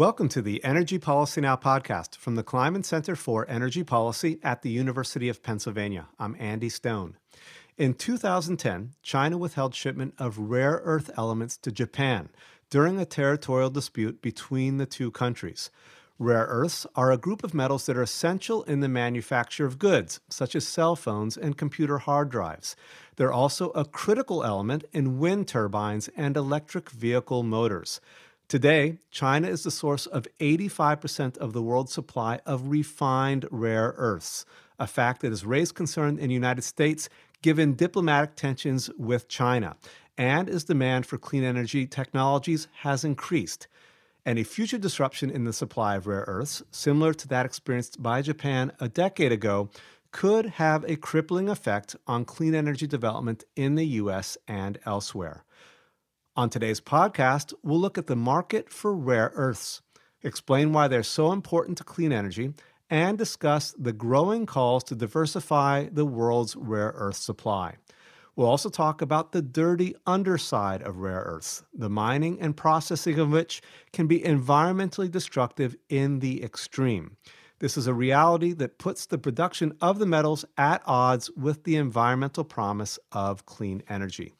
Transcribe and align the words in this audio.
Welcome 0.00 0.30
to 0.30 0.40
the 0.40 0.64
Energy 0.64 0.98
Policy 0.98 1.42
Now 1.42 1.56
podcast 1.56 2.16
from 2.16 2.34
the 2.34 2.42
Kleinman 2.42 2.86
Center 2.86 3.14
for 3.14 3.44
Energy 3.50 3.84
Policy 3.84 4.38
at 4.42 4.62
the 4.62 4.70
University 4.70 5.28
of 5.28 5.42
Pennsylvania. 5.42 6.08
I'm 6.18 6.34
Andy 6.38 6.70
Stone. 6.70 7.18
In 7.76 7.92
2010, 7.92 8.92
China 9.02 9.36
withheld 9.36 9.74
shipment 9.74 10.14
of 10.16 10.38
rare 10.38 10.80
earth 10.84 11.10
elements 11.18 11.58
to 11.58 11.70
Japan 11.70 12.30
during 12.70 12.98
a 12.98 13.04
territorial 13.04 13.68
dispute 13.68 14.22
between 14.22 14.78
the 14.78 14.86
two 14.86 15.10
countries. 15.10 15.68
Rare 16.18 16.46
earths 16.48 16.86
are 16.96 17.12
a 17.12 17.18
group 17.18 17.44
of 17.44 17.52
metals 17.52 17.84
that 17.84 17.96
are 17.98 18.02
essential 18.02 18.62
in 18.62 18.80
the 18.80 18.88
manufacture 18.88 19.66
of 19.66 19.78
goods, 19.78 20.20
such 20.30 20.56
as 20.56 20.66
cell 20.66 20.96
phones 20.96 21.36
and 21.36 21.58
computer 21.58 21.98
hard 21.98 22.30
drives. 22.30 22.74
They're 23.16 23.32
also 23.32 23.68
a 23.72 23.84
critical 23.84 24.44
element 24.44 24.84
in 24.94 25.18
wind 25.18 25.46
turbines 25.48 26.08
and 26.16 26.38
electric 26.38 26.88
vehicle 26.88 27.42
motors. 27.42 28.00
Today, 28.50 28.98
China 29.12 29.46
is 29.46 29.62
the 29.62 29.70
source 29.70 30.06
of 30.06 30.26
85% 30.40 31.38
of 31.38 31.52
the 31.52 31.62
world's 31.62 31.92
supply 31.92 32.40
of 32.44 32.68
refined 32.68 33.46
rare 33.52 33.94
earths, 33.96 34.44
a 34.76 34.88
fact 34.88 35.22
that 35.22 35.30
has 35.30 35.46
raised 35.46 35.76
concern 35.76 36.18
in 36.18 36.30
the 36.30 36.34
United 36.34 36.62
States 36.62 37.08
given 37.42 37.74
diplomatic 37.74 38.34
tensions 38.34 38.90
with 38.98 39.28
China, 39.28 39.76
and 40.18 40.48
as 40.48 40.64
demand 40.64 41.06
for 41.06 41.16
clean 41.16 41.44
energy 41.44 41.86
technologies 41.86 42.66
has 42.78 43.04
increased. 43.04 43.68
Any 44.26 44.42
future 44.42 44.78
disruption 44.78 45.30
in 45.30 45.44
the 45.44 45.52
supply 45.52 45.94
of 45.94 46.08
rare 46.08 46.24
earths, 46.26 46.60
similar 46.72 47.14
to 47.14 47.28
that 47.28 47.46
experienced 47.46 48.02
by 48.02 48.20
Japan 48.20 48.72
a 48.80 48.88
decade 48.88 49.30
ago, 49.30 49.70
could 50.10 50.46
have 50.46 50.82
a 50.88 50.96
crippling 50.96 51.48
effect 51.48 51.94
on 52.08 52.24
clean 52.24 52.56
energy 52.56 52.88
development 52.88 53.44
in 53.54 53.76
the 53.76 53.86
U.S. 53.86 54.36
and 54.48 54.80
elsewhere. 54.84 55.44
On 56.36 56.48
today's 56.48 56.80
podcast, 56.80 57.52
we'll 57.64 57.80
look 57.80 57.98
at 57.98 58.06
the 58.06 58.14
market 58.14 58.70
for 58.70 58.94
rare 58.94 59.32
earths, 59.34 59.82
explain 60.22 60.72
why 60.72 60.86
they're 60.86 61.02
so 61.02 61.32
important 61.32 61.76
to 61.78 61.84
clean 61.84 62.12
energy, 62.12 62.52
and 62.88 63.18
discuss 63.18 63.74
the 63.76 63.92
growing 63.92 64.46
calls 64.46 64.84
to 64.84 64.94
diversify 64.94 65.88
the 65.90 66.06
world's 66.06 66.54
rare 66.54 66.92
earth 66.94 67.16
supply. 67.16 67.74
We'll 68.36 68.46
also 68.46 68.70
talk 68.70 69.02
about 69.02 69.32
the 69.32 69.42
dirty 69.42 69.96
underside 70.06 70.82
of 70.82 70.98
rare 70.98 71.22
earths, 71.26 71.64
the 71.74 71.90
mining 71.90 72.40
and 72.40 72.56
processing 72.56 73.18
of 73.18 73.30
which 73.30 73.60
can 73.92 74.06
be 74.06 74.20
environmentally 74.20 75.10
destructive 75.10 75.74
in 75.88 76.20
the 76.20 76.44
extreme. 76.44 77.16
This 77.58 77.76
is 77.76 77.88
a 77.88 77.92
reality 77.92 78.52
that 78.52 78.78
puts 78.78 79.06
the 79.06 79.18
production 79.18 79.76
of 79.80 79.98
the 79.98 80.06
metals 80.06 80.44
at 80.56 80.80
odds 80.86 81.28
with 81.32 81.64
the 81.64 81.74
environmental 81.74 82.44
promise 82.44 83.00
of 83.10 83.46
clean 83.46 83.82
energy. 83.88 84.32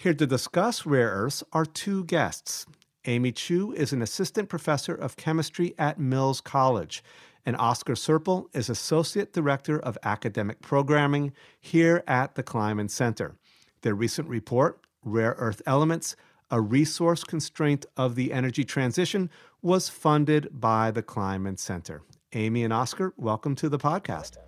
Here 0.00 0.14
to 0.14 0.26
discuss 0.26 0.86
rare 0.86 1.10
earths 1.10 1.44
are 1.52 1.66
two 1.66 2.04
guests. 2.04 2.64
Amy 3.04 3.32
Chu 3.32 3.72
is 3.72 3.92
an 3.92 4.00
assistant 4.00 4.48
professor 4.48 4.94
of 4.94 5.18
chemistry 5.18 5.74
at 5.76 6.00
Mills 6.00 6.40
College, 6.40 7.04
and 7.44 7.54
Oscar 7.58 7.92
Serpell 7.92 8.46
is 8.56 8.70
associate 8.70 9.34
director 9.34 9.78
of 9.78 9.98
academic 10.02 10.62
programming 10.62 11.34
here 11.60 12.02
at 12.08 12.34
the 12.34 12.42
Kleinman 12.42 12.88
Center. 12.88 13.36
Their 13.82 13.94
recent 13.94 14.26
report, 14.26 14.80
Rare 15.04 15.34
Earth 15.36 15.60
Elements 15.66 16.16
A 16.50 16.62
Resource 16.62 17.22
Constraint 17.22 17.84
of 17.98 18.14
the 18.14 18.32
Energy 18.32 18.64
Transition, 18.64 19.28
was 19.60 19.90
funded 19.90 20.48
by 20.50 20.90
the 20.90 21.02
Kleinman 21.02 21.58
Center. 21.58 22.00
Amy 22.32 22.64
and 22.64 22.72
Oscar, 22.72 23.12
welcome 23.18 23.54
to 23.56 23.68
the 23.68 23.78
podcast. 23.78 24.38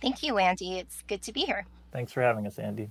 Thank 0.00 0.24
you, 0.24 0.38
Andy. 0.38 0.80
It's 0.80 1.02
good 1.02 1.22
to 1.22 1.32
be 1.32 1.42
here. 1.42 1.66
Thanks 1.92 2.10
for 2.10 2.20
having 2.20 2.48
us, 2.48 2.58
Andy. 2.58 2.90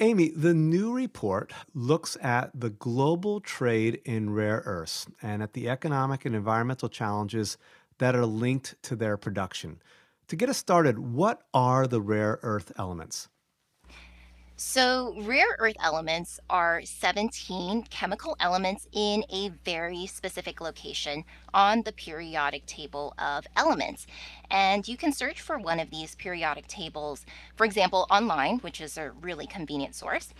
Amy, 0.00 0.30
the 0.30 0.54
new 0.54 0.92
report 0.92 1.52
looks 1.72 2.16
at 2.20 2.50
the 2.52 2.70
global 2.70 3.40
trade 3.40 4.00
in 4.04 4.30
rare 4.30 4.60
earths 4.64 5.06
and 5.22 5.40
at 5.40 5.52
the 5.52 5.68
economic 5.68 6.24
and 6.24 6.34
environmental 6.34 6.88
challenges 6.88 7.56
that 7.98 8.16
are 8.16 8.26
linked 8.26 8.74
to 8.82 8.96
their 8.96 9.16
production. 9.16 9.80
To 10.28 10.36
get 10.36 10.48
us 10.48 10.58
started, 10.58 10.98
what 10.98 11.42
are 11.54 11.86
the 11.86 12.00
rare 12.00 12.40
earth 12.42 12.72
elements? 12.76 13.28
So, 14.56 15.16
rare 15.18 15.56
earth 15.58 15.74
elements 15.82 16.38
are 16.48 16.82
17 16.84 17.86
chemical 17.90 18.36
elements 18.38 18.86
in 18.92 19.24
a 19.28 19.48
very 19.48 20.06
specific 20.06 20.60
location 20.60 21.24
on 21.52 21.82
the 21.82 21.90
periodic 21.90 22.64
table 22.64 23.14
of 23.18 23.48
elements. 23.56 24.06
And 24.48 24.86
you 24.86 24.96
can 24.96 25.12
search 25.12 25.40
for 25.40 25.58
one 25.58 25.80
of 25.80 25.90
these 25.90 26.14
periodic 26.14 26.68
tables, 26.68 27.26
for 27.56 27.64
example, 27.64 28.06
online, 28.10 28.58
which 28.60 28.80
is 28.80 28.96
a 28.96 29.10
really 29.10 29.48
convenient 29.48 29.96
source, 29.96 30.32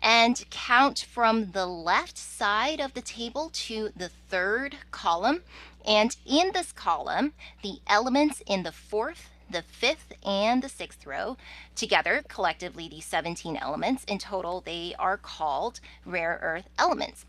and 0.00 0.44
count 0.50 1.06
from 1.10 1.52
the 1.52 1.64
left 1.64 2.18
side 2.18 2.78
of 2.78 2.92
the 2.92 3.00
table 3.00 3.48
to 3.54 3.88
the 3.96 4.10
third 4.28 4.76
column. 4.90 5.44
And 5.86 6.14
in 6.26 6.50
this 6.52 6.72
column, 6.72 7.32
the 7.62 7.78
elements 7.86 8.42
in 8.46 8.64
the 8.64 8.72
fourth, 8.72 9.30
the 9.52 9.62
fifth 9.62 10.12
and 10.24 10.62
the 10.62 10.68
sixth 10.68 11.06
row. 11.06 11.36
Together, 11.76 12.22
collectively, 12.28 12.88
these 12.88 13.04
17 13.04 13.56
elements. 13.56 14.04
In 14.04 14.18
total, 14.18 14.60
they 14.60 14.94
are 14.98 15.16
called 15.16 15.80
rare 16.04 16.38
earth 16.42 16.68
elements. 16.78 17.24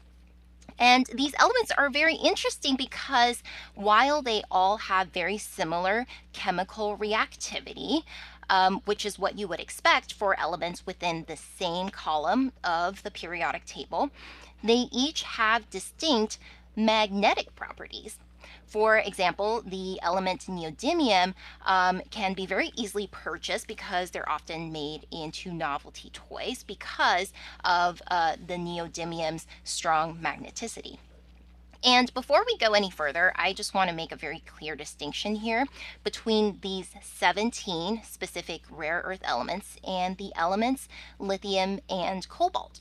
And 0.80 1.06
these 1.14 1.36
elements 1.38 1.72
are 1.78 1.90
very 1.90 2.16
interesting 2.16 2.76
because 2.76 3.44
while 3.76 4.22
they 4.22 4.44
all 4.50 4.78
have 4.78 5.10
very 5.10 5.38
similar 5.38 6.06
chemical 6.32 6.98
reactivity, 6.98 8.04
um, 8.50 8.82
which 8.86 9.06
is 9.06 9.20
what 9.20 9.38
you 9.38 9.48
would 9.48 9.60
expect 9.60 10.14
for 10.14 10.40
elements 10.40 10.86
within 10.86 11.26
the 11.28 11.38
same 11.38 11.90
column 11.90 12.52
of 12.64 13.04
the 13.04 13.12
periodic 13.12 13.66
table, 13.66 14.10
they 14.64 14.88
each 14.92 15.24
have 15.24 15.70
distinct 15.70 16.38
magnetic 16.76 17.56
properties. 17.56 18.18
For 18.66 18.98
example, 18.98 19.62
the 19.66 20.00
element 20.02 20.48
neodymium 20.48 21.34
um, 21.66 22.02
can 22.10 22.34
be 22.34 22.46
very 22.46 22.72
easily 22.76 23.08
purchased 23.12 23.68
because 23.68 24.12
they're 24.12 24.30
often 24.30 24.72
made 24.72 25.06
into 25.12 25.52
novelty 25.52 26.10
toys 26.12 26.64
because 26.64 27.34
of 27.64 28.02
uh, 28.10 28.36
the 28.46 28.56
neodymium's 28.56 29.48
strong 29.64 30.18
magneticity. 30.18 30.98
And 31.86 32.14
before 32.14 32.44
we 32.46 32.58
go 32.58 32.74
any 32.74 32.90
further, 32.90 33.34
I 33.36 33.52
just 33.52 33.74
want 33.74 33.90
to 33.90 33.96
make 33.96 34.14
a 34.14 34.16
very 34.16 34.42
clear 34.46 34.76
distinction 34.76 35.36
here 35.36 35.66
between 36.04 36.60
these 36.62 36.92
17 37.02 38.02
specific 38.04 38.62
rare 38.72 39.02
earth 39.04 39.20
elements 39.24 39.76
and 39.86 40.18
the 40.18 40.32
elements 40.36 40.88
lithium 41.20 41.82
and 41.90 42.28
cobalt. 42.30 42.80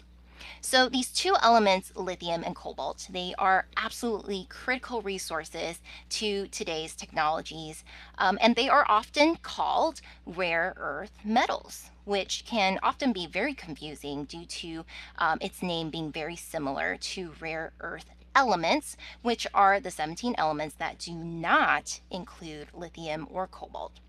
So 0.61 0.89
these 0.89 1.11
two 1.11 1.37
elements, 1.43 1.93
lithium 1.95 2.43
and 2.45 2.55
cobalt, 2.55 3.07
they 3.11 3.35
are 3.39 3.67
absolutely 3.77 4.47
critical 4.49 5.03
resources 5.03 5.81
to 6.11 6.47
today's 6.49 6.95
technologies, 6.95 7.85
um, 8.19 8.39
and 8.41 8.57
they 8.57 8.69
are 8.69 8.87
often 8.89 9.37
called 9.37 10.01
rare 10.27 10.75
earth 10.77 11.13
metals 11.25 11.91
which 12.05 12.45
can 12.45 12.81
often 12.83 13.13
be 13.13 13.27
very 13.27 13.55
confusing 13.55 14.25
due 14.25 14.45
to 14.45 14.85
um, 15.19 15.39
its 15.41 15.63
name 15.63 15.89
being 15.89 16.11
very 16.11 16.35
similar 16.35 16.97
to 16.97 17.33
rare 17.41 17.73
earth 17.81 18.07
elements, 18.35 18.97
which 19.23 19.47
are 19.55 19.81
the 19.81 19.91
17 19.91 20.35
elements 20.39 20.75
that 20.77 20.99
do 20.99 21.13
not 21.13 22.01
include 22.11 22.69
lithium 22.73 23.27
or 23.31 23.47
cobalt. 23.47 24.01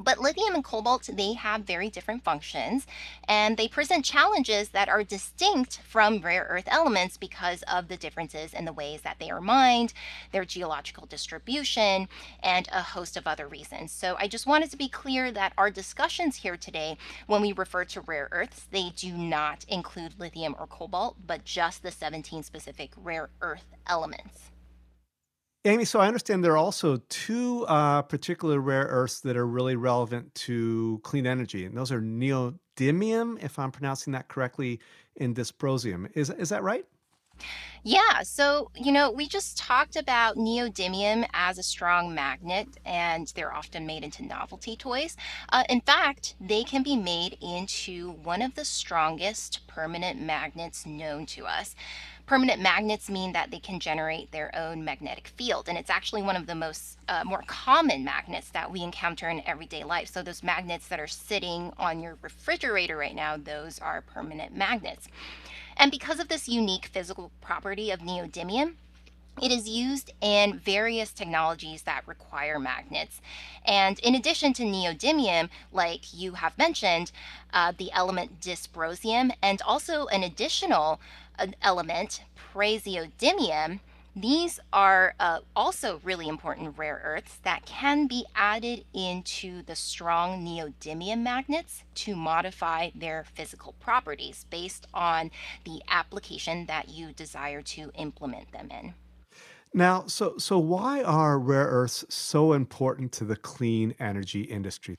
But 0.00 0.20
lithium 0.20 0.54
and 0.54 0.62
cobalt, 0.62 1.10
they 1.12 1.32
have 1.32 1.62
very 1.62 1.90
different 1.90 2.22
functions 2.22 2.86
and 3.26 3.56
they 3.56 3.66
present 3.66 4.04
challenges 4.04 4.68
that 4.68 4.88
are 4.88 5.02
distinct 5.02 5.78
from 5.78 6.20
rare 6.20 6.46
earth 6.48 6.68
elements 6.68 7.16
because 7.16 7.64
of 7.64 7.88
the 7.88 7.96
differences 7.96 8.54
in 8.54 8.64
the 8.64 8.72
ways 8.72 9.02
that 9.02 9.18
they 9.18 9.28
are 9.28 9.40
mined, 9.40 9.92
their 10.30 10.44
geological 10.44 11.06
distribution, 11.06 12.08
and 12.44 12.68
a 12.70 12.80
host 12.80 13.16
of 13.16 13.26
other 13.26 13.48
reasons. 13.48 13.90
So 13.90 14.16
I 14.20 14.28
just 14.28 14.46
wanted 14.46 14.70
to 14.70 14.76
be 14.76 14.88
clear 14.88 15.32
that 15.32 15.52
our 15.58 15.70
discussions 15.70 16.36
here 16.36 16.56
today, 16.56 16.96
when 17.26 17.42
we 17.42 17.52
refer 17.52 17.84
to 17.86 18.00
rare 18.02 18.28
earths, 18.30 18.68
they 18.70 18.90
do 18.94 19.12
not 19.12 19.64
include 19.68 20.20
lithium 20.20 20.54
or 20.60 20.68
cobalt, 20.68 21.16
but 21.26 21.44
just 21.44 21.82
the 21.82 21.90
17 21.90 22.44
specific 22.44 22.92
rare 22.96 23.30
earth 23.40 23.66
elements. 23.88 24.52
Amy, 25.64 25.84
so 25.84 25.98
I 25.98 26.06
understand 26.06 26.44
there 26.44 26.52
are 26.52 26.56
also 26.56 26.98
two 27.08 27.66
uh, 27.66 28.02
particular 28.02 28.60
rare 28.60 28.84
earths 28.84 29.20
that 29.20 29.36
are 29.36 29.46
really 29.46 29.76
relevant 29.76 30.34
to 30.36 31.00
clean 31.02 31.26
energy, 31.26 31.64
and 31.64 31.76
those 31.76 31.90
are 31.90 32.00
neodymium, 32.00 33.42
if 33.42 33.58
I'm 33.58 33.72
pronouncing 33.72 34.12
that 34.12 34.28
correctly, 34.28 34.80
and 35.18 35.34
dysprosium. 35.34 36.10
Is 36.14 36.30
is 36.30 36.48
that 36.50 36.62
right? 36.62 36.86
Yeah, 37.84 38.22
so, 38.22 38.70
you 38.74 38.90
know, 38.90 39.10
we 39.10 39.28
just 39.28 39.56
talked 39.56 39.96
about 39.96 40.36
neodymium 40.36 41.26
as 41.32 41.58
a 41.58 41.62
strong 41.62 42.14
magnet, 42.14 42.68
and 42.84 43.28
they're 43.34 43.54
often 43.54 43.86
made 43.86 44.02
into 44.02 44.24
novelty 44.24 44.76
toys. 44.76 45.16
Uh, 45.50 45.64
in 45.68 45.80
fact, 45.80 46.34
they 46.40 46.64
can 46.64 46.82
be 46.82 46.96
made 46.96 47.38
into 47.40 48.10
one 48.10 48.42
of 48.42 48.54
the 48.54 48.64
strongest 48.64 49.66
permanent 49.68 50.20
magnets 50.20 50.84
known 50.86 51.24
to 51.26 51.46
us. 51.46 51.76
Permanent 52.28 52.60
magnets 52.60 53.08
mean 53.08 53.32
that 53.32 53.50
they 53.50 53.58
can 53.58 53.80
generate 53.80 54.30
their 54.30 54.50
own 54.54 54.84
magnetic 54.84 55.28
field, 55.28 55.66
and 55.66 55.78
it's 55.78 55.88
actually 55.88 56.22
one 56.22 56.36
of 56.36 56.46
the 56.46 56.54
most 56.54 56.98
uh, 57.08 57.24
more 57.24 57.42
common 57.46 58.04
magnets 58.04 58.50
that 58.50 58.70
we 58.70 58.82
encounter 58.82 59.30
in 59.30 59.42
everyday 59.46 59.82
life. 59.82 60.08
So 60.08 60.22
those 60.22 60.42
magnets 60.42 60.88
that 60.88 61.00
are 61.00 61.06
sitting 61.06 61.72
on 61.78 62.02
your 62.02 62.18
refrigerator 62.20 62.98
right 62.98 63.14
now, 63.14 63.38
those 63.38 63.78
are 63.78 64.02
permanent 64.02 64.54
magnets. 64.54 65.08
And 65.78 65.90
because 65.90 66.20
of 66.20 66.28
this 66.28 66.50
unique 66.50 66.86
physical 66.92 67.30
property 67.40 67.90
of 67.90 68.00
neodymium, 68.00 68.74
It 69.40 69.52
is 69.52 69.68
used 69.68 70.12
in 70.20 70.58
various 70.58 71.12
technologies 71.12 71.82
that 71.82 72.06
require 72.06 72.58
magnets. 72.58 73.20
And 73.64 73.98
in 74.00 74.14
addition 74.14 74.52
to 74.54 74.64
neodymium, 74.64 75.48
like 75.72 76.12
you 76.12 76.32
have 76.32 76.58
mentioned, 76.58 77.12
uh, 77.52 77.72
the 77.76 77.92
element 77.92 78.40
dysprosium, 78.40 79.30
and 79.40 79.62
also 79.62 80.06
an 80.06 80.22
additional 80.24 81.00
element, 81.62 82.22
praseodymium, 82.52 83.80
these 84.20 84.58
are 84.72 85.14
uh, 85.20 85.40
also 85.54 86.00
really 86.02 86.26
important 86.26 86.76
rare 86.76 87.00
earths 87.04 87.38
that 87.44 87.64
can 87.66 88.08
be 88.08 88.24
added 88.34 88.84
into 88.92 89.62
the 89.62 89.76
strong 89.76 90.44
neodymium 90.44 91.20
magnets 91.22 91.84
to 91.94 92.16
modify 92.16 92.90
their 92.96 93.24
physical 93.34 93.74
properties 93.78 94.44
based 94.50 94.88
on 94.92 95.30
the 95.64 95.80
application 95.88 96.66
that 96.66 96.88
you 96.88 97.12
desire 97.12 97.62
to 97.62 97.92
implement 97.94 98.50
them 98.50 98.68
in. 98.72 98.94
Now, 99.72 100.06
so 100.06 100.36
so 100.38 100.58
why 100.58 101.02
are 101.02 101.38
rare 101.38 101.66
earths 101.66 102.04
so 102.08 102.54
important 102.54 103.12
to 103.12 103.24
the 103.24 103.36
clean 103.36 103.94
energy 104.00 104.42
industry? 104.42 104.96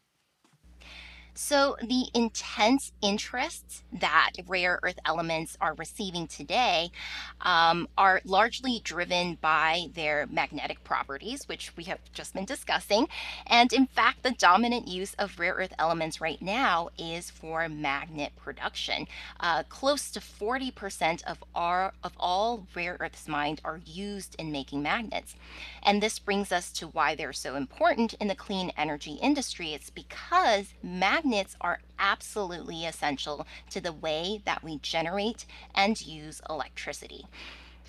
So, 1.41 1.77
the 1.81 2.07
intense 2.13 2.91
interest 3.01 3.86
that 3.94 4.31
rare 4.45 4.77
earth 4.83 5.00
elements 5.06 5.57
are 5.62 5.74
receiving 5.74 6.27
today 6.27 6.91
um, 7.39 7.88
are 7.97 8.19
largely 8.25 8.81
driven 8.83 9.38
by 9.39 9.86
their 9.94 10.27
magnetic 10.30 10.83
properties, 10.83 11.47
which 11.47 11.71
we 11.77 11.86
have 11.86 12.00
just 12.12 12.33
been 12.33 12.44
discussing. 12.44 13.07
And 13.47 13.71
in 13.71 13.88
fact, 13.88 14.24
the 14.24 14.31
dominant 14.31 14.89
use 14.89 15.13
of 15.13 15.39
rare 15.39 15.53
earth 15.53 15.74
elements 15.80 16.19
right 16.19 16.41
now 16.41 16.89
is 16.97 17.30
for 17.30 17.69
magnet 17.69 18.33
production. 18.36 19.07
Uh, 19.39 19.63
close 19.69 20.12
to 20.12 20.19
40% 20.19 21.24
of, 21.24 21.41
our, 21.56 21.94
of 22.03 22.12
all 22.19 22.68
rare 22.75 22.97
earths 23.00 23.30
mined 23.30 23.62
are 23.63 23.80
used 23.86 24.36
in 24.38 24.51
making 24.51 24.83
magnets. 24.83 25.36
And 25.83 26.03
this 26.03 26.19
brings 26.19 26.51
us 26.51 26.69
to 26.74 26.88
why 26.88 27.15
they're 27.15 27.31
so 27.31 27.56
important 27.56 28.13
in 28.15 28.27
the 28.27 28.36
clean 28.36 28.74
energy 28.77 29.13
industry. 29.13 29.74
It's 29.74 29.89
because 29.89 30.74
magnets 30.83 31.29
magnets 31.30 31.56
are 31.62 31.80
absolutely 32.00 32.86
essential 32.86 33.46
to 33.70 33.80
the 33.80 33.94
way 33.94 34.42
that 34.46 34.64
we 34.64 34.80
generate 34.80 35.46
and 35.76 36.02
use 36.02 36.42
electricity. 36.50 37.24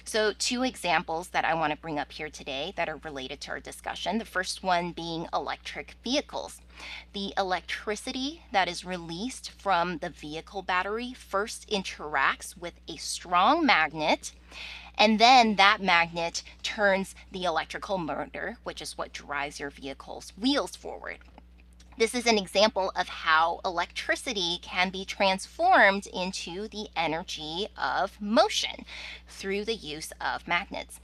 So, 0.05 0.35
two 0.39 0.63
examples 0.63 1.29
that 1.29 1.47
I 1.47 1.55
want 1.55 1.73
to 1.73 1.79
bring 1.79 1.99
up 1.99 2.13
here 2.13 2.29
today 2.29 2.75
that 2.77 2.89
are 2.89 3.01
related 3.03 3.41
to 3.43 3.53
our 3.53 3.61
discussion. 3.61 4.19
The 4.19 4.27
first 4.27 4.63
one 4.63 4.93
being 4.93 5.27
electric 5.33 5.95
vehicles. 6.05 6.61
The 7.15 7.33
electricity 7.39 8.43
that 8.53 8.69
is 8.69 8.85
released 8.85 9.51
from 9.51 9.99
the 9.99 10.11
vehicle 10.11 10.61
battery 10.61 11.15
first 11.15 11.67
interacts 11.71 12.59
with 12.59 12.75
a 12.89 12.97
strong 12.97 13.65
magnet, 13.65 14.33
and 14.99 15.19
then 15.19 15.57
that 15.57 15.81
magnet 15.81 16.43
turns 16.63 17.15
the 17.33 17.45
electrical 17.45 17.97
motor, 17.97 18.59
which 18.65 18.83
is 18.83 18.99
what 18.99 19.15
drives 19.15 19.61
your 19.61 19.71
vehicle's 19.71 20.33
wheels 20.37 20.77
forward. 20.77 21.19
This 22.01 22.15
is 22.15 22.25
an 22.25 22.39
example 22.39 22.91
of 22.97 23.11
how 23.11 23.61
electricity 23.63 24.59
can 24.63 24.89
be 24.89 25.05
transformed 25.05 26.07
into 26.07 26.67
the 26.67 26.89
energy 26.97 27.69
of 27.77 28.19
motion 28.19 28.87
through 29.29 29.67
the 29.67 29.75
use 29.75 30.11
of 30.19 30.49
magnets. 30.49 30.99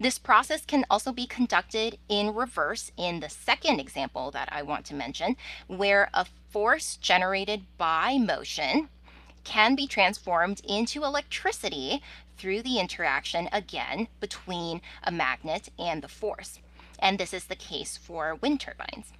This 0.00 0.18
process 0.18 0.64
can 0.64 0.86
also 0.88 1.12
be 1.12 1.26
conducted 1.26 1.98
in 2.08 2.32
reverse 2.32 2.90
in 2.96 3.20
the 3.20 3.28
second 3.28 3.80
example 3.80 4.30
that 4.30 4.48
I 4.50 4.62
want 4.62 4.86
to 4.86 4.94
mention, 4.94 5.36
where 5.66 6.08
a 6.14 6.24
force 6.48 6.96
generated 6.96 7.64
by 7.76 8.16
motion 8.16 8.88
can 9.44 9.74
be 9.74 9.86
transformed 9.86 10.62
into 10.66 11.04
electricity 11.04 12.02
through 12.38 12.62
the 12.62 12.78
interaction 12.78 13.46
again 13.52 14.08
between 14.20 14.80
a 15.04 15.12
magnet 15.12 15.68
and 15.78 16.00
the 16.00 16.08
force. 16.08 16.60
And 16.98 17.18
this 17.18 17.34
is 17.34 17.44
the 17.44 17.56
case 17.56 17.98
for 17.98 18.36
wind 18.36 18.60
turbines. 18.60 19.12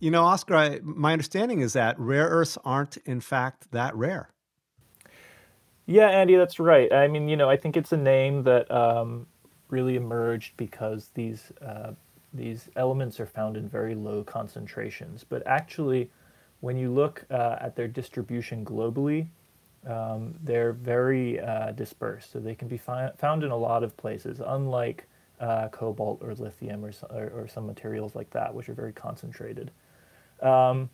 You 0.00 0.10
know, 0.10 0.24
Oscar, 0.24 0.56
I, 0.56 0.80
my 0.82 1.12
understanding 1.12 1.60
is 1.60 1.74
that 1.74 1.98
rare 1.98 2.26
earths 2.26 2.56
aren't, 2.64 2.96
in 2.98 3.20
fact, 3.20 3.70
that 3.72 3.94
rare. 3.94 4.30
Yeah, 5.84 6.08
Andy, 6.08 6.36
that's 6.36 6.58
right. 6.58 6.90
I 6.90 7.06
mean, 7.06 7.28
you 7.28 7.36
know, 7.36 7.50
I 7.50 7.56
think 7.56 7.76
it's 7.76 7.92
a 7.92 7.96
name 7.98 8.42
that 8.44 8.70
um, 8.70 9.26
really 9.68 9.96
emerged 9.96 10.56
because 10.56 11.10
these 11.14 11.52
uh, 11.60 11.92
these 12.32 12.68
elements 12.76 13.18
are 13.18 13.26
found 13.26 13.56
in 13.56 13.68
very 13.68 13.94
low 13.94 14.22
concentrations. 14.22 15.24
But 15.28 15.46
actually, 15.46 16.10
when 16.60 16.78
you 16.78 16.90
look 16.90 17.24
uh, 17.30 17.56
at 17.60 17.74
their 17.74 17.88
distribution 17.88 18.64
globally, 18.64 19.26
um, 19.86 20.34
they're 20.44 20.72
very 20.72 21.40
uh, 21.40 21.72
dispersed. 21.72 22.32
So 22.32 22.38
they 22.38 22.54
can 22.54 22.68
be 22.68 22.78
fi- 22.78 23.10
found 23.18 23.42
in 23.42 23.50
a 23.50 23.56
lot 23.56 23.82
of 23.82 23.96
places, 23.96 24.40
unlike 24.44 25.08
uh, 25.40 25.68
cobalt 25.68 26.20
or 26.22 26.34
lithium 26.34 26.84
or, 26.84 26.92
or, 27.10 27.30
or, 27.30 27.48
some 27.48 27.66
materials 27.66 28.14
like 28.14 28.28
that, 28.30 28.54
which 28.54 28.68
are 28.68 28.74
very 28.74 28.92
concentrated. 28.92 29.70
Um, 30.42 30.90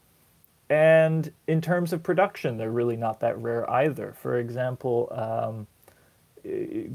and 0.69 1.31
in 1.47 1.61
terms 1.61 1.93
of 1.93 2.03
production, 2.03 2.57
they're 2.57 2.71
really 2.71 2.97
not 2.97 3.21
that 3.21 3.39
rare 3.39 3.69
either. 3.71 4.13
For 4.13 4.39
example, 4.39 5.09
um, 5.13 5.67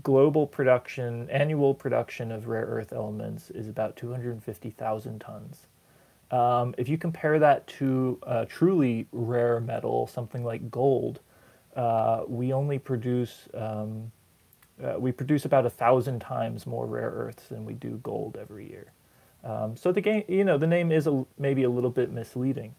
global 0.03 0.47
production, 0.47 1.29
annual 1.29 1.73
production 1.73 2.31
of 2.31 2.47
rare 2.47 2.65
earth 2.65 2.93
elements 2.93 3.49
is 3.49 3.67
about 3.67 3.95
250,000 3.95 5.19
tons. 5.19 5.67
Um, 6.31 6.73
if 6.77 6.87
you 6.87 6.97
compare 6.97 7.39
that 7.39 7.67
to 7.67 8.17
a 8.23 8.45
truly 8.45 9.07
rare 9.11 9.59
metal, 9.59 10.07
something 10.07 10.43
like 10.43 10.71
gold, 10.71 11.19
uh, 11.75 12.23
we 12.27 12.53
only 12.53 12.79
produce 12.79 13.47
um, 13.53 14.11
uh, 14.83 14.97
we 14.97 15.11
produce 15.11 15.45
about 15.45 15.65
a 15.65 15.69
thousand 15.69 16.19
times 16.19 16.65
more 16.65 16.87
rare 16.87 17.11
earths 17.11 17.47
than 17.49 17.65
we 17.65 17.73
do 17.73 17.99
gold 18.01 18.37
every 18.39 18.67
year. 18.67 18.91
Um, 19.43 19.75
so 19.75 19.91
the 19.91 20.01
game, 20.01 20.23
you 20.27 20.43
know, 20.43 20.57
the 20.57 20.67
name 20.67 20.91
is 20.91 21.07
a, 21.07 21.25
maybe 21.37 21.63
a 21.63 21.69
little 21.69 21.89
bit 21.89 22.11
misleading. 22.11 22.75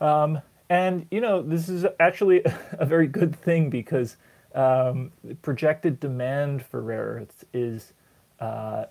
Um, 0.00 0.40
and 0.70 1.06
you 1.10 1.20
know, 1.20 1.42
this 1.42 1.68
is 1.68 1.86
actually 1.98 2.42
a 2.72 2.86
very 2.86 3.06
good 3.06 3.34
thing 3.34 3.70
because 3.70 4.16
um, 4.54 5.12
projected 5.42 6.00
demand 6.00 6.62
for 6.64 6.80
rare 6.82 7.04
earths 7.04 7.44
is 7.52 7.92
uh, 8.40 8.84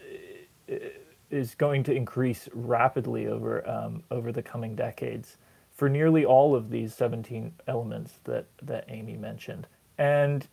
is 1.30 1.56
going 1.56 1.84
to 1.84 1.94
increase 1.94 2.48
rapidly 2.54 3.28
over 3.28 3.68
um, 3.70 4.04
over 4.12 4.32
the 4.32 4.42
coming 4.42 4.76
decades 4.76 5.38
for 5.74 5.90
nearly 5.90 6.26
all 6.26 6.56
of 6.56 6.72
these 6.72 6.94
17 6.94 7.54
elements 7.68 8.20
that 8.24 8.48
that 8.64 8.86
Amy 8.88 9.18
mentioned. 9.18 9.68
And 9.98 10.48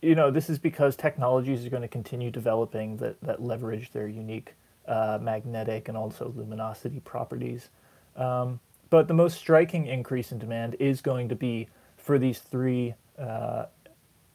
you 0.00 0.14
know, 0.14 0.30
this 0.30 0.48
is 0.48 0.58
because 0.58 0.94
technologies 0.94 1.66
are 1.66 1.70
going 1.70 1.82
to 1.82 1.88
continue 1.88 2.30
developing 2.30 2.98
that 2.98 3.20
that 3.22 3.42
leverage 3.42 3.92
their 3.92 4.08
unique 4.08 4.54
uh, 4.88 5.18
magnetic 5.20 5.88
and 5.88 5.96
also 5.96 6.32
luminosity 6.34 7.00
properties. 7.00 7.68
Um, 8.16 8.58
but 8.90 9.06
the 9.06 9.14
most 9.14 9.38
striking 9.38 9.86
increase 9.86 10.32
in 10.32 10.38
demand 10.38 10.76
is 10.80 11.00
going 11.00 11.28
to 11.28 11.36
be 11.36 11.68
for 11.96 12.18
these 12.18 12.40
three 12.40 12.94
uh, 13.18 13.66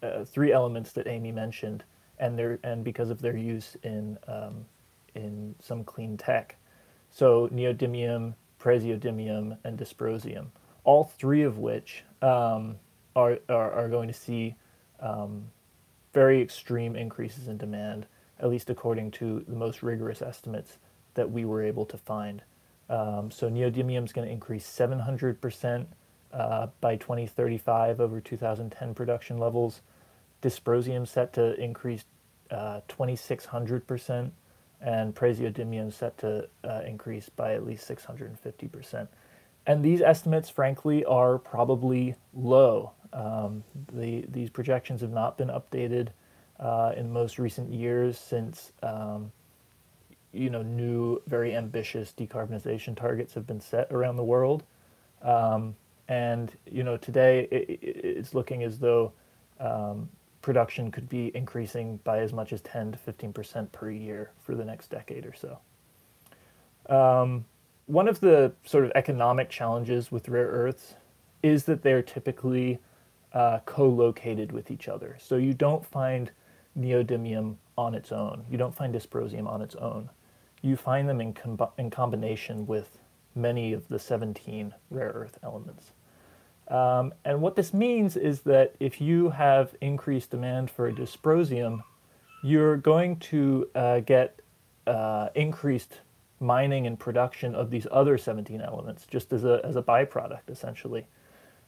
uh, 0.02 0.26
three 0.26 0.52
elements 0.52 0.92
that 0.92 1.08
Amy 1.08 1.32
mentioned, 1.32 1.84
and 2.20 2.38
their 2.38 2.60
and 2.64 2.84
because 2.84 3.10
of 3.10 3.22
their 3.22 3.36
use 3.36 3.76
in 3.84 4.18
um, 4.28 4.66
in 5.16 5.56
some 5.60 5.84
clean 5.84 6.18
tech. 6.18 6.56
So 7.10 7.48
neodymium, 7.50 8.34
praseodymium, 8.60 9.58
and 9.64 9.78
dysprosium, 9.78 10.48
all 10.84 11.04
three 11.04 11.44
of 11.44 11.60
which 11.60 12.04
um, 12.22 12.78
are, 13.16 13.38
are, 13.50 13.72
are 13.72 13.90
going 13.90 14.08
to 14.08 14.14
see 14.14 14.56
um, 15.00 15.46
very 16.14 16.42
extreme 16.42 16.96
increases 16.96 17.48
in 17.48 17.58
demand 17.58 18.08
at 18.44 18.50
least 18.50 18.70
according 18.70 19.10
to 19.10 19.44
the 19.48 19.56
most 19.56 19.82
rigorous 19.82 20.22
estimates 20.22 20.78
that 21.16 21.32
we 21.32 21.46
were 21.46 21.64
able 21.64 21.86
to 21.86 21.98
find. 21.98 22.44
Um, 22.90 23.32
so 23.32 23.50
neodymium 23.50 24.04
is 24.04 24.12
going 24.12 24.28
to 24.28 24.32
increase 24.32 24.68
700% 24.68 25.86
uh, 26.34 26.68
by 26.82 26.98
2035 26.98 28.02
over 28.02 28.20
2010 28.20 28.94
production 28.94 29.38
levels. 29.38 29.82
Dysprosium 30.42 31.08
set 31.08 31.32
to 31.34 31.60
increase 31.60 32.04
uh, 32.52 32.82
2600%, 32.90 34.32
and 34.82 35.16
praseodymium 35.16 35.94
set 35.94 36.18
to 36.18 36.50
uh, 36.66 36.82
increase 36.86 37.30
by 37.30 37.54
at 37.54 37.66
least 37.66 37.88
650%. 37.88 39.08
And 39.66 39.84
these 39.84 40.02
estimates, 40.02 40.50
frankly, 40.50 41.06
are 41.06 41.38
probably 41.38 42.16
low. 42.34 42.92
Um, 43.14 43.64
the, 43.94 44.26
these 44.28 44.50
projections 44.50 45.00
have 45.00 45.12
not 45.12 45.38
been 45.38 45.48
updated 45.48 46.10
uh, 46.60 46.94
in 46.96 47.12
most 47.12 47.40
recent 47.40 47.72
years 47.72 48.18
since 48.18 48.72
um, 48.82 49.32
you 50.32 50.50
know 50.50 50.62
new 50.62 51.22
very 51.28 51.56
ambitious 51.56 52.14
decarbonization 52.18 52.96
targets 52.96 53.34
have 53.34 53.46
been 53.46 53.62
set 53.62 53.92
around 53.92 54.16
the 54.16 54.24
world. 54.24 54.64
Um, 55.22 55.76
and 56.08 56.52
you 56.70 56.84
know 56.84 56.98
today 56.98 57.48
it, 57.52 57.80
it's 57.82 58.34
looking 58.34 58.64
as 58.64 58.80
though 58.80 59.14
um, 59.60 60.10
production 60.42 60.92
could 60.92 61.08
be 61.08 61.32
increasing 61.36 61.98
by 62.04 62.20
as 62.20 62.34
much 62.34 62.52
as 62.52 62.62
10 62.62 62.94
to 62.94 62.98
15 62.98 63.34
percent 63.34 63.72
per 63.72 63.90
year 63.90 64.32
for 64.42 64.56
the 64.56 64.66
next 64.66 64.90
decade 64.90 65.26
or 65.26 65.34
so. 65.34 65.60
Um, 66.94 67.46
one 67.86 68.08
of 68.08 68.20
the 68.20 68.54
sort 68.66 68.86
of 68.86 68.92
economic 68.96 69.50
challenges 69.50 70.12
with 70.12 70.30
rare 70.30 70.48
earths 70.48 70.96
is 71.42 71.66
that 71.66 71.84
they're 71.84 72.02
typically 72.02 72.80
uh, 73.34 73.60
co-located 73.66 74.52
with 74.52 74.72
each 74.72 74.88
other. 74.88 75.18
So 75.20 75.36
you 75.36 75.54
don't 75.54 75.86
find 75.86 76.32
neodymium 76.78 77.56
on 77.78 77.96
its 77.96 78.12
own. 78.12 78.46
You 78.50 78.58
don't 78.58 78.76
find 78.76 78.94
dysprosium 78.94 79.48
on 79.48 79.62
its 79.62 79.76
own. 79.76 80.10
You 80.62 80.76
find 80.76 81.08
them 81.08 81.22
in, 81.22 81.34
com- 81.34 81.70
in 81.78 81.90
combination 81.90 82.66
with 82.66 82.98
many 83.36 83.74
of 83.74 83.88
the 83.88 84.00
17 84.00 84.74
rare 84.90 85.10
earth 85.10 85.38
elements. 85.44 85.92
Um, 86.68 87.14
and 87.26 87.42
what 87.42 87.56
this 87.56 87.74
means 87.74 88.16
is 88.16 88.42
that 88.42 88.76
if 88.80 89.02
you 89.02 89.32
have 89.32 89.76
increased 89.82 90.30
demand 90.30 90.72
for 90.72 90.92
dysprosium, 90.92 91.84
you're 92.44 92.78
going 92.78 93.18
to 93.18 93.70
uh, 93.76 94.00
get 94.02 94.40
uh, 94.88 95.30
increased 95.36 96.02
mining 96.40 96.88
and 96.88 97.00
production 97.00 97.56
of 97.56 97.70
these 97.70 97.88
other 97.92 98.18
17 98.18 98.62
elements 98.62 99.06
just 99.10 99.32
as 99.34 99.44
a, 99.44 99.62
as 99.64 99.76
a 99.76 99.82
byproduct, 99.82 100.50
essentially. 100.50 101.08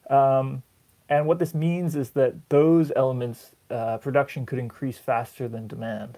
Um, 0.09 0.63
and 1.09 1.27
what 1.27 1.39
this 1.39 1.53
means 1.53 1.95
is 1.95 2.11
that 2.11 2.49
those 2.49 2.91
elements 2.95 3.51
uh, 3.69 3.97
production 3.97 4.45
could 4.45 4.59
increase 4.59 4.97
faster 4.97 5.47
than 5.47 5.67
demand, 5.67 6.17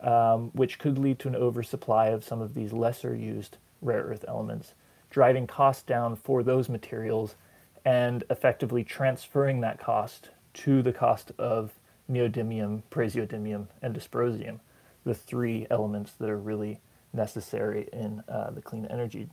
um, 0.00 0.50
which 0.52 0.78
could 0.78 0.98
lead 0.98 1.18
to 1.20 1.28
an 1.28 1.36
oversupply 1.36 2.06
of 2.08 2.24
some 2.24 2.40
of 2.40 2.54
these 2.54 2.72
lesser 2.72 3.14
used 3.14 3.56
rare 3.80 4.02
earth 4.02 4.24
elements, 4.26 4.74
driving 5.10 5.46
costs 5.46 5.82
down 5.82 6.16
for 6.16 6.42
those 6.42 6.68
materials 6.68 7.36
and 7.84 8.24
effectively 8.28 8.84
transferring 8.84 9.60
that 9.60 9.80
cost 9.80 10.30
to 10.52 10.82
the 10.82 10.92
cost 10.92 11.32
of 11.38 11.72
neodymium, 12.10 12.82
praseodymium, 12.90 13.68
and 13.82 13.94
dysprosium, 13.94 14.58
the 15.04 15.14
three 15.14 15.66
elements 15.70 16.12
that 16.12 16.28
are 16.28 16.38
really 16.38 16.80
necessary 17.12 17.88
in 17.92 18.22
uh, 18.28 18.50
the 18.50 18.60
clean 18.60 18.86
energy 18.86 19.28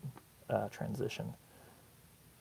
uh, 0.50 0.68
transition. 0.70 1.34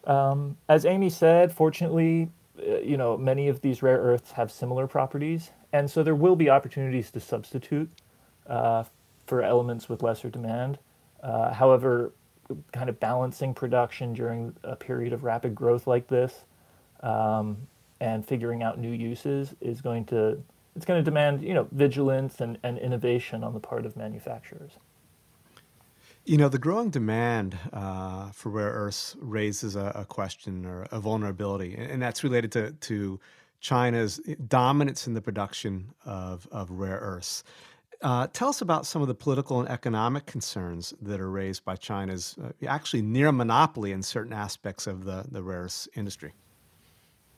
Um, 0.07 0.57
as 0.69 0.85
Amy 0.85 1.11
said, 1.11 1.53
fortunately, 1.53 2.31
uh, 2.59 2.79
you 2.79 2.97
know, 2.97 3.17
many 3.17 3.49
of 3.49 3.61
these 3.61 3.83
rare 3.83 3.99
earths 3.99 4.33
have 4.33 4.53
similar 4.53 4.87
properties, 4.87 5.51
and 5.73 5.91
so 5.91 6.03
there 6.03 6.15
will 6.15 6.37
be 6.37 6.51
opportunities 6.51 7.11
to 7.13 7.21
substitute 7.21 7.91
uh, 8.47 8.85
for 9.27 9.43
elements 9.43 9.89
with 9.89 10.03
lesser 10.03 10.31
demand. 10.31 10.79
Uh, 11.23 11.53
however, 11.55 12.13
kind 12.73 12.89
of 12.89 13.01
balancing 13.01 13.55
production 13.55 14.13
during 14.13 14.55
a 14.63 14.77
period 14.77 15.13
of 15.13 15.25
rapid 15.25 15.55
growth 15.55 15.87
like 15.87 16.09
this 16.09 16.45
um, 17.03 17.57
and 18.01 18.27
figuring 18.27 18.63
out 18.63 18.79
new 18.79 18.91
uses 18.91 19.55
is 19.61 19.81
going 19.81 20.05
to 20.05 20.43
it's 20.77 20.85
going 20.85 20.99
to 20.99 21.05
demand 21.05 21.43
you 21.43 21.55
know 21.55 21.69
vigilance 21.73 22.41
and, 22.41 22.59
and 22.63 22.79
innovation 22.79 23.45
on 23.45 23.55
the 23.55 23.61
part 23.61 23.87
of 23.87 23.97
manufacturers. 23.97 24.73
You 26.27 26.39
know, 26.39 26.49
the 26.49 26.59
growing 26.59 26.89
demand 26.89 27.59
uh, 27.75 28.31
for 28.31 28.49
rare 28.49 28.71
earths 28.71 29.15
raises 29.21 29.77
a, 29.77 29.93
a, 29.95 30.05
question 30.07 30.65
or 30.65 30.87
a 30.91 30.99
vulnerability, 30.99 31.75
and 31.77 32.01
that's 32.01 32.25
related 32.25 32.51
to, 32.53 32.73
to 32.73 33.21
China's 33.61 34.21
dominance 34.49 35.07
in 35.07 35.13
the 35.13 35.21
production 35.21 35.93
of, 36.07 36.49
of 36.51 36.71
rare 36.71 36.99
earths. 36.99 37.45
Uh, 38.01 38.27
tell 38.33 38.49
us 38.49 38.63
about 38.63 38.87
some 38.87 39.03
of 39.03 39.09
the 39.09 39.15
political 39.15 39.61
and 39.61 39.69
economic 39.69 40.25
concerns 40.25 40.95
that 41.03 41.21
are 41.21 41.31
raised 41.31 41.63
by 41.63 41.77
China's 41.77 42.37
uh, 42.43 42.53
actually 42.67 43.03
near 43.03 43.31
monopoly 43.31 43.93
in 43.93 44.03
certain 44.03 44.33
aspects 44.33 44.87
of 44.87 45.05
the, 45.05 45.27
the 45.31 45.43
rare 45.43 45.65
earths 45.65 45.89
industry. 45.95 46.33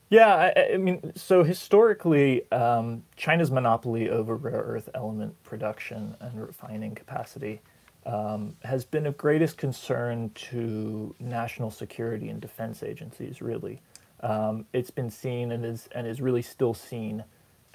Yeah, 0.09 0.51
I, 0.55 0.75
I 0.75 0.77
mean, 0.77 1.11
so 1.13 1.43
historically, 1.43 2.49
um, 2.53 3.03
China's 3.17 3.51
monopoly 3.51 4.09
over 4.09 4.37
rare 4.37 4.61
earth 4.61 4.87
element 4.95 5.35
production 5.43 6.15
and 6.21 6.39
refining 6.39 6.95
capacity 6.95 7.61
um, 8.07 8.55
has 8.63 8.85
been 8.85 9.05
of 9.05 9.17
greatest 9.17 9.57
concern 9.57 10.31
to 10.35 11.15
national 11.19 11.71
security 11.71 12.29
and 12.29 12.41
defense 12.41 12.83
agencies. 12.83 13.41
Really, 13.41 13.81
um, 14.21 14.65
it's 14.73 14.91
been 14.91 15.11
seen 15.11 15.51
and 15.51 15.65
is 15.65 15.89
and 15.93 16.07
is 16.07 16.21
really 16.21 16.43
still 16.43 16.73
seen 16.73 17.25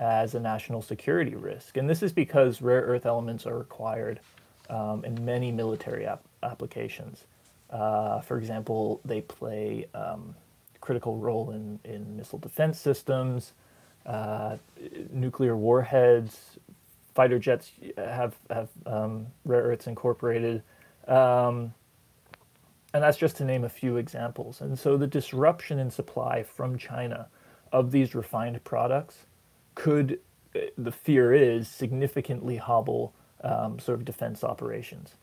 as 0.01 0.35
a 0.35 0.41
national 0.41 0.83
security 0.83 1.37
risk. 1.37 1.77
And 1.77 1.89
this 1.89 2.03
is 2.03 2.13
because 2.13 2.63
rare 2.63 2.83
earth 2.83 3.07
elements 3.07 3.47
are 3.47 3.59
required 3.59 4.21
um, 4.71 5.05
in 5.05 5.25
many 5.25 5.53
military 5.53 6.07
ap- 6.07 6.25
applications. 6.43 7.25
Uh, 7.71 8.21
for 8.21 8.39
example, 8.39 9.01
they 9.05 9.21
play 9.21 9.87
um, 9.95 10.35
critical 10.81 11.17
role 11.19 11.53
in, 11.53 11.79
in 11.85 12.17
missile 12.17 12.41
defense 12.41 12.81
systems, 12.81 13.53
uh, 14.07 14.57
nuclear 15.13 15.57
warheads, 15.57 16.59
fighter 17.15 17.39
jets 17.39 17.73
have 17.97 18.37
have 18.51 18.69
um, 18.87 19.27
rare 19.45 19.63
earths 19.63 19.87
incorporated, 19.87 20.63
um, 21.09 21.75
and 22.95 23.03
that's 23.03 23.17
just 23.17 23.37
to 23.39 23.45
name 23.45 23.65
a 23.65 23.69
few 23.69 23.97
examples. 23.97 24.61
And 24.61 24.79
so 24.79 24.97
the 24.97 25.07
disruption 25.07 25.79
in 25.79 25.91
supply 25.91 26.43
from 26.43 26.79
China 26.79 27.29
of 27.73 27.91
these 27.91 28.15
refined 28.15 28.63
products 28.65 29.27
could, 29.75 30.19
the 30.77 30.93
fear 30.93 31.33
is, 31.33 31.69
significantly 31.69 32.57
hobble 32.57 33.15
um, 33.43 33.79
sort 33.79 33.99
of 33.99 34.05
defense 34.05 34.45
operations. 34.45 35.15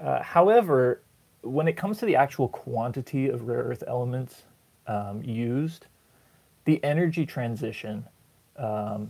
Uh, 0.00 0.22
however, 0.22 1.02
when 1.42 1.68
it 1.68 1.76
comes 1.76 1.98
to 1.98 2.06
the 2.06 2.16
actual 2.16 2.48
quantity 2.48 3.28
of 3.28 3.46
rare 3.46 3.62
earth 3.62 3.84
elements 3.86 4.42
um, 4.86 5.22
used, 5.22 5.86
the 6.64 6.82
energy 6.84 7.24
transition 7.24 8.04
um, 8.56 9.08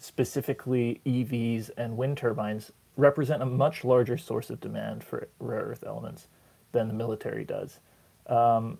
specifically 0.00 1.00
EVs 1.06 1.70
and 1.76 1.96
wind 1.96 2.16
turbines, 2.16 2.72
represent 2.96 3.42
a 3.42 3.46
much 3.46 3.84
larger 3.84 4.18
source 4.18 4.50
of 4.50 4.60
demand 4.60 5.04
for 5.04 5.28
rare 5.38 5.60
earth 5.60 5.84
elements 5.86 6.26
than 6.72 6.88
the 6.88 6.94
military 6.94 7.44
does. 7.44 7.78
Um, 8.26 8.78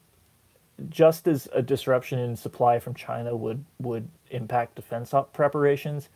just 0.89 1.29
as 1.29 1.49
a 1.53 1.61
disruption 1.61 2.19
in 2.19 2.37
supply 2.37 2.79
from 2.79 2.95
China 2.95 3.37
would 3.37 3.65
would 3.79 4.09
impact 4.31 4.77
defense 4.77 5.13
preparations, 5.33 6.09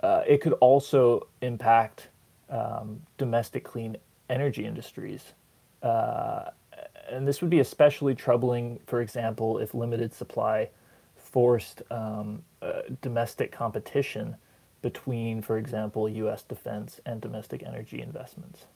uh, 0.00 0.22
it 0.26 0.40
could 0.40 0.54
also 0.54 1.28
impact 1.42 2.08
um, 2.48 3.02
domestic 3.18 3.64
clean 3.64 3.98
energy 4.30 4.64
industries. 4.64 5.34
Uh, 5.82 6.44
and 7.10 7.28
this 7.28 7.40
would 7.42 7.50
be 7.50 7.60
especially 7.60 8.14
troubling, 8.14 8.80
for 8.86 9.02
example, 9.02 9.58
if 9.58 9.74
limited 9.74 10.14
supply 10.14 10.68
forced 11.32 11.82
um, 11.90 12.42
uh, 12.62 12.82
domestic 13.02 13.52
competition 13.52 14.36
between, 14.82 15.42
for 15.42 15.58
example, 15.58 16.08
U.S. 16.08 16.42
defense 16.42 17.00
and 17.04 17.20
domestic 17.20 17.62
energy 17.62 18.00
investments. 18.00 18.66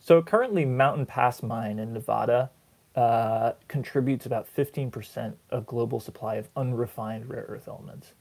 So 0.00 0.22
currently, 0.22 0.64
Mountain 0.64 1.06
Pass 1.06 1.42
Mine 1.42 1.78
in 1.78 1.92
Nevada 1.92 2.50
uh, 2.96 3.52
contributes 3.68 4.26
about 4.26 4.46
15% 4.54 5.34
of 5.50 5.66
global 5.66 6.00
supply 6.00 6.36
of 6.36 6.48
unrefined 6.56 7.28
rare 7.28 7.46
earth 7.48 7.68
elements. 7.68 8.14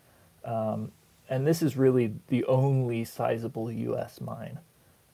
Um, 0.46 0.92
and 1.30 1.48
this 1.48 1.62
is 1.62 1.78
really 1.78 2.14
the 2.28 2.44
only 2.46 3.04
sizable 3.06 3.72
U.S. 3.72 4.22
mine. 4.22 4.60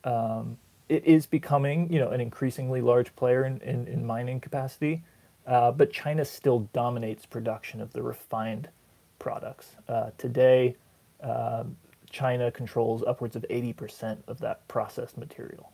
Um, 0.03 0.57
it 0.89 1.05
is 1.05 1.25
becoming, 1.25 1.91
you 1.91 1.99
know, 1.99 2.09
an 2.09 2.21
increasingly 2.21 2.81
large 2.81 3.15
player 3.15 3.45
in, 3.45 3.61
in, 3.61 3.87
in 3.87 4.05
mining 4.05 4.39
capacity, 4.39 5.03
uh, 5.47 5.71
but 5.71 5.91
China 5.91 6.23
still 6.23 6.69
dominates 6.73 7.25
production 7.25 7.81
of 7.81 7.91
the 7.93 8.03
refined 8.03 8.69
products. 9.17 9.75
Uh, 9.87 10.11
today, 10.17 10.75
uh, 11.23 11.63
China 12.09 12.51
controls 12.51 13.03
upwards 13.07 13.35
of 13.35 13.45
80% 13.49 14.19
of 14.27 14.39
that 14.39 14.67
processed 14.67 15.17
material. 15.17 15.71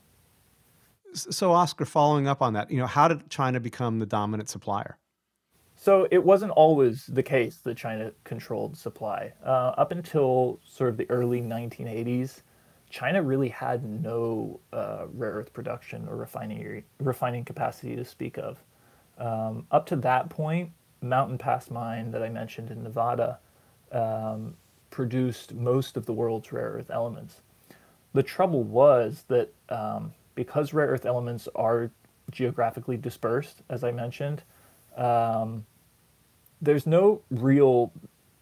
So, 1.14 1.52
Oscar, 1.52 1.86
following 1.86 2.28
up 2.28 2.42
on 2.42 2.54
that, 2.54 2.72
you 2.72 2.78
know, 2.78 2.88
how 2.88 3.08
did 3.08 3.30
China 3.30 3.60
become 3.60 4.00
the 4.00 4.06
dominant 4.06 4.50
supplier? 4.50 4.98
So 5.76 6.08
it 6.12 6.24
wasn't 6.24 6.52
always 6.54 7.08
the 7.08 7.22
case 7.22 7.58
that 7.58 7.76
China 7.76 8.14
controlled 8.24 8.78
supply. 8.78 9.34
Uh, 9.46 9.74
up 9.78 9.92
until 9.92 10.60
sort 10.66 10.90
of 10.90 10.98
the 10.98 11.10
early 11.10 11.42
1980s, 11.42 12.42
China 12.90 13.22
really 13.22 13.50
had 13.50 13.84
no 13.84 14.62
uh, 14.72 15.08
rare 15.14 15.32
earth 15.32 15.52
production 15.52 16.08
or 16.08 16.16
refining 16.16 16.84
refining 17.00 17.44
capacity 17.44 17.98
to 17.98 18.06
speak 18.06 18.38
of. 18.38 18.64
Um, 19.18 19.68
up 19.72 19.86
to 19.88 19.96
that 19.98 20.30
point, 20.30 20.72
Mountain 21.02 21.38
Pass 21.38 21.70
Mine 21.70 22.12
that 22.12 22.24
I 22.24 22.30
mentioned 22.30 22.72
in 22.72 22.84
Nevada 22.84 23.40
um, 23.92 24.56
produced 24.90 25.54
most 25.54 25.98
of 25.98 26.06
the 26.06 26.14
world's 26.14 26.52
rare 26.52 26.72
earth 26.72 26.90
elements. 26.90 27.42
The 28.14 28.24
trouble 28.24 28.64
was 28.64 29.26
that 29.28 29.54
um, 29.70 30.14
because 30.36 30.74
rare 30.74 30.88
earth 30.88 31.06
elements 31.06 31.48
are 31.56 31.92
geographically 32.32 32.98
dispersed, 32.98 33.62
as 33.70 33.84
I 33.84 33.92
mentioned, 33.92 34.44
um, 34.96 35.66
there's 36.62 36.88
no 36.88 37.22
real 37.30 37.92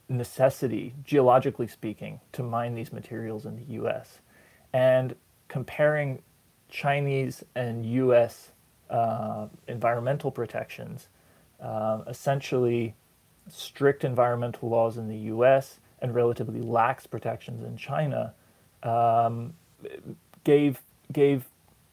necessity, 0.09 0.93
geologically 1.03 1.67
speaking, 1.67 2.19
to 2.33 2.43
mine 2.43 2.75
these 2.75 2.91
materials 2.91 3.45
in 3.45 3.55
the 3.55 3.73
US. 3.81 4.19
And 4.73 5.15
comparing 5.47 6.21
Chinese 6.69 7.43
and 7.55 7.85
US 7.85 8.50
uh, 8.91 9.47
environmental 9.67 10.31
protections, 10.31 11.07
uh, 11.61 12.01
essentially 12.07 12.93
strict 13.49 14.03
environmental 14.03 14.69
laws 14.69 14.97
in 14.97 15.07
the 15.07 15.17
US 15.17 15.79
and 16.01 16.13
relatively 16.13 16.61
lax 16.61 17.07
protections 17.07 17.63
in 17.63 17.77
China, 17.77 18.33
um, 18.83 19.53
gave 20.43 20.81
gave 21.11 21.45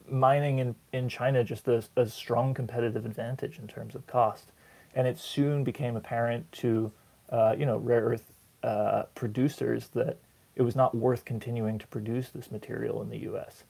mining 0.09 0.59
in, 0.59 0.75
in 0.91 1.07
China 1.07 1.43
just 1.43 1.67
a, 1.67 1.83
a, 1.95 2.07
strong 2.07 2.53
competitive 2.53 3.05
advantage 3.05 3.59
in 3.59 3.67
terms 3.67 3.93
of 3.93 4.07
cost. 4.07 4.45
And 4.95 5.07
it 5.07 5.19
soon 5.19 5.63
became 5.63 5.95
apparent 5.95 6.51
to 6.53 6.91
uh, 7.29 7.55
you 7.57 7.65
know 7.65 7.77
rare 7.77 8.01
earth 8.01 8.31
uh, 8.63 9.03
producers 9.15 9.87
that 9.93 10.17
it 10.55 10.63
was 10.63 10.75
not 10.75 10.95
worth 10.95 11.23
continuing 11.25 11.79
to 11.79 11.87
produce 11.87 12.29
this 12.29 12.51
material 12.51 13.01
in 13.01 13.09
the 13.09 13.19
US. 13.31 13.63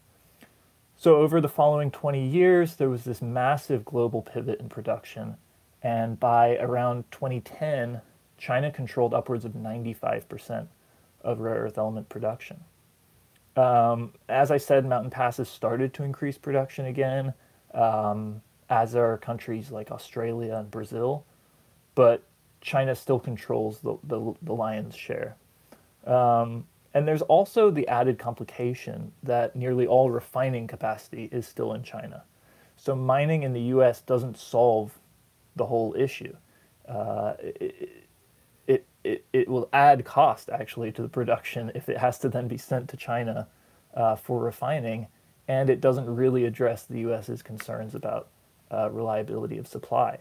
So, 1.02 1.16
over 1.16 1.40
the 1.40 1.48
following 1.48 1.92
20 1.92 2.28
years, 2.28 2.76
there 2.76 2.90
was 2.90 3.06
this 3.06 3.22
massive 3.22 3.86
global 3.86 4.22
pivot 4.22 4.60
in 4.60 4.68
production. 4.68 5.38
And 5.82 6.20
by 6.20 6.58
around 6.58 7.10
2010, 7.12 8.02
China 8.38 8.70
controlled 8.70 9.14
upwards 9.14 9.46
of 9.46 9.54
95% 9.54 10.68
of 11.22 11.40
rare 11.40 11.56
earth 11.56 11.78
element 11.78 12.10
production. 12.10 12.66
Um, 13.56 14.12
as 14.28 14.52
I 14.52 14.58
said, 14.58 14.86
Mountain 14.86 15.12
passes 15.12 15.48
started 15.48 15.94
to 15.94 16.04
increase 16.04 16.38
production 16.38 16.88
again, 16.88 17.34
um, 17.74 18.42
as 18.70 18.94
are 18.94 19.18
countries 19.20 19.72
like 19.72 19.92
Australia 19.92 20.56
and 20.56 20.70
Brazil, 20.70 21.24
but 21.96 22.24
China 22.60 22.94
still 22.94 23.22
controls 23.22 23.80
the, 23.80 23.96
the, 24.04 24.34
the 24.42 24.54
lion's 24.54 24.98
share. 24.98 25.38
Um, 26.06 26.66
and 26.94 27.08
there's 27.08 27.22
also 27.24 27.70
the 27.70 27.88
added 27.88 28.18
complication 28.18 29.12
that 29.22 29.56
nearly 29.56 29.86
all 29.86 30.10
refining 30.10 30.68
capacity 30.68 31.30
is 31.32 31.48
still 31.48 31.74
in 31.74 31.84
China. 31.84 32.24
So 32.78 32.96
mining 32.96 33.44
in 33.44 33.54
the 33.54 33.62
US 33.62 34.02
doesn't 34.02 34.38
solve 34.38 34.98
the 35.56 35.66
whole 35.66 35.94
issue. 35.98 36.36
Uh, 36.88 37.34
it, 37.40 38.08
it, 38.68 38.86
it, 39.04 39.26
it, 39.34 39.48
will 39.48 39.70
add 39.72 40.06
cost 40.06 40.50
actually 40.50 40.92
to 40.94 41.02
the 41.02 41.10
production 41.10 41.72
if 41.76 41.90
it 41.90 41.98
has 41.98 42.18
to 42.20 42.30
then 42.30 42.48
be 42.48 42.58
sent 42.58 42.90
to 42.90 42.98
China 42.98 43.48
uh, 43.94 44.16
for 44.16 44.40
refining, 44.40 45.08
and 45.48 45.70
it 45.70 45.82
doesn't 45.82 46.08
really 46.08 46.46
address 46.46 46.84
the 46.84 47.00
US's 47.02 47.44
concerns 47.44 47.94
about 47.94 48.30
uh, 48.72 48.90
reliability 48.90 49.58
of 49.58 49.68
supply. 49.68 50.20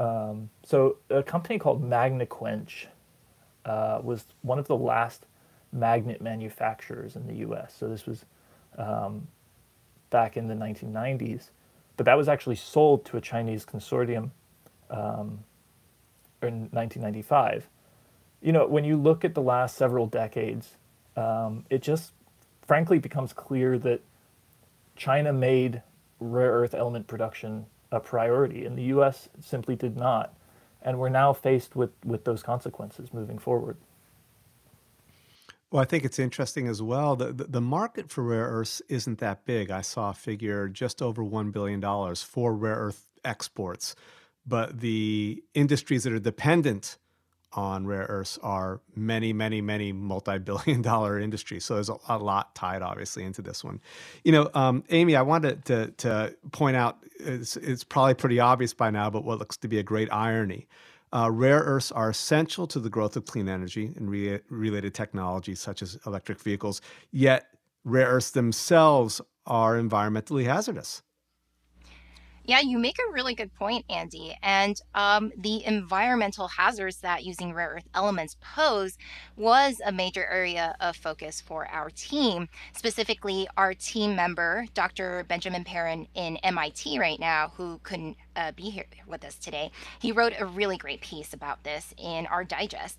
Um, 0.00 0.50
so 0.64 0.96
a 1.08 1.22
company 1.22 1.58
called 1.58 1.82
Magnequench 1.88 2.86
uh, 3.64 4.00
was 4.02 4.24
one 4.42 4.58
of 4.58 4.66
the 4.66 4.76
last 4.76 5.26
magnet 5.72 6.20
manufacturers 6.20 7.16
in 7.16 7.26
the 7.26 7.34
U.S. 7.36 7.74
So 7.78 7.88
this 7.88 8.06
was 8.06 8.24
um, 8.76 9.28
back 10.10 10.36
in 10.36 10.48
the 10.48 10.54
1990s, 10.54 11.50
but 11.96 12.06
that 12.06 12.16
was 12.16 12.28
actually 12.28 12.56
sold 12.56 13.04
to 13.06 13.16
a 13.16 13.20
Chinese 13.20 13.64
consortium 13.64 14.30
um, 14.90 15.44
in 16.42 16.68
1995. 16.72 17.68
You 18.42 18.52
know, 18.52 18.66
when 18.66 18.84
you 18.84 18.96
look 18.96 19.24
at 19.24 19.34
the 19.34 19.42
last 19.42 19.76
several 19.76 20.06
decades, 20.06 20.76
um, 21.16 21.64
it 21.70 21.82
just 21.82 22.12
frankly 22.66 22.98
becomes 22.98 23.32
clear 23.32 23.78
that 23.78 24.00
China 24.96 25.32
made 25.32 25.82
rare 26.18 26.52
earth 26.52 26.74
element 26.74 27.06
production 27.06 27.66
a 27.92 28.00
priority, 28.00 28.64
and 28.64 28.78
the 28.78 28.84
U.S. 28.84 29.28
simply 29.40 29.74
did 29.74 29.96
not. 29.96 30.34
And 30.82 30.98
we're 30.98 31.08
now 31.08 31.32
faced 31.32 31.76
with, 31.76 31.90
with 32.04 32.24
those 32.24 32.42
consequences 32.42 33.12
moving 33.12 33.38
forward. 33.38 33.76
Well, 35.70 35.80
I 35.80 35.86
think 35.86 36.04
it's 36.04 36.18
interesting 36.18 36.66
as 36.66 36.82
well. 36.82 37.14
The, 37.14 37.32
the, 37.32 37.44
the, 37.44 37.60
market 37.60 38.10
for 38.10 38.24
rare 38.24 38.46
earths 38.46 38.82
isn't 38.88 39.20
that 39.20 39.44
big. 39.44 39.70
I 39.70 39.82
saw 39.82 40.10
a 40.10 40.14
figure 40.14 40.68
just 40.68 41.00
over 41.00 41.22
$1 41.22 41.52
billion 41.52 41.80
for 42.16 42.54
rare 42.54 42.74
earth 42.74 43.06
exports. 43.24 43.94
But 44.44 44.80
the 44.80 45.42
industries 45.54 46.04
that 46.04 46.12
are 46.12 46.18
dependent 46.18 46.98
on 47.52 47.86
rare 47.86 48.06
earths 48.08 48.38
are 48.42 48.80
many, 48.94 49.32
many, 49.32 49.60
many 49.60 49.92
multi-billion 49.92 50.82
dollar 50.90 51.18
industries. 51.18 51.64
So 51.64 51.74
there's 51.74 51.88
a, 51.88 51.96
a 52.08 52.18
lot 52.18 52.54
tied, 52.54 52.82
obviously, 52.82 53.24
into 53.24 53.42
this 53.42 53.62
one. 53.62 53.80
You 54.24 54.32
know, 54.32 54.50
um, 54.54 54.84
Amy, 54.90 55.14
I 55.14 55.22
wanted 55.22 55.64
to, 55.66 55.90
to 55.98 56.34
point 56.52 56.76
out 56.76 56.98
it's, 57.18 57.56
it's, 57.56 57.84
probably 57.84 58.14
pretty 58.14 58.40
obvious 58.40 58.72
by 58.72 58.90
now, 58.90 59.10
but 59.10 59.24
what 59.24 59.38
looks 59.38 59.56
to 59.58 59.68
be 59.68 59.78
a 59.78 59.82
great 59.82 60.12
irony. 60.12 60.66
Uh, 61.12 61.30
rare 61.30 61.58
earths 61.60 61.90
are 61.90 62.10
essential 62.10 62.66
to 62.66 62.78
the 62.78 62.90
growth 62.90 63.16
of 63.16 63.26
clean 63.26 63.48
energy 63.48 63.92
and 63.96 64.10
re- 64.10 64.40
related 64.48 64.94
technologies 64.94 65.60
such 65.60 65.82
as 65.82 65.98
electric 66.06 66.40
vehicles. 66.40 66.80
Yet, 67.10 67.46
rare 67.84 68.06
earths 68.06 68.30
themselves 68.30 69.20
are 69.46 69.76
environmentally 69.76 70.44
hazardous. 70.44 71.02
Yeah, 72.50 72.58
you 72.62 72.80
make 72.80 72.98
a 72.98 73.12
really 73.12 73.36
good 73.36 73.54
point, 73.54 73.84
Andy. 73.88 74.36
And 74.42 74.74
um, 74.96 75.30
the 75.38 75.64
environmental 75.64 76.48
hazards 76.48 76.96
that 76.96 77.22
using 77.22 77.54
rare 77.54 77.74
earth 77.76 77.88
elements 77.94 78.36
pose 78.40 78.98
was 79.36 79.80
a 79.86 79.92
major 79.92 80.26
area 80.26 80.74
of 80.80 80.96
focus 80.96 81.40
for 81.40 81.68
our 81.68 81.90
team. 81.90 82.48
Specifically, 82.76 83.46
our 83.56 83.72
team 83.72 84.16
member, 84.16 84.66
Dr. 84.74 85.24
Benjamin 85.28 85.62
Paren 85.62 86.08
in 86.16 86.38
MIT 86.38 86.98
right 86.98 87.20
now, 87.20 87.52
who 87.56 87.78
couldn't 87.84 88.16
uh, 88.34 88.50
be 88.50 88.64
here 88.64 88.86
with 89.06 89.24
us 89.24 89.36
today, 89.36 89.70
he 90.00 90.10
wrote 90.10 90.32
a 90.36 90.44
really 90.44 90.76
great 90.76 91.00
piece 91.02 91.32
about 91.32 91.62
this 91.62 91.94
in 91.98 92.26
our 92.26 92.42
digest 92.42 92.98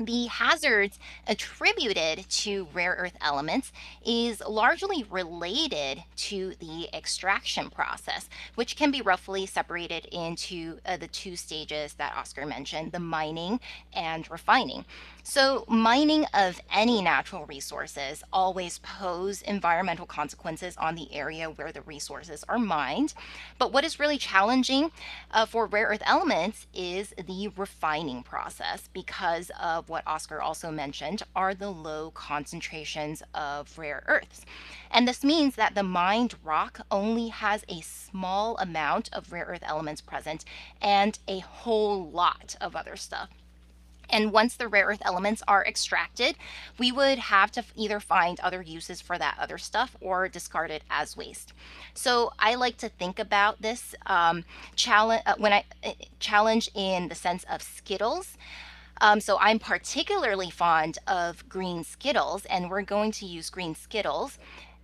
the 0.00 0.26
hazards 0.26 0.98
attributed 1.26 2.28
to 2.28 2.68
rare 2.72 2.94
earth 2.98 3.16
elements 3.20 3.72
is 4.04 4.40
largely 4.40 5.04
related 5.10 6.02
to 6.16 6.54
the 6.60 6.88
extraction 6.94 7.70
process, 7.70 8.28
which 8.54 8.76
can 8.76 8.90
be 8.90 9.02
roughly 9.02 9.46
separated 9.46 10.06
into 10.06 10.78
uh, 10.86 10.96
the 10.96 11.08
two 11.08 11.36
stages 11.36 11.94
that 11.94 12.14
Oscar 12.16 12.46
mentioned 12.46 12.92
the 12.92 13.00
mining 13.00 13.60
and 13.92 14.30
refining. 14.30 14.84
So, 15.30 15.66
mining 15.68 16.24
of 16.32 16.58
any 16.72 17.02
natural 17.02 17.44
resources 17.44 18.22
always 18.32 18.78
pose 18.78 19.42
environmental 19.42 20.06
consequences 20.06 20.74
on 20.78 20.94
the 20.94 21.14
area 21.14 21.50
where 21.50 21.70
the 21.70 21.82
resources 21.82 22.46
are 22.48 22.58
mined. 22.58 23.12
But 23.58 23.70
what 23.70 23.84
is 23.84 24.00
really 24.00 24.16
challenging 24.16 24.90
uh, 25.30 25.44
for 25.44 25.66
rare 25.66 25.88
earth 25.88 26.02
elements 26.06 26.66
is 26.72 27.12
the 27.26 27.48
refining 27.58 28.22
process 28.22 28.88
because 28.94 29.50
of 29.60 29.90
what 29.90 30.06
Oscar 30.06 30.40
also 30.40 30.70
mentioned 30.70 31.22
are 31.36 31.52
the 31.52 31.70
low 31.70 32.10
concentrations 32.12 33.22
of 33.34 33.76
rare 33.76 34.04
earths. 34.06 34.46
And 34.90 35.06
this 35.06 35.22
means 35.22 35.56
that 35.56 35.74
the 35.74 35.82
mined 35.82 36.36
rock 36.42 36.80
only 36.90 37.28
has 37.28 37.66
a 37.68 37.82
small 37.82 38.56
amount 38.56 39.10
of 39.12 39.30
rare 39.30 39.44
earth 39.44 39.62
elements 39.62 40.00
present 40.00 40.46
and 40.80 41.18
a 41.28 41.40
whole 41.40 42.08
lot 42.08 42.56
of 42.62 42.74
other 42.74 42.96
stuff. 42.96 43.28
And 44.10 44.32
once 44.32 44.56
the 44.56 44.68
rare 44.68 44.86
earth 44.86 45.02
elements 45.04 45.42
are 45.46 45.64
extracted, 45.64 46.36
we 46.78 46.92
would 46.92 47.18
have 47.18 47.50
to 47.52 47.64
either 47.76 48.00
find 48.00 48.40
other 48.40 48.62
uses 48.62 49.00
for 49.00 49.18
that 49.18 49.36
other 49.38 49.58
stuff 49.58 49.96
or 50.00 50.28
discard 50.28 50.70
it 50.70 50.82
as 50.90 51.16
waste. 51.16 51.52
So 51.94 52.32
I 52.38 52.54
like 52.54 52.76
to 52.78 52.88
think 52.88 53.18
about 53.18 53.60
this 53.60 53.94
um, 54.06 54.44
challenge 54.76 55.22
uh, 55.26 55.34
when 55.38 55.52
I 55.52 55.64
uh, 55.84 55.92
challenge 56.20 56.70
in 56.74 57.08
the 57.08 57.14
sense 57.14 57.44
of 57.50 57.62
Skittles. 57.62 58.36
Um, 59.00 59.20
so 59.20 59.38
I'm 59.40 59.58
particularly 59.58 60.50
fond 60.50 60.98
of 61.06 61.48
green 61.48 61.84
Skittles, 61.84 62.44
and 62.46 62.70
we're 62.70 62.82
going 62.82 63.12
to 63.12 63.26
use 63.26 63.48
green 63.50 63.74
Skittles 63.74 64.38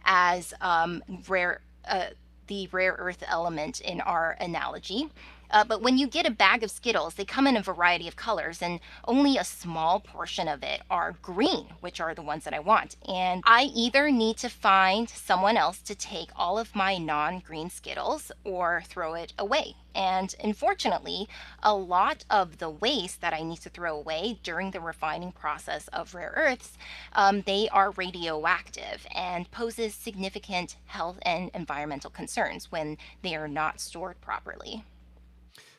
as 0.04 0.54
um, 0.60 1.02
rare. 1.28 1.60
Uh, 1.86 2.06
the 2.46 2.68
rare 2.72 2.94
earth 2.98 3.24
element 3.26 3.80
in 3.80 4.00
our 4.02 4.36
analogy. 4.40 5.08
Uh, 5.50 5.64
but 5.64 5.82
when 5.82 5.98
you 5.98 6.06
get 6.06 6.26
a 6.26 6.30
bag 6.30 6.62
of 6.62 6.70
Skittles, 6.70 7.14
they 7.14 7.24
come 7.24 7.46
in 7.46 7.56
a 7.56 7.62
variety 7.62 8.08
of 8.08 8.16
colors, 8.16 8.62
and 8.62 8.80
only 9.06 9.36
a 9.36 9.44
small 9.44 10.00
portion 10.00 10.48
of 10.48 10.62
it 10.62 10.82
are 10.90 11.16
green, 11.22 11.66
which 11.80 12.00
are 12.00 12.14
the 12.14 12.22
ones 12.22 12.44
that 12.44 12.54
I 12.54 12.58
want. 12.58 12.96
And 13.08 13.42
I 13.46 13.64
either 13.74 14.10
need 14.10 14.36
to 14.38 14.48
find 14.48 15.08
someone 15.08 15.56
else 15.56 15.80
to 15.82 15.94
take 15.94 16.30
all 16.36 16.58
of 16.58 16.74
my 16.74 16.98
non 16.98 17.40
green 17.40 17.70
Skittles 17.70 18.32
or 18.44 18.82
throw 18.86 19.14
it 19.14 19.32
away. 19.38 19.76
And 19.94 20.34
unfortunately, 20.42 21.28
a 21.62 21.74
lot 21.74 22.24
of 22.28 22.58
the 22.58 22.70
waste 22.70 23.20
that 23.20 23.32
I 23.32 23.42
need 23.42 23.60
to 23.60 23.70
throw 23.70 23.96
away 23.96 24.40
during 24.42 24.72
the 24.72 24.80
refining 24.80 25.30
process 25.30 25.86
of 25.88 26.14
rare 26.14 26.32
earths, 26.34 26.76
um, 27.12 27.42
they 27.42 27.68
are 27.68 27.92
radioactive 27.92 29.06
and 29.14 29.50
poses 29.50 29.94
significant 29.94 30.76
health 30.86 31.18
and 31.22 31.50
environmental 31.54 32.10
concerns 32.10 32.72
when 32.72 32.98
they 33.22 33.36
are 33.36 33.48
not 33.48 33.80
stored 33.80 34.20
properly. 34.20 34.84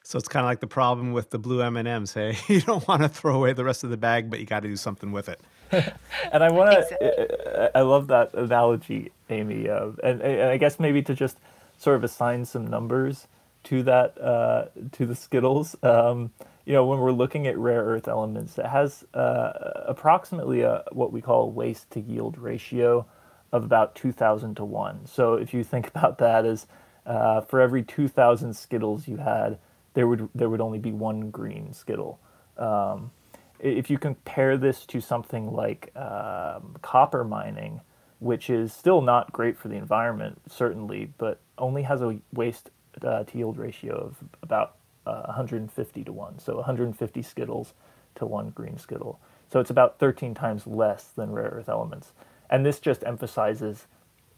So 0.05 0.19
it's 0.19 0.27
kind 0.27 0.45
of 0.45 0.47
like 0.47 0.59
the 0.59 0.67
problem 0.67 1.13
with 1.13 1.31
the 1.31 1.39
blue 1.39 1.63
M 1.63 1.75
and 1.77 1.87
M's. 1.87 2.13
Hey, 2.13 2.37
you 2.47 2.61
don't 2.61 2.87
want 2.87 3.01
to 3.01 3.09
throw 3.09 3.35
away 3.35 3.53
the 3.53 3.63
rest 3.63 3.83
of 3.83 3.89
the 3.89 3.97
bag, 3.97 4.29
but 4.29 4.39
you 4.39 4.45
got 4.45 4.59
to 4.59 4.67
do 4.67 4.75
something 4.75 5.11
with 5.11 5.27
it. 5.27 5.41
and 5.71 6.43
I 6.43 6.51
want 6.51 6.87
to. 6.89 7.71
I 7.75 7.81
love 7.81 8.05
that 8.07 8.35
analogy, 8.35 9.11
Amy. 9.31 9.67
Uh, 9.67 9.89
and, 10.03 10.21
and, 10.21 10.43
I 10.43 10.57
guess 10.57 10.79
maybe 10.79 11.01
to 11.01 11.15
just 11.15 11.37
sort 11.79 11.95
of 11.95 12.03
assign 12.03 12.45
some 12.45 12.67
numbers 12.67 13.25
to 13.63 13.81
that 13.81 14.21
uh, 14.21 14.65
to 14.91 15.07
the 15.07 15.15
Skittles. 15.15 15.75
Um, 15.81 16.31
you 16.65 16.73
know, 16.73 16.85
when 16.85 16.99
we're 16.99 17.11
looking 17.11 17.47
at 17.47 17.57
rare 17.57 17.83
earth 17.83 18.07
elements, 18.07 18.59
it 18.59 18.67
has 18.67 19.05
uh, 19.15 19.53
approximately 19.87 20.61
a 20.61 20.83
what 20.91 21.11
we 21.11 21.19
call 21.19 21.49
waste 21.49 21.89
to 21.91 21.99
yield 21.99 22.37
ratio 22.37 23.07
of 23.51 23.63
about 23.63 23.95
two 23.95 24.11
thousand 24.11 24.53
to 24.57 24.65
one. 24.65 25.07
So 25.07 25.33
if 25.33 25.51
you 25.51 25.63
think 25.63 25.87
about 25.95 26.19
that 26.19 26.45
as 26.45 26.67
uh, 27.07 27.41
for 27.41 27.59
every 27.59 27.81
two 27.81 28.07
thousand 28.07 28.55
Skittles 28.55 29.07
you 29.07 29.17
had 29.17 29.57
there 29.95 30.07
would 30.07 30.29
there 30.35 30.49
would 30.49 30.61
only 30.61 30.79
be 30.79 30.93
one 30.93 31.31
green 31.31 31.73
Skittle. 31.73 32.19
Um, 32.57 33.11
if 33.59 33.89
you 33.89 33.99
compare 33.99 34.57
this 34.57 34.85
to 34.87 35.01
something 35.01 35.53
like 35.53 35.91
um, 35.97 36.77
copper 36.83 37.25
mining, 37.25 37.81
which 38.19 38.49
is 38.51 38.73
still 38.73 39.01
not 39.01 39.33
great 39.33 39.57
for 39.57 39.69
the 39.69 39.75
environment, 39.75 40.41
certainly, 40.49 41.13
but 41.17 41.41
only 41.57 41.83
has 41.83 42.01
a 42.01 42.19
waste 42.33 42.71
uh, 43.03 43.23
to 43.25 43.39
yield 43.39 43.57
ratio 43.57 43.95
of 43.95 44.17
about 44.43 44.77
uh, 45.07 45.23
150 45.27 46.05
to 46.05 46.13
1. 46.13 46.39
So 46.39 46.57
150 46.57 47.23
Skittles 47.23 47.73
to 48.15 48.27
one 48.27 48.51
green 48.51 48.77
skittle. 48.77 49.19
So 49.51 49.59
it's 49.61 49.71
about 49.71 49.99
13 49.99 50.35
times 50.35 50.67
less 50.67 51.05
than 51.05 51.31
rare 51.31 51.49
earth 51.49 51.69
elements. 51.69 52.13
And 52.49 52.65
this 52.65 52.79
just 52.79 53.03
emphasizes 53.05 53.87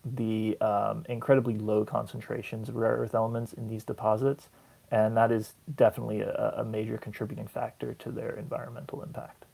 the 0.05 0.59
um, 0.61 1.05
incredibly 1.09 1.57
low 1.57 1.85
concentrations 1.85 2.69
of 2.69 2.75
rare 2.75 2.97
earth 2.97 3.15
elements 3.15 3.53
in 3.53 3.67
these 3.67 3.83
deposits. 3.83 4.49
And 4.91 5.17
that 5.17 5.31
is 5.31 5.53
definitely 5.75 6.21
a, 6.21 6.55
a 6.57 6.63
major 6.63 6.97
contributing 6.97 7.47
factor 7.47 7.93
to 7.95 8.11
their 8.11 8.31
environmental 8.31 9.03
impact. 9.03 9.45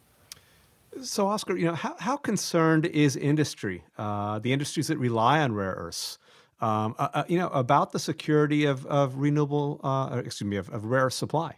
So, 1.02 1.28
Oscar, 1.28 1.58
you 1.58 1.66
know, 1.66 1.74
how, 1.74 1.96
how 2.00 2.18
concerned 2.18 2.86
is 2.86 3.16
industry, 3.16 3.84
uh, 3.98 4.38
the 4.40 4.54
industries 4.54 4.88
that 4.88 5.00
rely 5.00 5.40
on 5.40 5.54
rare 5.54 5.72
earths, 5.72 6.20
um, 6.62 6.96
uh, 7.00 7.10
uh, 7.14 7.24
you 7.28 7.40
know, 7.40 7.50
about 7.50 7.92
the 7.92 8.00
security 8.00 8.66
of, 8.66 8.86
of 8.86 9.16
renewable, 9.18 9.80
uh, 9.84 10.22
excuse 10.24 10.48
me, 10.48 10.58
of, 10.58 10.70
of 10.70 10.86
rare 10.86 11.06
earth 11.06 11.14
supply? 11.14 11.58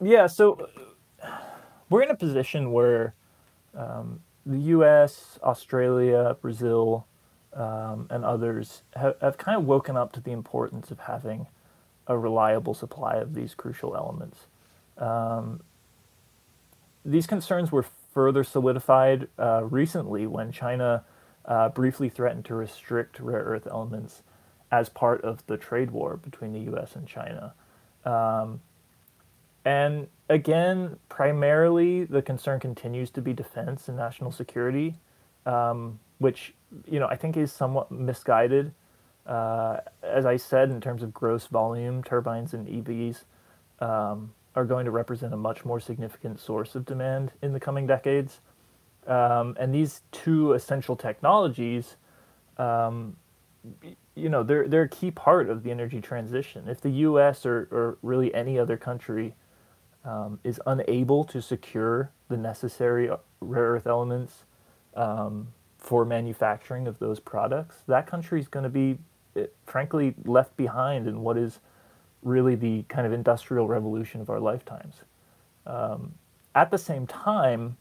Yeah, 0.00 0.28
so 0.28 0.68
we're 1.90 2.02
in 2.02 2.10
a 2.10 2.16
position 2.16 2.70
where 2.72 3.14
um, 3.74 4.20
the 4.44 4.58
U.S., 4.58 5.38
Australia, 5.42 6.36
Brazil, 6.40 7.06
um, 7.52 8.06
and 8.10 8.24
others 8.24 8.82
have, 8.94 9.16
have 9.20 9.38
kind 9.38 9.58
of 9.58 9.64
woken 9.64 9.96
up 9.96 10.12
to 10.12 10.20
the 10.20 10.30
importance 10.30 10.90
of 10.90 11.00
having 11.00 11.46
a 12.06 12.16
reliable 12.16 12.74
supply 12.74 13.16
of 13.16 13.34
these 13.34 13.54
crucial 13.54 13.96
elements. 13.96 14.46
Um, 14.98 15.60
these 17.04 17.26
concerns 17.26 17.70
were 17.70 17.84
further 18.12 18.44
solidified 18.44 19.28
uh, 19.38 19.64
recently 19.64 20.26
when 20.26 20.52
China 20.52 21.04
uh, 21.44 21.68
briefly 21.68 22.08
threatened 22.08 22.44
to 22.46 22.54
restrict 22.54 23.20
rare 23.20 23.42
earth 23.42 23.66
elements 23.66 24.22
as 24.70 24.88
part 24.88 25.22
of 25.22 25.46
the 25.46 25.56
trade 25.56 25.90
war 25.90 26.16
between 26.16 26.52
the 26.52 26.60
U.S. 26.60 26.96
and 26.96 27.06
China. 27.06 27.54
Um, 28.04 28.60
and 29.64 30.08
again, 30.28 30.98
primarily 31.08 32.04
the 32.04 32.22
concern 32.22 32.60
continues 32.60 33.10
to 33.10 33.22
be 33.22 33.32
defense 33.32 33.88
and 33.88 33.96
national 33.96 34.32
security, 34.32 34.94
um, 35.44 35.98
which 36.18 36.54
you 36.86 36.98
know 36.98 37.06
I 37.06 37.16
think 37.16 37.36
is 37.36 37.52
somewhat 37.52 37.90
misguided. 37.90 38.72
Uh, 39.26 39.78
as 40.02 40.24
I 40.24 40.36
said, 40.36 40.70
in 40.70 40.80
terms 40.80 41.02
of 41.02 41.12
gross 41.12 41.46
volume, 41.46 42.02
turbines 42.02 42.54
and 42.54 42.66
EVs 42.66 43.24
um, 43.80 44.32
are 44.54 44.64
going 44.64 44.84
to 44.84 44.90
represent 44.90 45.34
a 45.34 45.36
much 45.36 45.64
more 45.64 45.80
significant 45.80 46.40
source 46.40 46.74
of 46.74 46.84
demand 46.84 47.32
in 47.42 47.52
the 47.52 47.60
coming 47.60 47.86
decades. 47.86 48.40
Um, 49.06 49.56
and 49.58 49.74
these 49.74 50.02
two 50.12 50.52
essential 50.52 50.96
technologies, 50.96 51.96
um, 52.56 53.16
you 54.14 54.28
know, 54.28 54.42
they're 54.42 54.68
they're 54.68 54.82
a 54.82 54.88
key 54.88 55.10
part 55.10 55.50
of 55.50 55.62
the 55.62 55.70
energy 55.70 56.00
transition. 56.00 56.68
If 56.68 56.80
the 56.80 56.90
U.S. 56.90 57.44
or, 57.44 57.68
or 57.70 57.98
really 58.02 58.34
any 58.34 58.58
other 58.58 58.76
country 58.76 59.34
um, 60.04 60.38
is 60.44 60.60
unable 60.66 61.24
to 61.24 61.42
secure 61.42 62.10
the 62.28 62.36
necessary 62.36 63.10
rare 63.40 63.72
earth 63.72 63.86
elements 63.86 64.44
um, 64.94 65.48
for 65.78 66.04
manufacturing 66.04 66.86
of 66.86 66.98
those 66.98 67.20
products, 67.20 67.82
that 67.86 68.06
country 68.06 68.40
is 68.40 68.48
going 68.48 68.64
to 68.64 68.70
be, 68.70 68.98
frankly, 69.66 70.14
left 70.24 70.56
behind 70.56 71.06
in 71.06 71.20
what 71.20 71.36
is 71.36 71.60
really 72.22 72.54
the 72.54 72.82
kind 72.84 73.06
of 73.06 73.12
industrial 73.12 73.68
revolution 73.68 74.20
of 74.20 74.30
our 74.30 74.40
lifetimes. 74.40 75.02
Um, 75.66 76.14
at 76.54 76.70
the 76.70 76.78
same 76.78 77.06
time, 77.06 77.76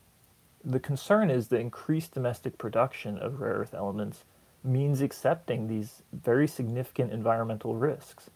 the 0.64 0.80
concern 0.80 1.30
is 1.30 1.48
the 1.48 1.60
increased 1.60 2.14
domestic 2.14 2.58
production 2.58 3.18
of 3.20 3.40
rare 3.40 3.54
earth 3.54 3.74
elements 3.74 4.24
means 4.64 5.02
accepting 5.02 5.68
these 5.68 6.02
very 6.12 6.48
significant 6.48 7.14
environmental 7.14 7.76
risks. 7.76 8.30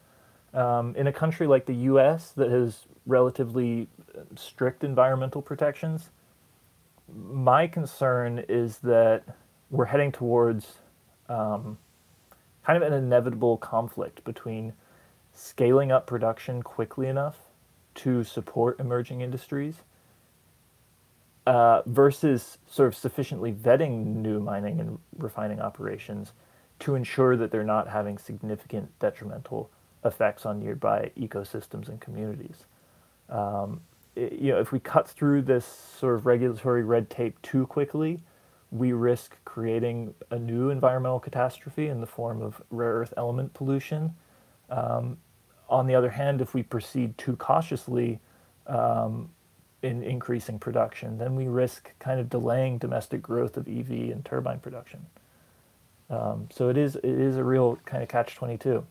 Um, 0.53 0.95
in 0.95 1.07
a 1.07 1.13
country 1.13 1.47
like 1.47 1.65
the 1.65 1.75
US 1.75 2.31
that 2.31 2.49
has 2.51 2.85
relatively 3.05 3.87
strict 4.35 4.83
environmental 4.83 5.41
protections, 5.41 6.09
my 7.13 7.67
concern 7.67 8.43
is 8.47 8.77
that 8.79 9.23
we're 9.71 9.85
heading 9.85 10.11
towards 10.11 10.75
um, 11.27 11.77
kind 12.65 12.81
of 12.81 12.83
an 12.83 12.93
inevitable 12.93 13.57
conflict 13.57 14.23
between 14.23 14.73
scaling 15.33 15.91
up 15.91 16.05
production 16.07 16.61
quickly 16.61 17.07
enough 17.07 17.37
to 17.95 18.23
support 18.23 18.79
emerging 18.79 19.21
industries 19.21 19.75
uh, 21.47 21.81
versus 21.85 22.57
sort 22.67 22.87
of 22.87 22.95
sufficiently 22.95 23.51
vetting 23.51 24.05
new 24.17 24.39
mining 24.39 24.79
and 24.79 24.99
refining 25.17 25.59
operations 25.59 26.33
to 26.79 26.95
ensure 26.95 27.35
that 27.35 27.51
they're 27.51 27.63
not 27.63 27.87
having 27.87 28.17
significant 28.17 28.87
detrimental 28.99 29.69
effects 30.05 30.45
on 30.45 30.59
nearby 30.59 31.11
ecosystems 31.19 31.89
and 31.89 31.99
communities. 31.99 32.65
Um, 33.29 33.81
it, 34.15 34.33
you 34.33 34.51
know, 34.51 34.59
if 34.59 34.71
we 34.71 34.79
cut 34.79 35.09
through 35.09 35.41
this 35.43 35.65
sort 35.99 36.15
of 36.15 36.25
regulatory 36.25 36.83
red 36.83 37.09
tape 37.09 37.41
too 37.41 37.65
quickly, 37.67 38.19
we 38.71 38.93
risk 38.93 39.35
creating 39.45 40.13
a 40.31 40.37
new 40.37 40.69
environmental 40.69 41.19
catastrophe 41.19 41.87
in 41.87 42.01
the 42.01 42.07
form 42.07 42.41
of 42.41 42.61
rare 42.69 42.93
earth 42.93 43.13
element 43.17 43.53
pollution. 43.53 44.15
Um, 44.69 45.17
on 45.67 45.87
the 45.87 45.95
other 45.95 46.09
hand, 46.09 46.41
if 46.41 46.53
we 46.53 46.63
proceed 46.63 47.17
too 47.17 47.35
cautiously 47.35 48.19
um, 48.67 49.29
in 49.81 50.03
increasing 50.03 50.59
production, 50.59 51.17
then 51.17 51.35
we 51.35 51.47
risk 51.47 51.91
kind 51.99 52.19
of 52.19 52.29
delaying 52.29 52.77
domestic 52.77 53.21
growth 53.21 53.57
of 53.57 53.67
EV 53.67 53.89
and 54.11 54.23
turbine 54.25 54.59
production. 54.59 55.05
Um, 56.09 56.47
so 56.51 56.69
it 56.69 56.77
is 56.77 56.95
it 56.97 57.05
is 57.05 57.37
a 57.37 57.43
real 57.43 57.77
kind 57.85 58.01
of 58.01 58.09
catch 58.09 58.35
twenty 58.35 58.57
two. 58.57 58.85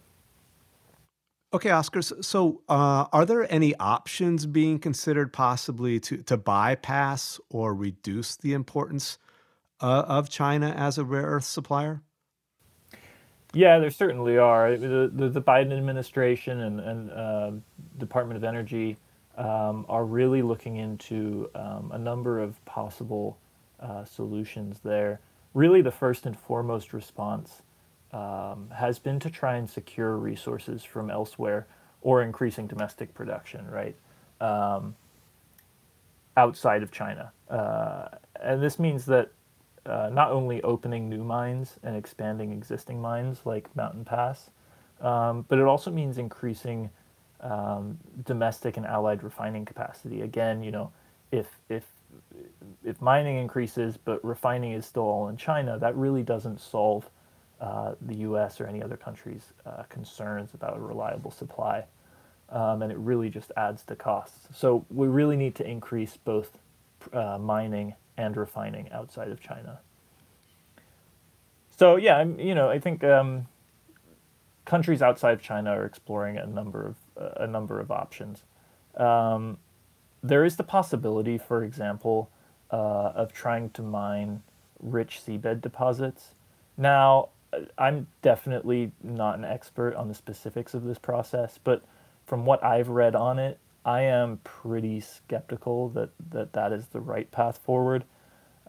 Okay, 1.53 1.71
Oscar. 1.71 2.03
So, 2.03 2.61
uh, 2.69 3.07
are 3.11 3.25
there 3.25 3.51
any 3.51 3.75
options 3.77 4.45
being 4.45 4.79
considered 4.79 5.33
possibly 5.33 5.99
to, 6.01 6.19
to 6.19 6.37
bypass 6.37 7.41
or 7.49 7.75
reduce 7.75 8.37
the 8.37 8.53
importance 8.53 9.17
uh, 9.81 10.05
of 10.07 10.29
China 10.29 10.75
as 10.77 10.99
a 10.99 11.05
rare 11.05 11.27
earth 11.27 11.45
supplier? 11.45 12.03
Yeah, 13.55 13.79
there 13.79 13.91
certainly 13.91 14.37
are. 14.37 14.77
The, 14.77 15.11
the, 15.11 15.41
Biden 15.41 15.73
administration 15.73 16.61
and, 16.61 16.81
and 16.81 17.11
uh, 17.11 17.51
Department 17.97 18.37
of 18.37 18.45
Energy 18.45 18.99
um, 19.39 19.87
are 19.89 20.05
really 20.05 20.43
looking 20.43 20.77
into 20.77 21.49
um, 21.55 21.91
a 21.95 21.99
number 21.99 22.41
of 22.41 22.63
possible 22.67 23.39
uh, 23.81 24.05
solutions 24.05 24.81
there. 24.85 25.21
Really, 25.55 25.81
the 25.81 25.91
first 25.91 26.27
and 26.27 26.39
foremost 26.39 26.93
response 26.93 27.63
um, 28.13 28.69
has 28.75 28.99
been 28.99 29.19
to 29.21 29.31
try 29.31 29.57
and 29.57 29.69
secure 29.69 30.17
resources 30.17 30.85
from 30.85 31.11
elsewhere 31.11 31.67
or 32.03 32.23
increasing 32.23 32.67
domestic 32.67 33.15
production, 33.15 33.67
right? 33.71 33.97
Um, 34.41 34.95
outside 36.37 36.83
of 36.83 36.93
China. 36.93 37.33
Uh, 37.49 38.09
and 38.41 38.63
this 38.63 38.79
means 38.79 39.07
that 39.07 39.31
uh, 39.89 40.11
not 40.13 40.31
only 40.31 40.63
opening 40.63 41.09
new 41.09 41.25
mines 41.25 41.77
and 41.83 41.97
expanding 41.97 42.53
existing 42.53 43.01
mines 43.01 43.41
like 43.45 43.75
Mountain 43.75 44.05
Pass, 44.05 44.51
um, 45.01 45.45
but 45.49 45.59
it 45.59 45.65
also 45.65 45.91
means 45.91 46.19
increasing 46.19 46.91
um, 47.41 47.99
domestic 48.25 48.77
and 48.77 48.87
allied 48.87 49.23
refining 49.23 49.65
capacity. 49.65 50.23
Again, 50.23 50.63
you 50.63 50.71
know, 50.71 50.93
if 51.33 51.47
if 51.69 51.85
if 52.85 53.01
mining 53.01 53.37
increases 53.37 53.97
but 53.97 54.25
refining 54.25 54.73
is 54.73 54.87
still 54.87 55.05
all 55.05 55.29
in 55.29 55.37
China, 55.37 55.79
that 55.79 55.97
really 55.97 56.23
doesn't 56.23 56.61
solve 56.61 57.09
uh, 57.61 57.95
the 58.03 58.17
U.S. 58.19 58.61
or 58.61 58.67
any 58.67 58.83
other 58.83 58.97
country's 58.97 59.53
uh, 59.67 59.83
concerns 59.89 60.55
about 60.55 60.77
a 60.77 60.81
reliable 60.81 61.31
supply, 61.31 61.85
um, 62.51 62.83
and 62.83 62.93
it 62.93 62.99
really 62.99 63.31
just 63.31 63.53
adds 63.57 63.83
to 63.85 63.97
costs. 63.97 64.49
So 64.55 64.85
we 64.91 65.09
really 65.09 65.37
need 65.37 65.55
to 65.57 65.69
increase 65.69 66.17
both 66.17 66.59
uh, 67.13 67.39
mining 67.39 67.95
and 68.19 68.37
refining 68.37 68.91
outside 68.93 69.29
of 69.29 69.41
China. 69.41 69.81
So 71.79 71.97
yeah, 71.97 72.17
I'm, 72.17 72.39
you 72.39 72.55
know, 72.55 72.69
I 72.69 72.79
think 72.79 73.05
um, 73.05 73.47
countries 74.65 75.01
outside 75.01 75.33
of 75.33 75.41
China 75.41 75.71
are 75.71 75.87
exploring 75.87 76.37
a 76.37 76.47
number 76.47 76.87
of 76.87 76.97
a 77.37 77.47
number 77.47 77.81
of 77.81 77.91
options. 77.91 78.43
Um, 78.97 79.59
there 80.23 80.45
is 80.45 80.57
the 80.57 80.65
possibility, 80.65 81.39
for 81.39 81.63
example, 81.65 82.31
uh, 82.73 83.13
of 83.15 83.33
trying 83.33 83.71
to 83.71 83.83
mine 83.83 84.43
rich 84.81 85.21
seabed 85.25 85.61
deposits. 85.61 86.35
Now, 86.77 87.31
I'm 87.79 88.09
definitely 88.23 88.93
not 89.03 89.39
an 89.39 89.45
expert 89.45 89.95
on 89.95 90.09
the 90.09 90.15
specifics 90.15 90.75
of 90.75 90.85
this 90.85 90.99
process, 90.99 91.59
but 91.63 91.83
from 92.27 92.45
what 92.45 92.63
I've 92.63 92.89
read 92.89 93.15
on 93.15 93.39
it, 93.39 93.59
I 93.85 94.03
am 94.03 94.39
pretty 94.45 95.01
skeptical 95.01 95.89
that 95.91 96.11
that, 96.31 96.53
that 96.53 96.73
is 96.73 96.87
the 96.89 97.01
right 97.01 97.31
path 97.31 97.59
forward. 97.59 98.05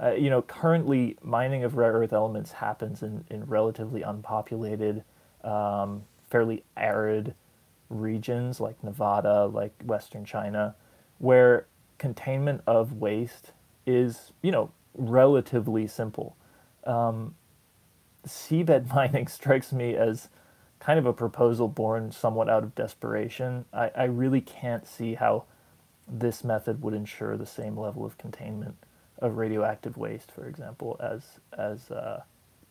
Uh, 0.01 0.13
you 0.13 0.29
know, 0.29 0.41
currently 0.41 1.17
mining 1.21 1.63
of 1.63 1.75
rare 1.75 1.91
earth 1.91 2.13
elements 2.13 2.53
happens 2.53 3.03
in, 3.03 3.25
in 3.29 3.43
relatively 3.45 4.01
unpopulated, 4.01 5.03
um, 5.43 6.03
fairly 6.29 6.63
arid 6.77 7.35
regions 7.89 8.61
like 8.61 8.81
Nevada, 8.81 9.45
like 9.47 9.73
Western 9.83 10.23
China, 10.23 10.75
where 11.17 11.67
containment 11.97 12.61
of 12.65 12.93
waste 12.93 13.51
is, 13.85 14.31
you 14.41 14.51
know, 14.51 14.71
relatively 14.93 15.85
simple. 15.85 16.37
Um, 16.85 17.35
seabed 18.25 18.93
mining 18.93 19.27
strikes 19.27 19.73
me 19.73 19.95
as 19.95 20.29
kind 20.79 20.97
of 20.97 21.05
a 21.05 21.13
proposal 21.13 21.67
born 21.67 22.11
somewhat 22.11 22.49
out 22.49 22.63
of 22.63 22.75
desperation. 22.75 23.65
I, 23.73 23.91
I 23.95 24.03
really 24.05 24.41
can't 24.41 24.87
see 24.87 25.15
how 25.15 25.45
this 26.07 26.43
method 26.43 26.81
would 26.81 26.93
ensure 26.93 27.37
the 27.37 27.45
same 27.45 27.77
level 27.77 28.05
of 28.05 28.17
containment 28.17 28.75
of 29.19 29.37
radioactive 29.37 29.97
waste, 29.97 30.31
for 30.31 30.47
example, 30.47 30.97
as 30.99 31.39
as 31.57 31.91
uh, 31.91 32.21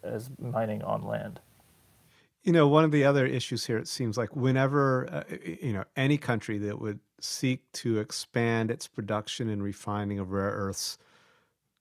as 0.03 0.31
mining 0.41 0.83
on 0.83 1.05
land. 1.07 1.41
You 2.43 2.53
know, 2.53 2.67
one 2.67 2.85
of 2.85 2.93
the 2.93 3.05
other 3.05 3.27
issues 3.27 3.67
here, 3.67 3.77
it 3.77 3.89
seems 3.89 4.17
like 4.17 4.35
whenever, 4.35 5.09
uh, 5.13 5.25
you 5.45 5.73
know, 5.73 5.85
any 5.97 6.17
country 6.17 6.57
that 6.59 6.81
would 6.81 7.01
seek 7.21 7.71
to 7.73 7.99
expand 7.99 8.71
its 8.71 8.87
production 8.87 9.49
and 9.49 9.63
refining 9.63 10.19
of 10.19 10.31
rare 10.31 10.53
earths 10.53 10.99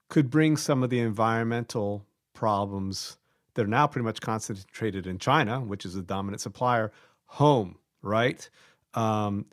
could 0.09 0.29
bring 0.29 0.57
some 0.57 0.83
of 0.83 0.89
the 0.89 0.99
environmental 0.99 2.05
problems 2.33 3.17
that 3.57 3.63
are 3.63 3.67
now 3.67 3.87
pretty 3.87 4.05
much 4.05 4.21
concentrated 4.21 5.07
in 5.07 5.17
China, 5.17 5.59
which 5.59 5.83
is 5.83 5.95
the 5.95 6.03
dominant 6.03 6.39
supplier, 6.39 6.91
home, 7.25 7.75
right? 8.03 8.47
Um, 8.93 9.47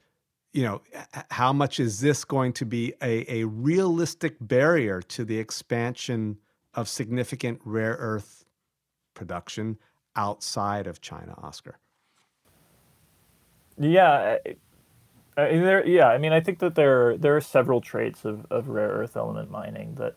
you 0.53 0.63
know, 0.63 0.83
how 1.31 1.55
much 1.55 1.81
is 1.81 2.01
this 2.01 2.23
going 2.23 2.53
to 2.53 2.67
be 2.67 2.93
a, 3.03 3.41
a 3.41 3.45
realistic 3.45 4.37
barrier 4.43 5.01
to 5.01 5.25
the 5.25 5.39
expansion 5.39 6.37
of 6.75 6.87
significant 6.87 7.61
rare 7.65 7.97
earth 7.99 8.45
production 9.15 9.79
outside 10.17 10.87
of 10.87 11.01
China, 11.01 11.35
Oscar? 11.43 11.79
Yeah, 13.79 14.37
I 15.39 15.51
mean, 15.51 15.63
there, 15.63 15.85
yeah. 15.87 16.09
I 16.09 16.19
mean, 16.19 16.33
I 16.35 16.41
think 16.41 16.59
that 16.59 16.75
there 16.75 17.17
there 17.17 17.35
are 17.35 17.41
several 17.41 17.81
traits 17.81 18.27
of, 18.27 18.47
of 18.51 18.69
rare 18.69 18.91
earth 18.91 19.17
element 19.17 19.51
mining 19.51 19.95
that 19.95 20.15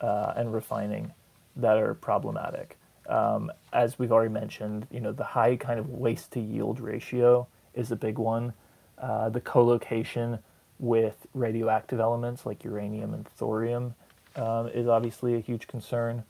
uh, 0.00 0.34
and 0.36 0.52
refining 0.52 1.12
that 1.54 1.78
are 1.78 1.94
problematic. 1.94 2.76
Um, 3.10 3.50
as 3.72 3.98
we've 3.98 4.12
already 4.12 4.32
mentioned, 4.32 4.86
you 4.90 5.00
know, 5.00 5.12
the 5.12 5.24
high 5.24 5.56
kind 5.56 5.80
of 5.80 5.90
waste 5.90 6.30
to 6.32 6.40
yield 6.40 6.80
ratio 6.80 7.46
is 7.74 7.90
a 7.90 7.96
big 7.96 8.18
one. 8.18 8.52
Uh, 8.98 9.28
the 9.28 9.40
co-location 9.40 10.38
with 10.78 11.26
radioactive 11.34 12.00
elements 12.00 12.46
like 12.46 12.64
uranium 12.64 13.12
and 13.12 13.26
thorium 13.28 13.94
um, 14.36 14.68
is 14.68 14.86
obviously 14.86 15.34
a 15.34 15.40
huge 15.40 15.66
concern. 15.66 16.24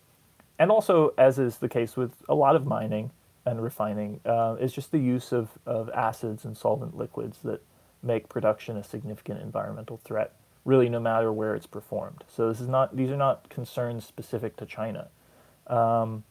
And 0.58 0.70
also, 0.70 1.14
as 1.16 1.38
is 1.38 1.58
the 1.58 1.68
case 1.68 1.96
with 1.96 2.12
a 2.28 2.34
lot 2.34 2.56
of 2.56 2.66
mining 2.66 3.10
and 3.46 3.62
refining, 3.62 4.20
uh, 4.24 4.56
is 4.60 4.72
just 4.72 4.90
the 4.90 4.98
use 4.98 5.32
of, 5.32 5.48
of 5.66 5.88
acids 5.90 6.44
and 6.44 6.56
solvent 6.56 6.96
liquids 6.96 7.38
that 7.44 7.62
make 8.02 8.28
production 8.28 8.76
a 8.76 8.84
significant 8.84 9.40
environmental 9.40 9.98
threat, 10.04 10.34
really 10.64 10.88
no 10.88 11.00
matter 11.00 11.32
where 11.32 11.54
it's 11.54 11.66
performed. 11.66 12.24
So 12.28 12.48
this 12.48 12.60
is 12.60 12.68
not; 12.68 12.96
these 12.96 13.10
are 13.10 13.16
not 13.16 13.48
concerns 13.48 14.04
specific 14.04 14.56
to 14.56 14.66
China. 14.66 15.08
Um, 15.66 16.24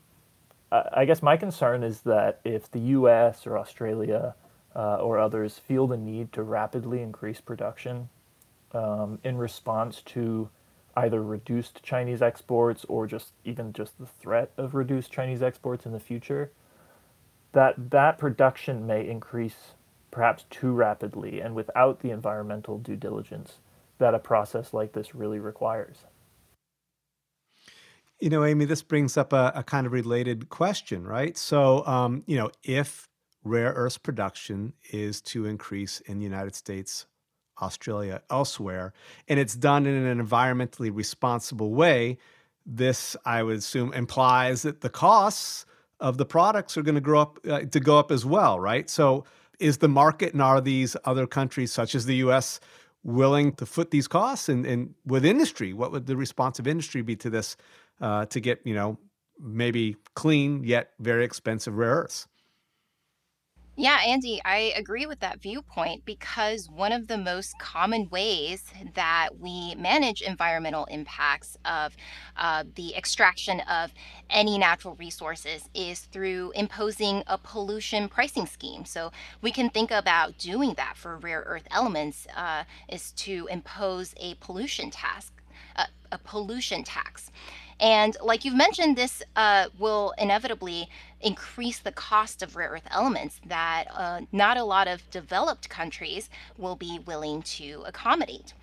I, 0.71 1.05
guess 1.05 1.23
my 1.23 1.36
concern 1.36 1.84
is 1.84 2.01
that 2.01 2.39
if 2.43 2.69
the 2.69 2.79
U.S. 2.79 3.47
or 3.47 3.58
Australia 3.58 4.36
uh, 4.75 4.97
or 4.97 5.17
others 5.17 5.58
feel 5.58 5.88
the 5.88 5.97
need 5.97 6.32
to 6.34 6.43
rapidly 6.43 7.01
increase 7.01 7.41
production 7.41 8.10
um, 8.71 9.19
in 9.23 9.38
response 9.38 10.01
to 10.03 10.49
either 10.95 11.23
reduced 11.23 11.82
Chinese 11.82 12.21
exports 12.21 12.86
or 12.88 13.08
just 13.08 13.29
even 13.45 13.73
just 13.73 13.97
the 13.99 14.05
threat 14.05 14.51
of 14.58 14.75
reduced 14.75 15.12
Chinese 15.12 15.41
exports 15.41 15.86
in 15.86 15.91
the 15.91 15.99
future, 15.99 16.51
that 17.53 17.89
that 17.89 18.17
production 18.17 18.86
may 18.86 19.08
increase 19.08 19.73
perhaps 20.12 20.45
too 20.49 20.71
rapidly 20.71 21.39
and 21.39 21.55
without 21.55 22.01
the 22.01 22.12
environmental 22.12 22.77
due 22.77 22.95
diligence 22.95 23.58
that 23.97 24.13
a 24.13 24.19
process 24.19 24.73
like 24.73 24.93
this 24.93 25.15
really 25.15 25.39
requires. 25.39 26.05
You 28.19 28.29
know, 28.29 28.43
Amy, 28.43 28.65
this 28.65 28.82
brings 28.82 29.15
up 29.15 29.32
a, 29.32 29.53
a 29.55 29.63
kind 29.63 29.88
of 29.88 29.93
related 29.93 30.49
question, 30.49 31.08
right? 31.08 31.38
So, 31.38 31.86
um, 31.86 32.23
you 32.27 32.36
know, 32.36 32.51
if 32.63 33.08
rare 33.43 33.71
earth 33.71 34.03
production 34.03 34.73
is 34.91 35.21
to 35.21 35.45
increase 35.45 36.01
in 36.01 36.17
the 36.17 36.25
United 36.25 36.53
States, 36.53 37.05
Australia, 37.62 38.21
elsewhere, 38.29 38.93
and 39.27 39.39
it's 39.39 39.55
done 39.55 39.86
in 39.86 40.05
an 40.05 40.25
environmentally 40.25 40.93
responsible 40.93 41.73
way, 41.73 42.17
this, 42.65 43.15
I 43.25 43.41
would 43.43 43.58
assume, 43.58 43.93
implies 43.93 44.63
that 44.63 44.82
the 44.82 44.89
costs 44.89 45.65
of 45.99 46.17
the 46.17 46.25
products 46.25 46.77
are 46.77 46.82
going 46.82 46.95
to 46.95 47.01
grow 47.01 47.21
up 47.21 47.39
uh, 47.49 47.62
to 47.62 47.79
go 47.79 47.97
up 47.97 48.12
as 48.12 48.25
well, 48.25 48.60
right? 48.60 48.89
So, 48.89 49.25
is 49.60 49.79
the 49.79 49.89
market 49.89 50.34
and 50.34 50.41
are 50.41 50.62
these 50.62 50.95
other 51.03 51.27
countries, 51.27 51.71
such 51.73 51.93
as 51.93 52.05
the 52.05 52.15
U.S., 52.17 52.62
willing 53.03 53.51
to 53.53 53.65
foot 53.65 53.91
these 53.91 54.08
costs? 54.08 54.47
And, 54.47 54.65
and 54.65 54.93
with 55.05 55.25
industry, 55.25 55.73
what 55.73 55.91
would 55.91 56.05
the 56.05 56.15
response 56.15 56.60
of 56.60 56.67
industry 56.67 57.01
be 57.01 57.17
to 57.17 57.29
this 57.29 57.58
uh, 58.02 58.26
to 58.26 58.40
get, 58.40 58.60
you 58.66 58.74
know, 58.74 58.98
maybe 59.40 59.96
clean 60.16 60.64
yet 60.64 60.90
very 61.00 61.24
expensive 61.24 61.76
rare 61.76 61.96
earths? 61.96 62.28
Yeah, 63.80 64.00
Andy, 64.06 64.42
I 64.44 64.74
agree 64.76 65.06
with 65.06 65.22
that 65.22 65.42
viewpoint 65.42 66.04
because 66.04 66.70
one 66.70 66.92
of 66.92 67.08
the 67.08 67.18
most 67.18 67.58
common 67.60 68.10
ways 68.10 68.66
that 68.94 69.30
we 69.40 69.74
manage 69.76 70.22
environmental 70.22 70.84
impacts 70.88 71.58
of 71.64 71.96
uh, 72.36 72.66
the 72.76 72.94
extraction 72.94 73.62
of 73.62 73.94
any 74.30 74.58
natural 74.58 74.96
resources 74.96 75.70
is 75.74 76.02
through 76.02 76.52
imposing 76.56 77.24
a 77.26 77.38
pollution 77.38 78.10
pricing 78.10 78.48
scheme. 78.48 78.84
So 78.84 79.14
we 79.42 79.50
can 79.50 79.70
think 79.70 79.92
about 79.92 80.38
doing 80.38 80.74
that 80.74 80.98
for 80.98 81.16
rare 81.18 81.44
earth 81.48 81.68
elements 81.72 82.28
uh, 82.36 82.66
is 82.90 83.14
to 83.14 83.48
impose 83.50 84.14
a 84.18 84.34
pollution 84.42 84.92
task, 84.92 85.42
uh, 85.78 85.86
a 86.12 86.18
pollution 86.18 86.84
tax. 86.84 87.32
And 87.80 88.18
like 88.22 88.44
you've 88.44 88.56
mentioned, 88.56 88.98
this 88.98 89.24
uh, 89.36 89.68
will 89.78 90.13
inevitably 90.18 90.89
increase 91.22 91.80
the 91.80 91.92
cost 91.92 92.42
of 92.42 92.56
rare 92.56 92.70
earth 92.70 92.88
elements 92.92 93.39
that 93.46 93.86
uh, 93.94 94.22
not 94.32 94.58
a 94.58 94.63
lot 94.63 94.88
of 94.88 95.10
developed 95.12 95.70
countries 95.70 96.30
will 96.58 96.76
be 96.76 97.00
willing 97.00 97.42
to 97.42 97.84
accommodate. 97.86 98.54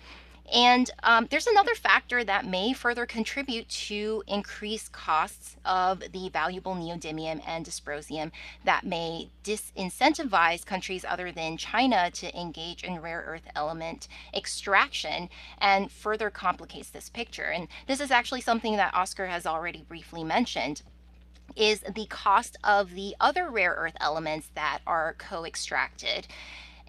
And 0.53 0.89
um, 1.03 1.27
there's 1.29 1.47
another 1.47 1.75
factor 1.75 2.23
that 2.23 2.45
may 2.45 2.71
further 2.71 3.05
contribute 3.05 3.67
to 3.67 4.23
increased 4.27 4.93
costs 4.93 5.57
of 5.65 5.99
the 6.13 6.29
valuable 6.29 6.73
neodymium 6.73 7.41
and 7.45 7.65
dysprosium 7.65 8.31
that 8.63 8.85
may 8.85 9.29
disincentivize 9.43 10.65
countries 10.65 11.03
other 11.07 11.31
than 11.33 11.57
China 11.57 12.09
to 12.11 12.39
engage 12.39 12.83
in 12.83 13.01
rare 13.01 13.25
earth 13.27 13.47
element 13.55 14.07
extraction 14.33 15.29
and 15.59 15.91
further 15.91 16.29
complicates 16.29 16.89
this 16.89 17.09
picture. 17.09 17.51
And 17.51 17.67
this 17.87 17.99
is 17.99 18.11
actually 18.11 18.41
something 18.41 18.77
that 18.77 18.93
Oscar 18.93 19.27
has 19.27 19.45
already 19.45 19.83
briefly 19.87 20.23
mentioned 20.23 20.81
is 21.55 21.79
the 21.81 22.05
cost 22.05 22.57
of 22.63 22.93
the 22.93 23.15
other 23.19 23.49
rare 23.49 23.73
earth 23.77 23.95
elements 23.99 24.49
that 24.55 24.79
are 24.85 25.15
co-extracted. 25.17 26.27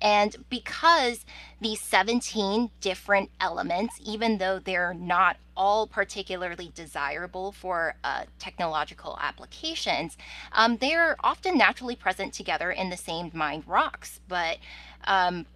And 0.01 0.37
because 0.49 1.25
these 1.61 1.81
17 1.81 2.71
different 2.81 3.31
elements, 3.41 4.01
even 4.05 4.39
though 4.39 4.59
they're 4.59 4.95
not 4.95 5.37
all 5.57 5.87
particularly 5.87 6.71
desirable 6.75 7.53
for 7.53 7.97
uh, 8.05 8.23
technological 8.39 9.19
applications, 9.21 10.17
um, 10.53 10.77
they're 10.77 11.17
often 11.25 11.59
naturally 11.59 11.97
present 11.97 12.33
together 12.33 12.71
in 12.71 12.91
the 12.91 12.97
same 12.97 13.31
mined 13.35 13.65
rocks. 13.67 14.21
But 14.29 14.59
um, 15.05 15.47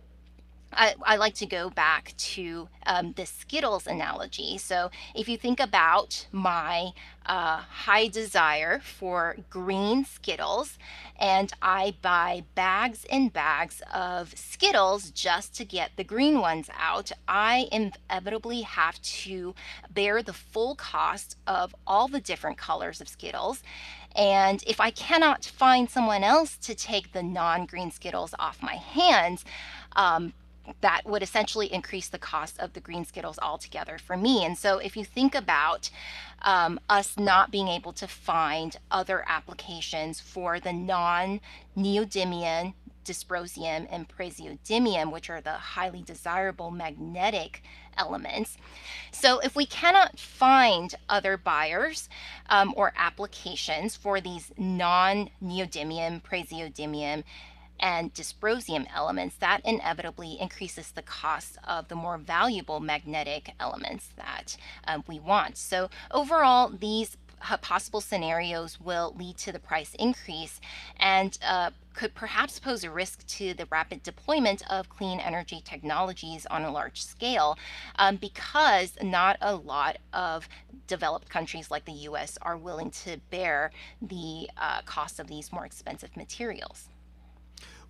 I, 0.73 0.95
I, 1.05 1.17
like 1.17 1.35
to 1.37 1.47
go 1.47 1.71
back 1.71 2.15
to 2.17 2.69
um, 2.87 3.13
the 3.13 3.27
Skittles 3.27 3.87
analogy. 3.87 4.59
So, 4.59 4.91
if 5.15 5.29
you 5.29 5.37
think 5.37 5.61
about 5.61 6.27
my 6.33 6.93
uh, 7.27 7.59
high 7.59 8.09
desire 8.09 8.81
for 8.81 9.37
green 9.51 10.05
Skittles, 10.05 10.79
and 11.19 11.53
I 11.63 11.95
buy 12.03 12.45
bags 12.55 13.07
and 13.11 13.33
bags 13.33 13.83
of 13.93 14.37
Skittles 14.37 15.11
just 15.11 15.55
to 15.57 15.65
get 15.65 15.93
the 15.97 16.05
green 16.05 16.41
ones 16.41 16.69
out, 16.79 17.13
I 17.29 17.69
inevitably 17.71 18.63
have 18.63 19.01
to 19.03 19.55
bear 19.91 20.23
the 20.23 20.33
full 20.33 20.75
cost 20.75 21.37
of 21.47 21.75
all 21.87 22.09
the 22.09 22.21
different 22.21 22.59
colors 22.59 23.01
of 23.01 23.09
Skittles. 23.09 23.63
And 24.15 24.63
if 24.67 24.81
I 24.81 24.91
cannot 24.91 25.45
find 25.45 25.89
someone 25.89 26.25
else 26.25 26.57
to 26.59 26.75
take 26.75 27.13
the 27.13 27.23
non 27.23 27.67
green 27.67 27.91
Skittles 27.91 28.35
off 28.39 28.63
my 28.63 28.75
hands, 28.75 29.45
um, 29.97 30.33
that 30.81 31.03
would 31.05 31.23
essentially 31.23 31.73
increase 31.73 32.09
the 32.09 32.19
cost 32.19 32.59
of 32.59 32.73
the 32.73 32.81
green 32.81 33.05
Skittles 33.05 33.39
altogether 33.41 33.99
for 33.99 34.17
me. 34.17 34.45
And 34.45 34.57
so 34.57 34.79
if 34.79 34.97
you 34.97 35.05
think 35.05 35.35
about 35.35 35.91
um, 36.43 36.79
us 36.89 37.19
not 37.19 37.51
being 37.51 37.69
able 37.69 37.93
to 37.95 38.07
find 38.07 38.77
other 38.91 39.25
applications 39.27 40.21
for 40.21 40.61
the 40.61 40.73
non-neodymium, 40.73 42.75
dysprosium, 43.05 43.87
and 43.91 44.09
praseodymium, 44.09 45.13
which 45.13 45.29
are 45.29 45.41
the 45.41 45.53
highly 45.53 46.03
desirable 46.03 46.71
magnetic 46.71 47.63
elements. 47.99 48.57
So 49.11 49.41
if 49.41 49.57
we 49.57 49.67
cannot 49.67 50.19
find 50.19 50.95
other 51.09 51.37
buyers 51.37 52.09
um, 52.49 52.73
or 52.77 52.93
applications 52.97 53.97
for 53.97 54.21
these 54.21 54.53
non-neodymium, 54.57 56.23
praseodymium, 56.23 57.25
and 57.81 58.15
dysprosium 58.15 58.87
elements, 58.95 59.37
that 59.37 59.61
inevitably 59.65 60.39
increases 60.41 60.91
the 60.91 61.03
cost 61.03 61.59
of 61.67 61.89
the 61.89 61.97
more 61.97 62.19
valuable 62.19 62.81
magnetic 62.81 63.53
elements 63.59 64.09
that 64.17 64.57
um, 64.87 65.05
we 65.07 65.19
want. 65.19 65.57
So 65.57 65.91
overall, 66.11 66.69
these 66.69 67.17
possible 67.61 68.01
scenarios 68.01 68.81
will 68.81 69.15
lead 69.19 69.37
to 69.37 69.53
the 69.53 69.59
price 69.59 69.95
increase 69.99 70.61
and 70.99 71.39
uh, 71.45 71.71
could 71.95 72.15
perhaps 72.15 72.59
pose 72.59 72.85
a 72.85 72.91
risk 72.91 73.27
to 73.27 73.53
the 73.55 73.67
rapid 73.71 74.03
deployment 74.03 74.63
of 74.71 74.89
clean 74.89 75.21
energy 75.21 75.61
technologies 75.65 76.47
on 76.47 76.63
a 76.63 76.71
large 76.71 77.03
scale 77.03 77.59
um, 77.97 78.17
because 78.17 78.97
not 79.03 79.37
a 79.41 79.55
lot 79.55 79.99
of 80.13 80.49
developed 80.87 81.29
countries 81.29 81.71
like 81.71 81.85
the 81.85 81.93
US 81.93 82.39
are 82.43 82.57
willing 82.57 82.91
to 82.91 83.19
bear 83.31 83.73
the 84.01 84.49
uh, 84.57 84.83
cost 84.83 85.19
of 85.19 85.27
these 85.27 85.53
more 85.53 85.67
expensive 85.67 86.17
materials. 86.17 86.89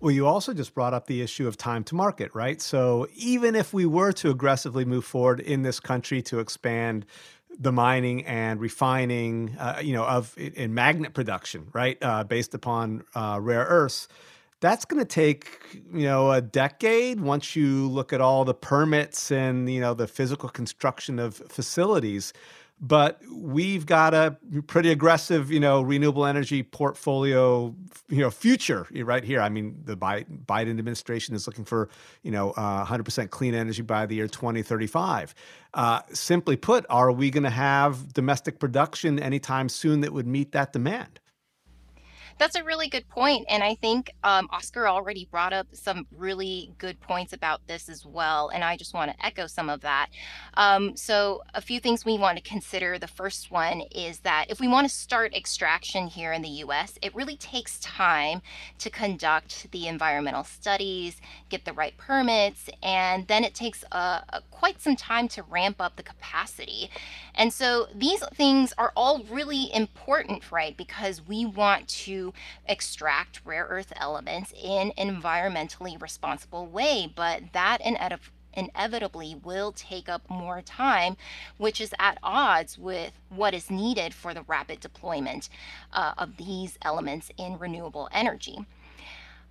Well, 0.03 0.11
you 0.11 0.27
also 0.27 0.53
just 0.53 0.73
brought 0.73 0.93
up 0.93 1.07
the 1.07 1.21
issue 1.21 1.47
of 1.47 1.55
time 1.55 1.85
to 1.85 1.95
market, 1.95 2.29
right? 2.35 2.61
So 2.61 3.07
even 3.15 3.55
if 3.55 3.73
we 3.73 3.85
were 3.85 4.11
to 4.11 4.31
aggressively 4.31 4.83
move 4.83 5.05
forward 5.05 5.39
in 5.39 5.61
this 5.61 5.79
country 5.79 6.21
to 6.23 6.39
expand 6.39 7.05
the 7.57 7.71
mining 7.71 8.25
and 8.25 8.59
refining, 8.59 9.55
uh, 9.57 9.79
you 9.81 9.93
know, 9.93 10.03
of 10.03 10.37
in 10.37 10.73
magnet 10.73 11.13
production, 11.13 11.67
right, 11.71 11.97
uh, 12.01 12.25
based 12.25 12.53
upon 12.53 13.05
uh, 13.15 13.39
rare 13.41 13.63
earths, 13.63 14.09
that's 14.59 14.83
going 14.83 14.99
to 14.99 15.05
take 15.05 15.59
you 15.93 16.03
know 16.03 16.31
a 16.31 16.41
decade 16.41 17.21
once 17.21 17.55
you 17.55 17.87
look 17.87 18.11
at 18.11 18.19
all 18.19 18.43
the 18.43 18.53
permits 18.53 19.31
and 19.31 19.69
you 19.69 19.79
know 19.79 19.93
the 19.93 20.07
physical 20.07 20.49
construction 20.49 21.17
of 21.19 21.35
facilities 21.35 22.33
but 22.79 23.21
we've 23.31 23.85
got 23.85 24.13
a 24.13 24.37
pretty 24.67 24.91
aggressive, 24.91 25.51
you 25.51 25.59
know, 25.59 25.81
renewable 25.81 26.25
energy 26.25 26.63
portfolio, 26.63 27.73
you 28.09 28.17
know, 28.17 28.29
future 28.29 28.87
right 28.91 29.23
here. 29.23 29.39
I 29.39 29.49
mean, 29.49 29.81
the 29.85 29.95
Biden 29.95 30.79
administration 30.79 31.33
is 31.33 31.47
looking 31.47 31.63
for, 31.63 31.89
you 32.23 32.31
know, 32.31 32.51
uh, 32.51 32.85
100% 32.85 33.29
clean 33.29 33.55
energy 33.55 33.81
by 33.81 34.05
the 34.05 34.15
year 34.15 34.27
2035. 34.27 35.33
Uh, 35.73 36.01
simply 36.11 36.57
put, 36.57 36.85
are 36.89 37.11
we 37.11 37.31
going 37.31 37.43
to 37.43 37.49
have 37.49 38.11
domestic 38.13 38.59
production 38.59 39.17
anytime 39.17 39.69
soon 39.69 40.01
that 40.01 40.11
would 40.11 40.27
meet 40.27 40.51
that 40.51 40.73
demand? 40.73 41.19
That's 42.39 42.55
a 42.55 42.63
really 42.63 42.89
good 42.89 43.07
point, 43.09 43.45
and 43.49 43.63
I 43.63 43.75
think 43.75 44.11
um, 44.23 44.47
Oscar 44.51 44.87
already 44.87 45.27
brought 45.29 45.53
up 45.53 45.67
some 45.71 46.07
really 46.17 46.71
good 46.77 46.99
points 46.99 47.31
about 47.31 47.65
this 47.67 47.89
as 47.89 48.05
well, 48.05 48.49
and 48.49 48.63
I 48.63 48.75
just 48.75 48.93
want 48.93 49.11
to 49.11 49.25
echo 49.25 49.45
some 49.45 49.69
of 49.69 49.81
that. 49.81 50.07
Um, 50.55 50.97
so, 50.97 51.43
a 51.53 51.61
few 51.61 51.79
things 51.79 52.05
we 52.05 52.17
want 52.17 52.37
to 52.37 52.43
consider. 52.43 52.97
The 52.97 53.07
first 53.07 53.51
one 53.51 53.81
is 53.91 54.19
that 54.19 54.45
if 54.49 54.59
we 54.59 54.67
want 54.67 54.87
to 54.87 54.93
start 54.93 55.35
extraction 55.35 56.07
here 56.07 56.33
in 56.33 56.41
the 56.41 56.49
U.S., 56.49 56.97
it 57.01 57.13
really 57.13 57.37
takes 57.37 57.79
time 57.79 58.41
to 58.79 58.89
conduct 58.89 59.67
the 59.71 59.87
environmental 59.87 60.43
studies, 60.43 61.21
get 61.49 61.65
the 61.65 61.73
right 61.73 61.95
permits, 61.97 62.69
and 62.81 63.27
then 63.27 63.43
it 63.43 63.53
takes 63.53 63.83
uh, 63.91 64.21
quite 64.49 64.81
some 64.81 64.95
time 64.95 65.27
to 65.29 65.43
ramp 65.43 65.77
up 65.79 65.95
the 65.95 66.03
capacity. 66.03 66.89
And 67.35 67.53
so, 67.53 67.87
these 67.93 68.23
things 68.33 68.73
are 68.77 68.91
all 68.95 69.23
really 69.29 69.73
important, 69.73 70.51
right? 70.51 70.75
Because 70.75 71.21
we 71.25 71.45
want 71.45 71.87
to 71.89 72.22
extract 72.67 73.41
rare 73.43 73.65
earth 73.69 73.91
elements 73.95 74.53
in 74.61 74.91
an 74.97 75.21
environmentally 75.21 75.99
responsible 76.01 76.67
way, 76.67 77.11
but 77.13 77.41
that 77.53 77.81
inevitably 78.53 79.35
will 79.43 79.71
take 79.71 80.07
up 80.07 80.29
more 80.29 80.61
time, 80.61 81.17
which 81.57 81.81
is 81.81 81.93
at 81.99 82.17
odds 82.21 82.77
with 82.77 83.13
what 83.29 83.53
is 83.53 83.71
needed 83.71 84.13
for 84.13 84.33
the 84.33 84.43
rapid 84.43 84.79
deployment 84.79 85.49
uh, 85.91 86.13
of 86.17 86.37
these 86.37 86.77
elements 86.83 87.31
in 87.37 87.57
renewable 87.57 88.07
energy. 88.11 88.65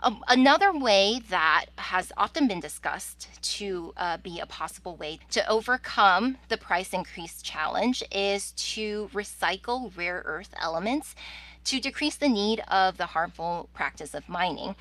Um, 0.04 0.24
another 0.26 0.72
way 0.72 1.20
that 1.30 1.66
has 1.78 2.10
often 2.16 2.48
been 2.48 2.58
discussed 2.58 3.28
to 3.40 3.92
uh, 3.96 4.16
be 4.16 4.40
a 4.40 4.46
possible 4.46 4.96
way 4.96 5.20
to 5.30 5.48
overcome 5.48 6.38
the 6.48 6.56
price 6.56 6.92
increase 6.92 7.40
challenge 7.40 8.02
is 8.10 8.50
to 8.52 9.08
recycle 9.14 9.96
rare 9.96 10.22
earth 10.24 10.52
elements 10.60 11.14
to 11.64 11.80
decrease 11.80 12.16
the 12.16 12.28
need 12.28 12.60
of 12.68 12.96
the 12.96 13.06
harmful 13.06 13.68
practice 13.74 14.14
of 14.14 14.28
mining. 14.28 14.74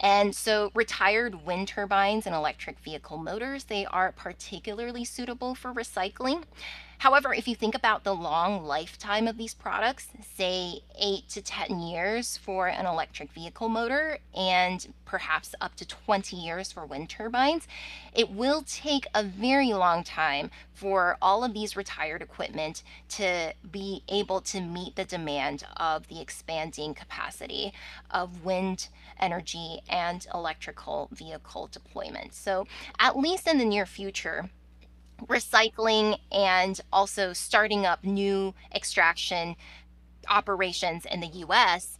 And 0.00 0.34
so 0.34 0.70
retired 0.74 1.46
wind 1.46 1.68
turbines 1.68 2.26
and 2.26 2.34
electric 2.34 2.78
vehicle 2.80 3.16
motors, 3.16 3.64
they 3.64 3.86
are 3.86 4.12
particularly 4.12 5.04
suitable 5.04 5.54
for 5.54 5.72
recycling. 5.72 6.42
However, 7.04 7.34
if 7.34 7.46
you 7.46 7.54
think 7.54 7.74
about 7.74 8.02
the 8.02 8.14
long 8.14 8.64
lifetime 8.64 9.28
of 9.28 9.36
these 9.36 9.52
products, 9.52 10.08
say 10.38 10.80
eight 10.98 11.28
to 11.28 11.42
10 11.42 11.78
years 11.80 12.38
for 12.38 12.66
an 12.66 12.86
electric 12.86 13.30
vehicle 13.30 13.68
motor 13.68 14.20
and 14.34 14.90
perhaps 15.04 15.54
up 15.60 15.74
to 15.76 15.86
20 15.86 16.34
years 16.34 16.72
for 16.72 16.86
wind 16.86 17.10
turbines, 17.10 17.68
it 18.14 18.30
will 18.30 18.62
take 18.66 19.06
a 19.14 19.22
very 19.22 19.74
long 19.74 20.02
time 20.02 20.50
for 20.72 21.18
all 21.20 21.44
of 21.44 21.52
these 21.52 21.76
retired 21.76 22.22
equipment 22.22 22.82
to 23.10 23.52
be 23.70 24.02
able 24.08 24.40
to 24.40 24.62
meet 24.62 24.96
the 24.96 25.04
demand 25.04 25.66
of 25.76 26.08
the 26.08 26.22
expanding 26.22 26.94
capacity 26.94 27.74
of 28.10 28.46
wind 28.46 28.88
energy 29.20 29.82
and 29.90 30.26
electrical 30.32 31.10
vehicle 31.12 31.68
deployment. 31.70 32.32
So, 32.32 32.66
at 32.98 33.14
least 33.14 33.46
in 33.46 33.58
the 33.58 33.66
near 33.66 33.84
future, 33.84 34.48
recycling 35.26 36.18
and 36.32 36.80
also 36.92 37.32
starting 37.32 37.86
up 37.86 38.04
new 38.04 38.54
extraction 38.74 39.56
operations 40.28 41.04
in 41.06 41.20
the 41.20 41.26
US 41.26 41.98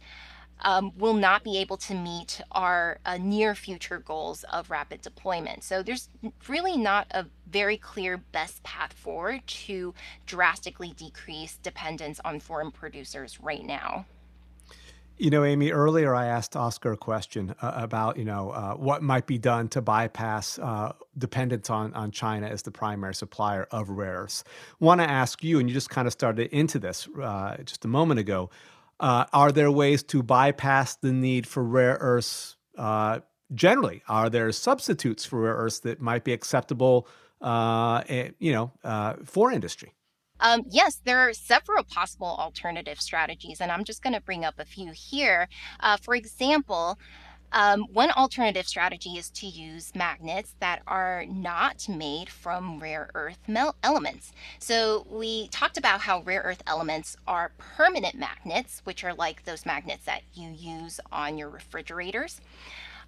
um, 0.61 0.91
will 0.97 1.13
not 1.13 1.43
be 1.43 1.57
able 1.57 1.77
to 1.77 1.93
meet 1.93 2.41
our 2.51 2.99
uh, 3.05 3.17
near 3.17 3.55
future 3.55 3.99
goals 3.99 4.43
of 4.45 4.69
rapid 4.69 5.01
deployment. 5.01 5.63
So 5.63 5.83
there's 5.83 6.09
really 6.47 6.77
not 6.77 7.07
a 7.11 7.25
very 7.49 7.77
clear 7.77 8.17
best 8.17 8.63
path 8.63 8.93
forward 8.93 9.45
to 9.47 9.93
drastically 10.25 10.93
decrease 10.95 11.57
dependence 11.57 12.19
on 12.23 12.39
foreign 12.39 12.71
producers 12.71 13.39
right 13.41 13.63
now. 13.63 14.05
You 15.17 15.29
know, 15.29 15.45
Amy, 15.45 15.71
earlier 15.71 16.13
I 16.13 16.25
asked 16.25 16.57
Oscar 16.57 16.91
a 16.91 16.97
question 16.97 17.55
uh, 17.61 17.71
about, 17.75 18.17
you 18.17 18.25
know, 18.25 18.49
uh, 18.49 18.73
what 18.73 19.01
might 19.01 19.25
be 19.25 19.37
done 19.37 19.69
to 19.69 19.81
bypass 19.81 20.59
uh, 20.59 20.91
dependence 21.17 21.69
on, 21.69 21.93
on 21.93 22.11
China 22.11 22.47
as 22.47 22.63
the 22.63 22.71
primary 22.71 23.15
supplier 23.15 23.65
of 23.71 23.89
rare 23.89 24.15
earths. 24.15 24.43
Want 24.81 24.99
to 24.99 25.09
ask 25.09 25.41
you, 25.41 25.57
and 25.57 25.69
you 25.69 25.73
just 25.73 25.89
kind 25.89 26.05
of 26.05 26.11
started 26.11 26.49
into 26.51 26.79
this 26.79 27.07
uh, 27.21 27.55
just 27.63 27.85
a 27.85 27.87
moment 27.87 28.19
ago, 28.19 28.49
uh, 28.99 29.23
are 29.31 29.53
there 29.53 29.71
ways 29.71 30.03
to 30.03 30.21
bypass 30.21 30.97
the 30.97 31.13
need 31.13 31.47
for 31.47 31.63
rare 31.63 31.97
earths 32.01 32.57
uh, 32.77 33.21
generally? 33.53 34.03
Are 34.09 34.29
there 34.29 34.51
substitutes 34.51 35.23
for 35.23 35.39
rare 35.39 35.55
earths 35.55 35.79
that 35.79 36.01
might 36.01 36.25
be 36.25 36.33
acceptable, 36.33 37.07
eh, 37.41 38.31
you 38.39 38.51
know, 38.51 39.15
for 39.23 39.49
industry? 39.49 39.93
Um, 40.45 40.61
yes, 40.69 41.01
there 41.03 41.27
are 41.27 41.33
several 41.33 41.83
possible 41.83 42.27
alternative 42.27 43.01
strategies, 43.01 43.59
and 43.59 43.71
I'm 43.71 43.83
just 43.83 44.03
going 44.03 44.13
to 44.13 44.21
bring 44.21 44.45
up 44.45 44.59
a 44.59 44.65
few 44.65 44.91
here. 44.91 45.49
Uh, 45.79 45.97
for 45.97 46.13
example, 46.13 46.99
um, 47.51 47.85
one 47.91 48.11
alternative 48.11 48.67
strategy 48.67 49.17
is 49.17 49.31
to 49.31 49.47
use 49.47 49.95
magnets 49.95 50.53
that 50.59 50.83
are 50.85 51.25
not 51.27 51.89
made 51.89 52.29
from 52.29 52.79
rare 52.79 53.09
earth 53.15 53.39
elements. 53.81 54.33
So, 54.59 55.07
we 55.09 55.47
talked 55.47 55.77
about 55.77 56.01
how 56.01 56.21
rare 56.21 56.41
earth 56.41 56.61
elements 56.67 57.17
are 57.27 57.51
permanent 57.57 58.13
magnets, 58.13 58.81
which 58.83 59.03
are 59.03 59.15
like 59.15 59.45
those 59.45 59.65
magnets 59.65 60.05
that 60.05 60.21
you 60.35 60.51
use 60.51 60.99
on 61.11 61.39
your 61.39 61.49
refrigerators. 61.49 62.39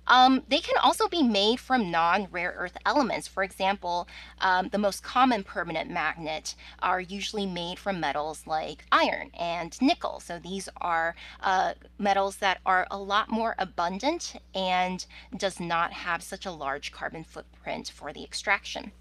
Um, 0.08 0.43
they 0.48 0.60
can 0.60 0.78
also 0.78 1.08
be 1.08 1.22
made 1.22 1.60
from 1.60 1.91
non-rare 1.91 2.56
earth 2.58 2.78
elements. 2.86 3.28
For 3.28 3.43
example, 3.43 4.08
um, 4.41 4.70
the 4.70 4.78
most 4.78 5.04
common 5.04 5.43
permanent 5.43 5.89
magnet 5.89 6.56
are 6.80 7.00
usually 7.02 7.46
made 7.46 7.78
from 7.78 8.00
metals 8.00 8.48
like 8.48 8.86
iron 8.91 9.32
and 9.38 9.80
nickel. 9.82 10.20
So 10.20 10.39
these 10.39 10.70
are 10.78 11.15
uh, 11.41 11.74
metals 11.98 12.38
that 12.38 12.60
are 12.65 12.88
a 12.89 12.98
lot 12.98 13.30
more 13.30 13.56
abundant 13.60 14.36
and 14.56 15.06
does 15.36 15.60
not 15.60 15.93
have 15.93 16.24
such 16.24 16.46
a 16.46 16.52
large 16.52 16.91
carbon 16.91 17.24
footprint 17.24 17.91
for 17.93 18.13
the 18.13 18.24
extraction. 18.24 18.91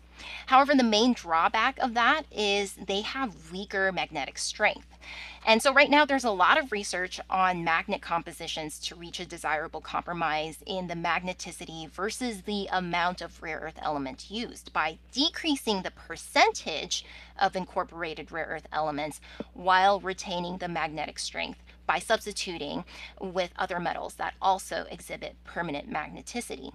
However, 0.47 0.75
the 0.75 0.83
main 0.83 1.13
drawback 1.13 1.79
of 1.79 1.95
that 1.95 2.23
is 2.33 2.75
they 2.87 3.03
have 3.03 3.53
weaker 3.53 3.93
magnetic 3.93 4.39
strength. 4.39 4.96
And 5.49 5.63
so 5.63 5.73
right 5.73 5.89
now 5.89 6.05
there's 6.05 6.25
a 6.25 6.31
lot 6.33 6.59
of 6.59 6.73
research 6.73 7.21
on 7.31 7.63
magnet 7.63 8.03
compositions 8.03 8.81
to 8.81 8.97
reach 8.97 9.21
a 9.21 9.25
desirable 9.25 9.81
compromise 9.81 10.59
in 10.67 10.89
the 10.89 10.95
magneticity 10.95 11.89
versus 11.89 12.43
the 12.43 12.67
amount 12.73 13.21
of 13.23 13.41
rare 13.41 13.61
earth 13.61 13.79
element 13.81 14.29
used 14.29 14.73
by 14.73 14.99
decreasing 15.13 15.83
the 15.83 15.93
percentage 15.93 17.05
of 17.41 17.55
incorporated 17.55 18.33
rare 18.33 18.47
earth 18.47 18.67
elements 18.73 19.21
while 19.55 20.01
retaining 20.01 20.59
the 20.59 20.67
magnetic 20.67 21.17
strength 21.17 21.61
by 21.87 22.01
substituting 22.01 22.85
with 23.21 23.53
other 23.57 23.79
metals 23.79 24.15
that 24.15 24.35
also 24.43 24.85
exhibit 24.91 25.37
permanent 25.45 25.89
magneticity. 25.89 26.73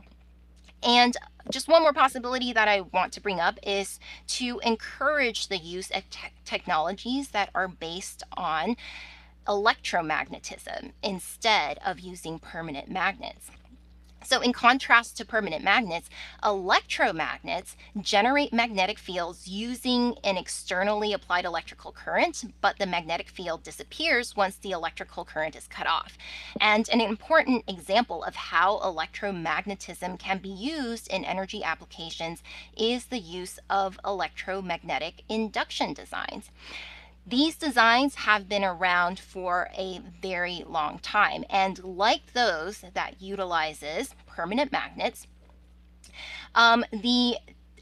And 0.84 1.16
just 1.50 1.68
one 1.68 1.82
more 1.82 1.94
possibility 1.94 2.54
that 2.54 2.68
I 2.68 2.82
want 2.82 3.14
to 3.14 3.22
bring 3.22 3.40
up 3.40 3.60
is 3.64 4.00
to 4.28 4.60
encourage 4.64 5.48
the 5.48 5.58
use 5.58 5.92
of 5.92 6.10
te- 6.10 6.30
technologies 6.46 7.30
that 7.30 7.50
are 7.54 7.68
based 7.68 8.24
on 8.36 8.76
electromagnetism 9.48 10.92
instead 11.04 11.80
of 11.86 12.00
using 12.00 12.40
permanent 12.40 12.90
magnets. 12.90 13.50
So, 14.24 14.42
in 14.42 14.54
contrast 14.54 15.18
to 15.18 15.26
permanent 15.26 15.64
magnets, 15.64 16.10
electromagnets 16.44 17.76
generate 18.00 18.54
magnetic 18.54 19.00
fields 19.00 19.48
using 19.48 20.16
an 20.24 20.38
externally 20.38 21.12
applied 21.12 21.46
electrical 21.46 21.92
current, 21.92 22.44
but 22.62 22.78
the 22.78 22.86
magnetic 22.86 23.30
field 23.30 23.64
disappears 23.64 24.36
once 24.36 24.56
the 24.58 24.72
electrical 24.72 25.26
current 25.26 25.56
is 25.56 25.68
cut 25.68 25.88
off. 25.88 26.18
And 26.60 26.88
an 26.90 27.02
important 27.02 27.64
example 27.68 28.24
of 28.24 28.36
how 28.36 28.80
electromagnetism 28.80 30.20
can 30.20 30.38
be 30.38 30.50
used 30.50 31.08
in 31.08 31.26
energy 31.26 31.64
applications 31.64 32.44
is 32.78 33.06
the 33.06 33.20
use 33.20 33.60
of 33.70 34.00
electromagnetic 34.06 35.24
induction 35.30 35.94
designs. 35.94 36.52
These 37.26 37.56
designs 37.56 38.16
have 38.16 38.50
been 38.50 38.64
around 38.64 39.20
for 39.20 39.70
a 39.78 40.02
very 40.22 40.64
long 40.68 41.00
time, 41.00 41.46
and 41.50 41.82
like 41.84 42.34
those 42.34 42.84
that 42.94 43.22
utilizes 43.22 44.16
permanent 44.26 44.72
magnets, 44.72 45.28
um, 46.56 46.84
the 46.92 47.38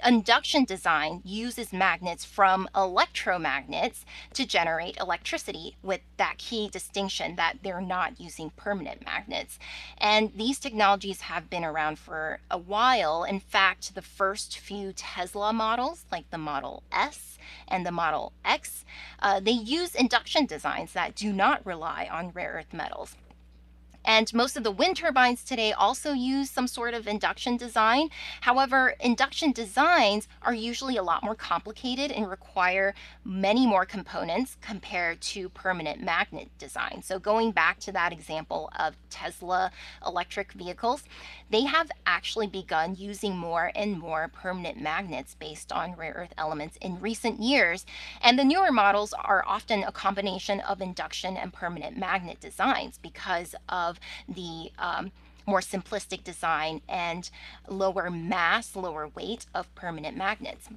induction 0.06 0.66
design 0.66 1.22
uses 1.24 1.74
magnets 1.74 2.26
from 2.26 2.68
electromagnets 2.76 4.04
to 4.34 4.46
generate 4.46 4.98
electricity 4.98 5.76
with 5.84 6.02
that 6.18 6.38
key 6.38 6.70
distinction 6.70 7.36
that 7.36 7.58
they're 7.64 7.82
not 7.82 8.20
using 8.20 8.52
permanent 8.52 9.06
magnets. 9.06 9.60
And 9.98 10.32
these 10.36 10.60
technologies 10.60 11.22
have 11.22 11.50
been 11.50 11.64
around 11.64 12.00
for 12.00 12.40
a 12.50 12.58
while. 12.58 13.24
In 13.24 13.40
fact, 13.40 13.96
the 13.96 14.02
first 14.02 14.58
few 14.58 14.94
Tesla 14.94 15.54
models, 15.54 16.06
like 16.12 16.30
the 16.30 16.38
Model 16.38 16.84
S 16.92 17.38
and 17.68 17.86
the 17.86 17.92
Model 17.92 18.32
X, 18.46 18.86
uh, 19.22 19.40
they 19.40 19.52
use 19.52 19.96
induction 19.96 20.46
designs 20.46 20.94
that 20.94 21.16
do 21.16 21.32
not 21.34 21.66
rely 21.66 22.08
on 22.12 22.32
rare 22.32 22.52
earth 22.52 22.74
metals. 22.74 23.16
And 24.06 24.34
most 24.34 24.58
of 24.58 24.64
the 24.64 24.72
wind 24.72 24.98
turbines 24.98 25.44
today 25.44 25.72
also 25.72 26.14
use 26.14 26.50
some 26.50 26.68
sort 26.68 26.94
of 26.94 27.08
induction 27.08 27.58
design. 27.58 28.10
However, 28.42 28.96
induction 29.00 29.52
designs 29.52 30.28
are 30.42 30.54
usually 30.54 30.98
a 30.98 31.04
lot 31.04 31.24
more 31.24 31.36
complicated 31.36 32.12
and 32.12 32.30
require 32.30 32.96
many 33.24 33.68
more 33.68 33.86
components 33.86 34.58
compared 34.62 35.22
to 35.22 35.50
permanent 35.50 36.02
magnet 36.02 36.50
design. 36.58 37.02
So, 37.04 37.20
going 37.20 37.52
back 37.52 37.80
to 37.82 37.92
that 37.92 38.14
example 38.14 38.72
of 38.78 38.96
Tesla 39.10 39.72
electric 40.06 40.54
vehicles, 40.54 41.04
they 41.50 41.64
have 41.64 41.92
actually 42.06 42.48
begun 42.48 42.96
using 42.96 43.38
more 43.38 43.72
and 43.76 44.00
more 44.00 44.30
permanent 44.32 44.82
magnets 44.82 45.36
based 45.36 45.72
on 45.72 45.96
rare 45.96 46.14
earth 46.16 46.34
elements 46.38 46.78
in 46.82 47.00
recent 47.00 47.40
years. 47.40 47.86
And 48.22 48.38
the 48.38 48.44
newer 48.44 48.72
models 48.72 49.14
are 49.14 49.44
often 49.46 49.84
a 49.84 49.92
combination 49.92 50.60
of 50.62 50.82
induction 50.82 51.38
and 51.38 51.54
permanent 51.54 51.98
magnet 51.98 52.40
designs 52.40 52.98
because 52.98 53.56
of 53.68 53.89
the 54.28 54.72
um, 54.78 55.12
more 55.48 55.62
simplistic 55.62 56.24
design 56.24 56.82
and 56.88 57.30
lower 57.68 58.10
mass, 58.10 58.76
lower 58.76 59.08
weight 59.08 59.46
of 59.56 59.74
permanent 59.76 60.16
magnets. 60.16 60.70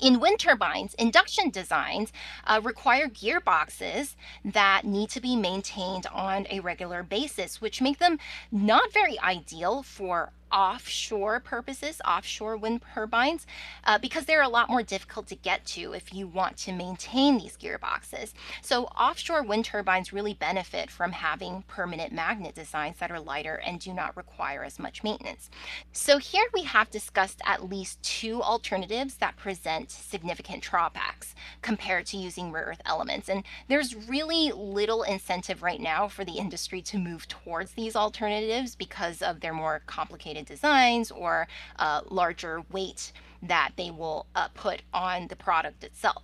In 0.00 0.20
wind 0.20 0.40
turbines, 0.40 0.92
induction 0.94 1.50
designs 1.50 2.12
uh, 2.46 2.60
require 2.62 3.06
gearboxes 3.08 4.16
that 4.44 4.84
need 4.84 5.08
to 5.10 5.20
be 5.20 5.36
maintained 5.36 6.06
on 6.12 6.46
a 6.50 6.60
regular 6.60 7.02
basis, 7.02 7.60
which 7.60 7.80
make 7.80 7.98
them 7.98 8.18
not 8.50 8.92
very 8.92 9.18
ideal 9.20 9.82
for 9.82 10.32
offshore 10.54 11.40
purposes, 11.40 12.00
offshore 12.06 12.56
wind 12.56 12.80
turbines, 12.94 13.46
uh, 13.84 13.98
because 13.98 14.24
they're 14.24 14.42
a 14.42 14.48
lot 14.48 14.70
more 14.70 14.82
difficult 14.82 15.26
to 15.26 15.34
get 15.34 15.64
to 15.66 15.92
if 15.92 16.14
you 16.14 16.26
want 16.28 16.56
to 16.56 16.72
maintain 16.72 17.36
these 17.36 17.56
gearboxes. 17.56 18.32
So, 18.62 18.84
offshore 18.84 19.42
wind 19.42 19.64
turbines 19.64 20.12
really 20.12 20.34
benefit 20.34 20.90
from 20.90 21.12
having 21.12 21.64
permanent 21.66 22.12
magnet 22.12 22.54
designs 22.54 22.98
that 22.98 23.10
are 23.10 23.20
lighter 23.20 23.56
and 23.56 23.80
do 23.80 23.92
not 23.92 24.16
require 24.16 24.62
as 24.62 24.78
much 24.78 25.02
maintenance. 25.02 25.50
So, 25.92 26.18
here 26.18 26.46
we 26.54 26.62
have 26.62 26.88
discussed 26.90 27.40
at 27.44 27.68
least 27.68 28.00
two 28.02 28.40
alternatives 28.40 29.16
that 29.16 29.36
present 29.36 29.90
significant 29.90 30.62
drawbacks 30.62 31.34
compared 31.62 32.06
to 32.06 32.16
using 32.16 32.52
rare 32.52 32.64
earth 32.64 32.80
elements. 32.86 33.28
And 33.28 33.42
there's 33.68 33.94
really 34.08 34.52
little 34.52 35.02
incentive 35.02 35.62
right 35.62 35.80
now 35.80 36.06
for 36.08 36.24
the 36.24 36.38
industry 36.38 36.80
to 36.82 36.98
move 36.98 37.26
towards 37.26 37.72
these 37.72 37.96
alternatives 37.96 38.76
because 38.76 39.20
of 39.20 39.40
their 39.40 39.52
more 39.52 39.82
complicated 39.86 40.43
designs 40.44 41.10
or 41.10 41.48
uh, 41.78 42.02
larger 42.08 42.62
weight 42.70 43.12
that 43.42 43.72
they 43.76 43.90
will 43.90 44.26
uh, 44.34 44.48
put 44.54 44.82
on 44.92 45.28
the 45.28 45.36
product 45.36 45.84
itself. 45.84 46.22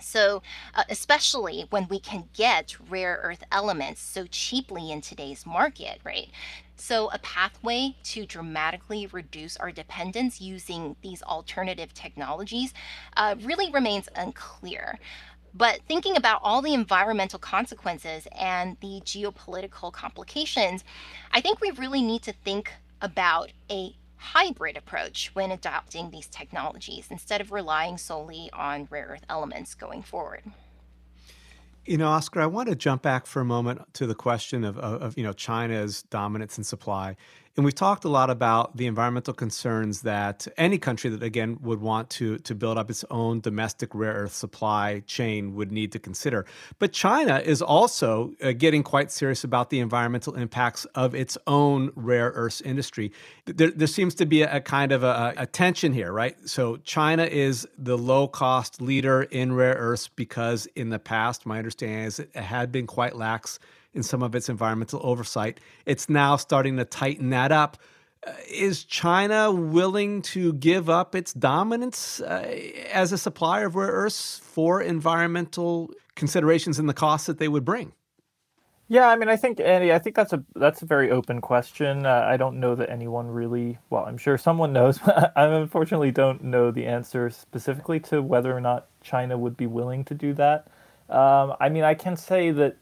So, 0.00 0.42
uh, 0.74 0.84
especially 0.88 1.66
when 1.70 1.88
we 1.88 1.98
can 1.98 2.28
get 2.32 2.76
rare 2.88 3.20
earth 3.22 3.42
elements 3.50 4.00
so 4.00 4.26
cheaply 4.30 4.92
in 4.92 5.00
today's 5.00 5.44
market, 5.44 6.00
right? 6.04 6.28
So, 6.76 7.10
a 7.10 7.18
pathway 7.18 7.96
to 8.04 8.24
dramatically 8.24 9.06
reduce 9.06 9.56
our 9.56 9.72
dependence 9.72 10.40
using 10.40 10.94
these 11.02 11.22
alternative 11.22 11.92
technologies 11.94 12.72
uh, 13.16 13.34
really 13.42 13.70
remains 13.72 14.08
unclear. 14.14 14.98
But 15.54 15.80
thinking 15.88 16.16
about 16.16 16.40
all 16.44 16.62
the 16.62 16.74
environmental 16.74 17.38
consequences 17.38 18.28
and 18.38 18.76
the 18.80 19.00
geopolitical 19.04 19.92
complications, 19.92 20.84
I 21.32 21.40
think 21.40 21.60
we 21.60 21.70
really 21.72 22.02
need 22.02 22.22
to 22.22 22.32
think 22.32 22.72
about 23.00 23.52
a 23.70 23.94
hybrid 24.16 24.76
approach 24.76 25.30
when 25.34 25.50
adopting 25.50 26.10
these 26.10 26.26
technologies 26.26 27.06
instead 27.10 27.40
of 27.40 27.52
relying 27.52 27.96
solely 27.96 28.50
on 28.52 28.88
rare 28.90 29.06
earth 29.10 29.24
elements 29.28 29.74
going 29.74 30.02
forward. 30.02 30.42
You 31.86 31.96
know, 31.96 32.08
Oscar, 32.08 32.42
I 32.42 32.46
want 32.46 32.68
to 32.68 32.74
jump 32.74 33.00
back 33.00 33.24
for 33.24 33.40
a 33.40 33.46
moment 33.46 33.80
to 33.94 34.06
the 34.06 34.14
question 34.14 34.62
of, 34.64 34.76
of, 34.76 35.16
you 35.16 35.24
know 35.24 35.32
China's 35.32 36.02
dominance 36.02 36.58
in 36.58 36.64
supply. 36.64 37.16
And 37.58 37.64
we've 37.64 37.74
talked 37.74 38.04
a 38.04 38.08
lot 38.08 38.30
about 38.30 38.76
the 38.76 38.86
environmental 38.86 39.34
concerns 39.34 40.02
that 40.02 40.46
any 40.56 40.78
country 40.78 41.10
that, 41.10 41.24
again, 41.24 41.58
would 41.60 41.80
want 41.80 42.08
to, 42.10 42.38
to 42.38 42.54
build 42.54 42.78
up 42.78 42.88
its 42.88 43.04
own 43.10 43.40
domestic 43.40 43.96
rare 43.96 44.12
earth 44.12 44.32
supply 44.32 45.02
chain 45.08 45.56
would 45.56 45.72
need 45.72 45.90
to 45.90 45.98
consider. 45.98 46.46
But 46.78 46.92
China 46.92 47.42
is 47.44 47.60
also 47.60 48.32
uh, 48.40 48.52
getting 48.52 48.84
quite 48.84 49.10
serious 49.10 49.42
about 49.42 49.70
the 49.70 49.80
environmental 49.80 50.36
impacts 50.36 50.84
of 50.94 51.16
its 51.16 51.36
own 51.48 51.90
rare 51.96 52.30
earths 52.36 52.60
industry. 52.60 53.10
There, 53.46 53.72
there 53.72 53.88
seems 53.88 54.14
to 54.14 54.24
be 54.24 54.42
a, 54.42 54.58
a 54.58 54.60
kind 54.60 54.92
of 54.92 55.02
a, 55.02 55.34
a 55.36 55.46
tension 55.46 55.92
here, 55.92 56.12
right? 56.12 56.36
So 56.48 56.76
China 56.76 57.24
is 57.24 57.66
the 57.76 57.98
low 57.98 58.28
cost 58.28 58.80
leader 58.80 59.24
in 59.24 59.52
rare 59.52 59.74
earths 59.74 60.06
because 60.06 60.66
in 60.76 60.90
the 60.90 61.00
past, 61.00 61.44
my 61.44 61.58
understanding 61.58 62.04
is 62.04 62.20
it 62.20 62.36
had 62.36 62.70
been 62.70 62.86
quite 62.86 63.16
lax 63.16 63.58
in 63.98 64.02
some 64.02 64.22
of 64.22 64.34
its 64.34 64.48
environmental 64.48 65.00
oversight. 65.02 65.60
It's 65.84 66.08
now 66.08 66.36
starting 66.36 66.78
to 66.78 66.86
tighten 66.86 67.30
that 67.30 67.52
up. 67.52 67.76
Uh, 68.26 68.32
is 68.50 68.84
China 68.84 69.52
willing 69.52 70.22
to 70.22 70.54
give 70.54 70.88
up 70.88 71.14
its 71.14 71.34
dominance 71.34 72.20
uh, 72.20 72.58
as 72.92 73.12
a 73.12 73.18
supplier 73.18 73.66
of 73.66 73.76
rare 73.76 73.88
earths 73.88 74.38
for 74.38 74.80
environmental 74.80 75.90
considerations 76.14 76.78
and 76.78 76.88
the 76.88 76.94
costs 76.94 77.26
that 77.26 77.38
they 77.38 77.48
would 77.48 77.64
bring? 77.64 77.92
Yeah, 78.90 79.08
I 79.08 79.16
mean, 79.16 79.28
I 79.28 79.36
think 79.36 79.60
Andy, 79.60 79.92
I 79.92 79.98
think 79.98 80.16
that's 80.16 80.32
a 80.32 80.42
that's 80.54 80.80
a 80.80 80.86
very 80.86 81.10
open 81.10 81.42
question. 81.42 82.06
Uh, 82.06 82.24
I 82.26 82.38
don't 82.38 82.58
know 82.58 82.74
that 82.74 82.88
anyone 82.88 83.28
really. 83.28 83.78
Well, 83.90 84.04
I'm 84.06 84.16
sure 84.16 84.38
someone 84.38 84.72
knows. 84.72 84.98
But 85.04 85.32
I 85.36 85.44
unfortunately 85.44 86.10
don't 86.10 86.42
know 86.42 86.70
the 86.70 86.86
answer 86.86 87.28
specifically 87.28 88.00
to 88.00 88.22
whether 88.22 88.56
or 88.56 88.60
not 88.62 88.86
China 89.02 89.36
would 89.36 89.58
be 89.58 89.66
willing 89.66 90.04
to 90.06 90.14
do 90.14 90.32
that. 90.34 90.68
Um, 91.10 91.54
I 91.60 91.68
mean, 91.68 91.84
I 91.84 91.94
can 91.94 92.16
say 92.16 92.50
that 92.52 92.76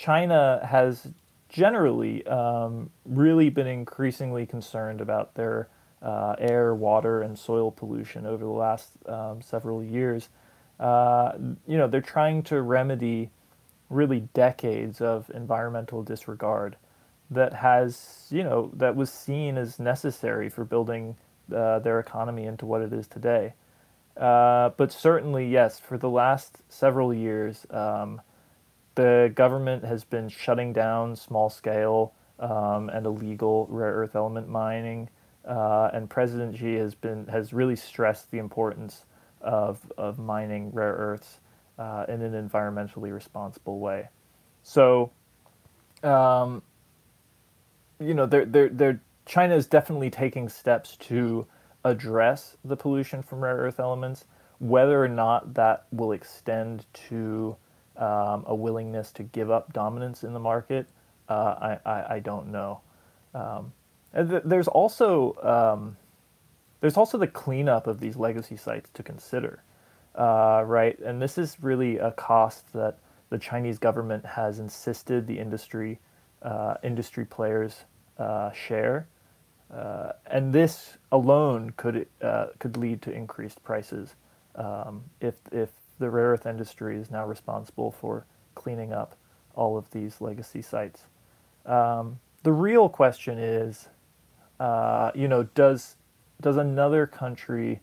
China 0.00 0.66
has 0.66 1.08
generally 1.50 2.26
um, 2.26 2.88
really 3.04 3.50
been 3.50 3.66
increasingly 3.66 4.46
concerned 4.46 4.98
about 4.98 5.34
their 5.34 5.68
uh, 6.00 6.34
air, 6.38 6.74
water, 6.74 7.20
and 7.20 7.38
soil 7.38 7.70
pollution 7.70 8.24
over 8.24 8.42
the 8.42 8.50
last 8.50 8.92
um, 9.04 9.42
several 9.42 9.84
years. 9.84 10.30
Uh, 10.78 11.32
you 11.66 11.76
know, 11.76 11.86
they're 11.86 12.00
trying 12.00 12.42
to 12.42 12.62
remedy 12.62 13.28
really 13.90 14.20
decades 14.32 15.02
of 15.02 15.30
environmental 15.34 16.02
disregard 16.02 16.76
that 17.30 17.52
has, 17.52 18.26
you 18.30 18.42
know, 18.42 18.70
that 18.72 18.96
was 18.96 19.12
seen 19.12 19.58
as 19.58 19.78
necessary 19.78 20.48
for 20.48 20.64
building 20.64 21.14
uh, 21.54 21.78
their 21.80 22.00
economy 22.00 22.46
into 22.46 22.64
what 22.64 22.80
it 22.80 22.90
is 22.94 23.06
today. 23.06 23.52
Uh, 24.16 24.70
but 24.78 24.90
certainly, 24.90 25.46
yes, 25.46 25.78
for 25.78 25.98
the 25.98 26.08
last 26.08 26.62
several 26.70 27.12
years, 27.12 27.66
um, 27.68 28.22
the 29.00 29.32
government 29.34 29.82
has 29.84 30.04
been 30.04 30.28
shutting 30.28 30.74
down 30.74 31.16
small 31.16 31.48
scale 31.48 32.12
um, 32.38 32.90
and 32.90 33.06
illegal 33.06 33.66
rare 33.70 33.94
earth 33.94 34.14
element 34.14 34.46
mining, 34.48 35.08
uh, 35.48 35.88
and 35.94 36.10
President 36.10 36.58
Xi 36.58 36.74
has 36.74 36.94
been 36.94 37.26
has 37.28 37.54
really 37.54 37.76
stressed 37.76 38.30
the 38.30 38.38
importance 38.38 39.06
of 39.40 39.90
of 39.96 40.18
mining 40.18 40.70
rare 40.72 40.92
earths 40.92 41.40
uh, 41.78 42.04
in 42.08 42.20
an 42.20 42.48
environmentally 42.48 43.12
responsible 43.12 43.78
way. 43.78 44.08
So, 44.62 45.12
um, 46.02 46.62
you 47.98 48.12
know, 48.12 48.26
they're, 48.26 48.44
they're, 48.44 48.68
they're, 48.68 49.00
China 49.24 49.56
is 49.56 49.66
definitely 49.66 50.10
taking 50.10 50.50
steps 50.50 50.96
to 51.08 51.46
address 51.84 52.58
the 52.62 52.76
pollution 52.76 53.22
from 53.22 53.42
rare 53.42 53.56
earth 53.56 53.80
elements. 53.80 54.26
Whether 54.58 55.02
or 55.02 55.08
not 55.08 55.54
that 55.54 55.86
will 55.90 56.12
extend 56.12 56.84
to 57.08 57.56
um, 58.00 58.44
a 58.46 58.54
willingness 58.54 59.12
to 59.12 59.22
give 59.22 59.50
up 59.50 59.72
dominance 59.72 60.24
in 60.24 60.32
the 60.32 60.40
market, 60.40 60.86
uh, 61.28 61.78
I, 61.84 61.90
I, 61.90 62.14
I, 62.14 62.18
don't 62.18 62.50
know. 62.50 62.80
Um, 63.34 63.72
there's 64.12 64.66
also 64.68 65.36
um, 65.42 65.96
there's 66.80 66.96
also 66.96 67.18
the 67.18 67.26
cleanup 67.26 67.86
of 67.86 68.00
these 68.00 68.16
legacy 68.16 68.56
sites 68.56 68.90
to 68.94 69.02
consider, 69.02 69.62
uh, 70.16 70.64
right? 70.66 70.98
And 70.98 71.20
this 71.20 71.38
is 71.38 71.58
really 71.60 71.98
a 71.98 72.10
cost 72.10 72.72
that 72.72 72.98
the 73.28 73.38
Chinese 73.38 73.78
government 73.78 74.24
has 74.24 74.58
insisted 74.58 75.26
the 75.26 75.38
industry 75.38 76.00
uh, 76.42 76.74
industry 76.82 77.26
players 77.26 77.84
uh, 78.18 78.50
share, 78.52 79.06
uh, 79.72 80.12
and 80.26 80.52
this 80.52 80.96
alone 81.12 81.72
could 81.76 82.08
uh, 82.22 82.46
could 82.58 82.76
lead 82.76 83.02
to 83.02 83.12
increased 83.12 83.62
prices 83.62 84.14
um, 84.56 85.04
if 85.20 85.34
if 85.52 85.68
the 86.00 86.10
rare 86.10 86.30
earth 86.30 86.46
industry 86.46 86.96
is 86.96 87.10
now 87.10 87.24
responsible 87.24 87.92
for 87.92 88.26
cleaning 88.56 88.92
up 88.92 89.14
all 89.54 89.76
of 89.76 89.90
these 89.92 90.20
legacy 90.20 90.62
sites. 90.62 91.02
Um, 91.66 92.18
the 92.42 92.52
real 92.52 92.88
question 92.88 93.38
is, 93.38 93.88
uh, 94.58 95.12
you 95.14 95.28
know, 95.28 95.44
does 95.44 95.96
does 96.40 96.56
another 96.56 97.06
country 97.06 97.80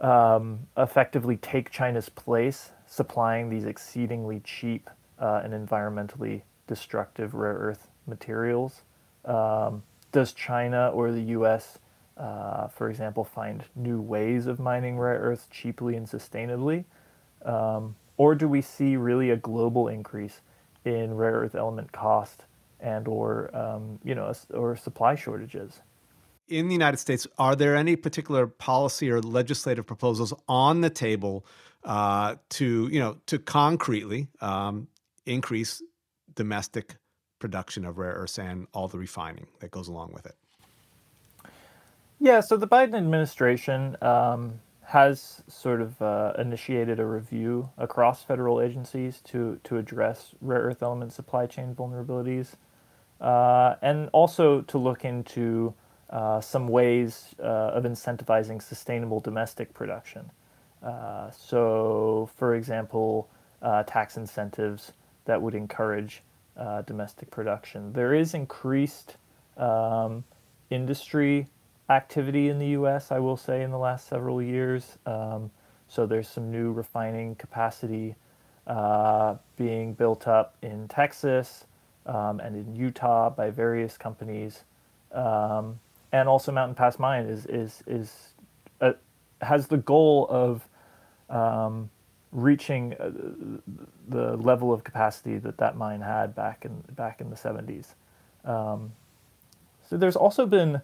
um, 0.00 0.60
effectively 0.76 1.36
take 1.36 1.70
China's 1.70 2.08
place, 2.08 2.70
supplying 2.86 3.50
these 3.50 3.66
exceedingly 3.66 4.40
cheap 4.40 4.88
uh, 5.18 5.42
and 5.44 5.52
environmentally 5.52 6.42
destructive 6.66 7.34
rare 7.34 7.54
earth 7.54 7.88
materials? 8.06 8.82
Um, 9.26 9.82
does 10.12 10.32
China 10.32 10.88
or 10.94 11.12
the 11.12 11.22
U.S., 11.22 11.78
uh, 12.16 12.68
for 12.68 12.90
example, 12.90 13.24
find 13.24 13.64
new 13.74 14.00
ways 14.00 14.46
of 14.46 14.60
mining 14.60 14.98
rare 14.98 15.18
earths 15.18 15.48
cheaply 15.50 15.96
and 15.96 16.06
sustainably? 16.06 16.84
Um, 17.44 17.96
or 18.16 18.34
do 18.34 18.48
we 18.48 18.62
see 18.62 18.96
really 18.96 19.30
a 19.30 19.36
global 19.36 19.88
increase 19.88 20.40
in 20.84 21.14
rare 21.14 21.32
earth 21.32 21.54
element 21.54 21.92
cost 21.92 22.44
and 22.80 23.08
or 23.08 23.54
um, 23.56 23.98
you 24.04 24.14
know 24.14 24.32
or 24.52 24.76
supply 24.76 25.14
shortages? 25.14 25.80
In 26.48 26.68
the 26.68 26.74
United 26.74 26.98
States, 26.98 27.26
are 27.38 27.56
there 27.56 27.74
any 27.74 27.96
particular 27.96 28.46
policy 28.46 29.10
or 29.10 29.20
legislative 29.20 29.86
proposals 29.86 30.32
on 30.46 30.82
the 30.82 30.90
table 30.90 31.46
uh, 31.82 32.36
to 32.50 32.88
you 32.92 33.00
know 33.00 33.16
to 33.26 33.38
concretely 33.38 34.28
um, 34.40 34.86
increase 35.26 35.82
domestic 36.34 36.96
production 37.40 37.84
of 37.84 37.98
rare 37.98 38.12
earths 38.12 38.38
and 38.38 38.68
all 38.72 38.88
the 38.88 38.98
refining 38.98 39.46
that 39.60 39.70
goes 39.70 39.88
along 39.88 40.12
with 40.12 40.26
it? 40.26 40.36
Yeah, 42.20 42.40
so 42.40 42.56
the 42.56 42.68
Biden 42.68 42.94
administration 42.94 43.96
um, 44.00 44.60
has 44.84 45.42
sort 45.48 45.80
of 45.80 46.00
uh, 46.00 46.32
initiated 46.38 47.00
a 47.00 47.06
review 47.06 47.70
across 47.76 48.22
federal 48.22 48.60
agencies 48.60 49.20
to, 49.24 49.60
to 49.64 49.78
address 49.78 50.34
rare 50.40 50.60
earth 50.60 50.82
element 50.82 51.12
supply 51.12 51.46
chain 51.46 51.74
vulnerabilities, 51.74 52.54
uh, 53.20 53.74
and 53.82 54.08
also 54.12 54.60
to 54.62 54.78
look 54.78 55.04
into 55.04 55.74
uh, 56.10 56.40
some 56.40 56.68
ways 56.68 57.34
uh, 57.40 57.72
of 57.72 57.84
incentivizing 57.84 58.62
sustainable 58.62 59.20
domestic 59.20 59.74
production. 59.74 60.30
Uh, 60.82 61.30
so, 61.30 62.30
for 62.36 62.54
example, 62.54 63.28
uh, 63.62 63.82
tax 63.82 64.16
incentives 64.16 64.92
that 65.24 65.40
would 65.40 65.54
encourage 65.54 66.22
domestic 66.86 67.30
production. 67.32 67.92
There 67.94 68.14
is 68.14 68.32
increased 68.32 69.16
um, 69.56 70.22
industry 70.70 71.48
activity 71.90 72.48
in 72.48 72.58
the 72.58 72.68
U.S. 72.68 73.12
I 73.12 73.18
will 73.18 73.36
say 73.36 73.62
in 73.62 73.70
the 73.70 73.78
last 73.78 74.08
several 74.08 74.42
years. 74.42 74.98
Um, 75.06 75.50
so 75.88 76.06
there's 76.06 76.28
some 76.28 76.50
new 76.50 76.72
refining 76.72 77.34
capacity 77.34 78.16
uh, 78.66 79.36
being 79.56 79.92
built 79.92 80.26
up 80.26 80.56
in 80.62 80.88
Texas 80.88 81.66
um, 82.06 82.40
and 82.40 82.56
in 82.56 82.74
Utah 82.74 83.30
by 83.30 83.50
various 83.50 83.96
companies, 83.96 84.64
um, 85.12 85.78
and 86.12 86.28
also 86.28 86.52
Mountain 86.52 86.74
Pass 86.74 86.98
Mine 86.98 87.26
is 87.26 87.46
is 87.46 87.82
is 87.86 88.34
uh, 88.80 88.92
has 89.42 89.66
the 89.66 89.76
goal 89.76 90.26
of 90.30 90.68
um, 91.30 91.90
reaching 92.32 92.94
uh, 92.94 93.10
the 94.08 94.36
level 94.36 94.72
of 94.72 94.84
capacity 94.84 95.38
that 95.38 95.58
that 95.58 95.76
mine 95.76 96.00
had 96.00 96.34
back 96.34 96.64
in 96.64 96.82
back 96.90 97.20
in 97.20 97.30
the 97.30 97.36
70s. 97.36 97.94
Um, 98.44 98.92
so 99.88 99.96
there's 99.96 100.16
also 100.16 100.46
been 100.46 100.82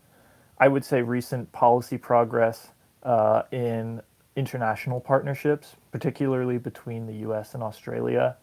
I 0.60 0.68
would 0.68 0.84
say 0.84 1.00
recent 1.00 1.50
policy 1.52 1.96
progress 1.96 2.68
uh, 3.02 3.42
in 3.50 4.02
international 4.36 5.00
partnerships, 5.00 5.76
particularly 5.90 6.58
between 6.58 7.06
the 7.06 7.14
US 7.28 7.54
and 7.54 7.62
Australia. 7.62 8.36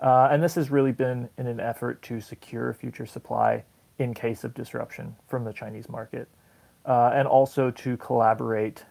Uh, 0.00 0.28
and 0.30 0.42
this 0.42 0.54
has 0.54 0.70
really 0.70 0.92
been 0.92 1.28
in 1.36 1.48
an 1.48 1.58
effort 1.58 2.00
to 2.02 2.20
secure 2.20 2.72
future 2.72 3.04
supply 3.04 3.64
in 3.98 4.14
case 4.14 4.44
of 4.44 4.54
disruption 4.54 5.16
from 5.26 5.44
the 5.44 5.52
Chinese 5.52 5.88
market, 5.88 6.28
uh, 6.84 7.10
and 7.12 7.26
also 7.26 7.70
to 7.72 7.96
collaborate 7.96 8.84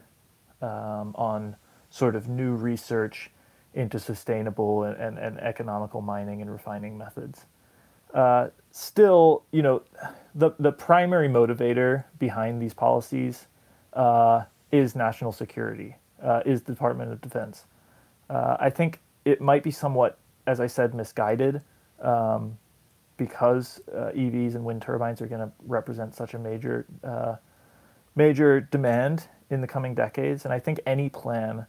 um, 0.61 1.15
on 1.15 1.55
sort 1.89 2.15
of 2.15 2.28
new 2.28 2.55
research 2.55 3.32
into 3.73 3.99
sustainable 3.99 4.84
and, 4.84 4.97
and, 4.99 5.17
and 5.17 5.39
economical 5.39 6.01
mining 6.01 6.41
and 6.41 6.51
refining 6.51 6.97
methods. 6.97 7.45
Uh, 8.14 8.47
still, 8.72 9.43
you 9.51 9.62
know, 9.62 9.82
the 10.34 10.51
the 10.60 10.72
primary 10.72 11.28
motivator 11.28 12.06
behind 12.20 12.62
these 12.62 12.74
policies 12.74 13.47
uh, 13.93 14.43
is 14.72 14.95
national 14.95 15.32
security, 15.32 15.95
uh, 16.24 16.41
is 16.45 16.62
the 16.64 16.74
Department 16.74 17.12
of 17.12 17.22
Defense. 17.22 17.66
Uh, 18.30 18.58
I 18.60 18.70
think 18.70 18.99
it 19.26 19.41
might 19.41 19.64
be 19.64 19.72
somewhat, 19.72 20.18
as 20.47 20.60
I 20.60 20.68
said, 20.68 20.93
misguided, 20.93 21.62
um, 22.01 22.58
because 23.18 23.82
uh, 23.93 24.12
EVs 24.16 24.56
and 24.56 24.66
wind 24.66 24.82
turbines 24.82 25.22
are 25.22 25.28
going 25.28 25.41
to 25.41 25.51
represent 25.66 26.16
such 26.16 26.34
a 26.34 26.39
major 26.39 26.86
major 28.18 28.62
demand 28.62 29.28
in 29.49 29.60
the 29.60 29.68
coming 29.68 29.93
decades, 29.93 30.45
and 30.45 30.53
I 30.53 30.60
think 30.60 30.80
any 30.86 31.10
plan, 31.10 31.66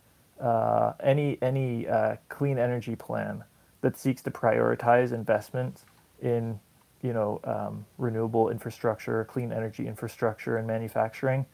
any 1.02 1.38
any 1.42 1.86
clean 2.28 2.58
energy 2.58 2.94
plan 2.94 3.42
that 3.80 3.98
seeks 3.98 4.22
to 4.22 4.30
prioritize 4.30 5.12
investments 5.12 5.84
in 6.20 6.58
you 7.02 7.12
know 7.12 7.40
um, 7.44 7.86
renewable 7.98 8.50
infrastructure, 8.50 9.24
clean 9.24 9.52
energy 9.52 9.86
infrastructure, 9.86 10.56
and 10.56 10.66
manufacturing, 10.66 11.46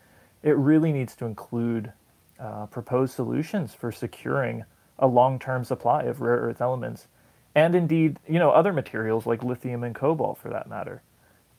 it 0.43 0.57
really 0.57 0.93
needs 0.93 1.15
to 1.17 1.27
include 1.27 1.93
uh, 2.39 2.67
proposed 2.67 3.15
solutions 3.15 3.75
for 3.75 3.93
securing 3.93 4.65
a 4.99 5.07
long-term 5.07 5.65
supply 5.65 6.03
of 6.05 6.21
rare 6.21 6.37
earth 6.37 6.61
elements, 6.61 7.09
and 7.55 7.75
indeed 7.75 8.19
you 8.29 8.39
know 8.39 8.51
other 8.51 8.73
materials 8.73 9.27
like 9.27 9.43
lithium 9.43 9.85
and 9.85 9.95
cobalt 9.95 10.39
for 10.39 10.49
that 10.51 10.69
matter. 10.69 11.03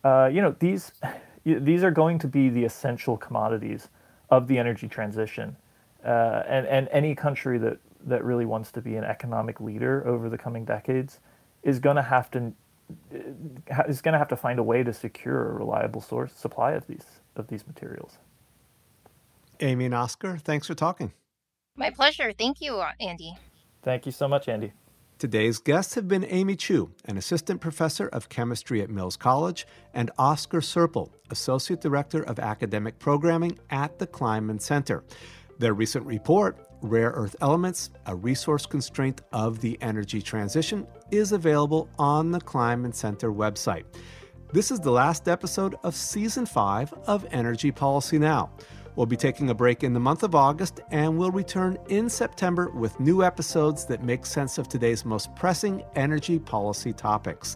Uh, 0.03 0.29
you 0.31 0.41
know 0.41 0.55
these 0.59 0.91
these 1.45 1.83
are 1.83 1.91
going 1.91 2.17
to 2.19 2.27
be 2.27 2.49
the 2.49 2.63
essential 2.63 3.17
commodities 3.17 3.89
of 4.29 4.47
the 4.47 4.57
energy 4.57 4.87
transition, 4.87 5.55
uh, 6.05 6.43
and 6.47 6.65
and 6.67 6.87
any 6.91 7.15
country 7.15 7.57
that 7.57 7.77
that 8.05 8.23
really 8.23 8.45
wants 8.45 8.71
to 8.71 8.81
be 8.81 8.95
an 8.95 9.03
economic 9.03 9.61
leader 9.61 10.05
over 10.05 10.29
the 10.29 10.37
coming 10.37 10.65
decades 10.65 11.19
is 11.63 11.79
going 11.79 11.95
to 11.95 12.01
have 12.01 12.29
to 12.31 12.53
is 13.87 14.01
going 14.01 14.13
to 14.13 14.17
have 14.17 14.27
to 14.29 14.37
find 14.37 14.59
a 14.59 14.63
way 14.63 14.83
to 14.83 14.93
secure 14.93 15.49
a 15.49 15.53
reliable 15.53 16.01
source 16.01 16.33
supply 16.33 16.71
of 16.71 16.87
these 16.87 17.05
of 17.35 17.47
these 17.47 17.65
materials. 17.67 18.17
Amy 19.59 19.85
and 19.85 19.95
Oscar, 19.95 20.37
thanks 20.37 20.67
for 20.67 20.75
talking. 20.75 21.13
My 21.75 21.89
pleasure. 21.89 22.31
Thank 22.31 22.61
you, 22.61 22.77
uh, 22.77 22.91
Andy. 22.99 23.35
Thank 23.81 24.05
you 24.05 24.11
so 24.11 24.27
much, 24.27 24.47
Andy. 24.47 24.73
Today's 25.19 25.59
guests 25.59 25.95
have 25.95 26.07
been 26.07 26.25
Amy 26.25 26.55
Chu, 26.55 26.91
an 27.05 27.17
assistant 27.17 27.61
professor 27.61 28.07
of 28.07 28.29
chemistry 28.29 28.81
at 28.81 28.89
Mills 28.89 29.15
College, 29.15 29.65
and 29.93 30.11
Oscar 30.17 30.59
Serpell, 30.59 31.11
associate 31.29 31.81
director 31.81 32.21
of 32.23 32.39
academic 32.39 32.99
programming 32.99 33.57
at 33.69 33.99
the 33.99 34.07
Kleinman 34.07 34.61
Center. 34.61 35.03
Their 35.59 35.73
recent 35.73 36.05
report, 36.05 36.57
Rare 36.83 37.11
Earth 37.11 37.35
Elements, 37.39 37.91
a 38.05 38.15
resource 38.15 38.65
constraint 38.65 39.21
of 39.31 39.61
the 39.61 39.77
energy 39.81 40.21
transition, 40.21 40.85
is 41.11 41.31
available 41.31 41.89
on 41.97 42.31
the 42.31 42.41
Kleinman 42.41 42.93
Center 42.93 43.31
website. 43.31 43.85
This 44.51 44.69
is 44.69 44.81
the 44.81 44.91
last 44.91 45.29
episode 45.29 45.75
of 45.83 45.95
Season 45.95 46.45
5 46.45 46.93
of 47.07 47.25
Energy 47.31 47.71
Policy 47.71 48.19
Now. 48.19 48.51
We'll 48.97 49.05
be 49.05 49.15
taking 49.15 49.49
a 49.49 49.55
break 49.55 49.83
in 49.83 49.93
the 49.93 49.99
month 49.99 50.23
of 50.23 50.35
August 50.35 50.81
and 50.91 51.17
we'll 51.17 51.31
return 51.31 51.77
in 51.87 52.09
September 52.09 52.69
with 52.69 52.99
new 52.99 53.23
episodes 53.23 53.85
that 53.85 54.03
make 54.03 54.25
sense 54.25 54.57
of 54.57 54.67
today's 54.67 55.05
most 55.05 55.33
pressing 55.35 55.83
energy 55.95 56.37
policy 56.37 56.91
topics. 56.91 57.55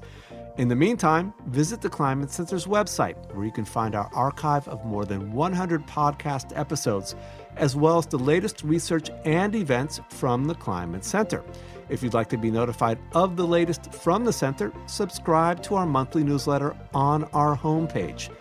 In 0.58 0.68
the 0.70 0.76
meantime, 0.76 1.36
visit 1.46 1.82
the 1.82 1.90
Kleinman 1.90 2.32
Center's 2.32 2.66
website, 2.66 3.32
where 3.36 3.46
you 3.46 3.52
can 3.52 3.64
find 3.64 3.94
our 3.94 4.10
archive 4.12 4.68
of 4.68 4.84
more 4.84 5.06
than 5.06 5.32
100 5.32 5.86
podcast 5.86 6.52
episodes, 6.58 7.16
as 7.58 7.76
well 7.76 8.00
as 8.00 8.08
the 8.08 8.18
latest 8.18 8.64
research 8.64 9.12
and 9.24 9.54
events 9.54 10.02
from 10.10 10.46
the 10.46 10.56
Climate 10.56 11.06
Center. 11.06 11.44
If 11.90 12.02
you'd 12.02 12.16
like 12.16 12.30
to 12.30 12.38
be 12.38 12.50
notified 12.50 12.98
of 13.12 13.36
the 13.36 13.46
latest 13.46 13.94
from 13.94 14.26
the 14.26 14.34
center, 14.34 14.74
subscribe 14.88 15.62
to 15.64 15.76
our 15.76 15.86
monthly 15.86 16.24
newsletter 16.24 16.76
on 16.92 17.26
our 17.26 17.56
homepage. 17.56 18.36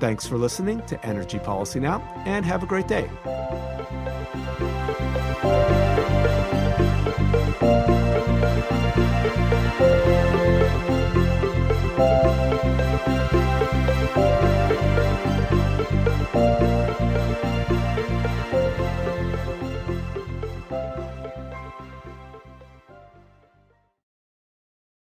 Thanks 0.00 0.26
for 0.26 0.38
listening 0.38 0.84
to 0.86 1.06
Energy 1.06 1.38
Policy 1.38 1.78
Now, 1.78 2.00
and 2.26 2.44
have 2.44 2.64
a 2.64 2.66
great 2.66 2.88
day. 2.88 3.08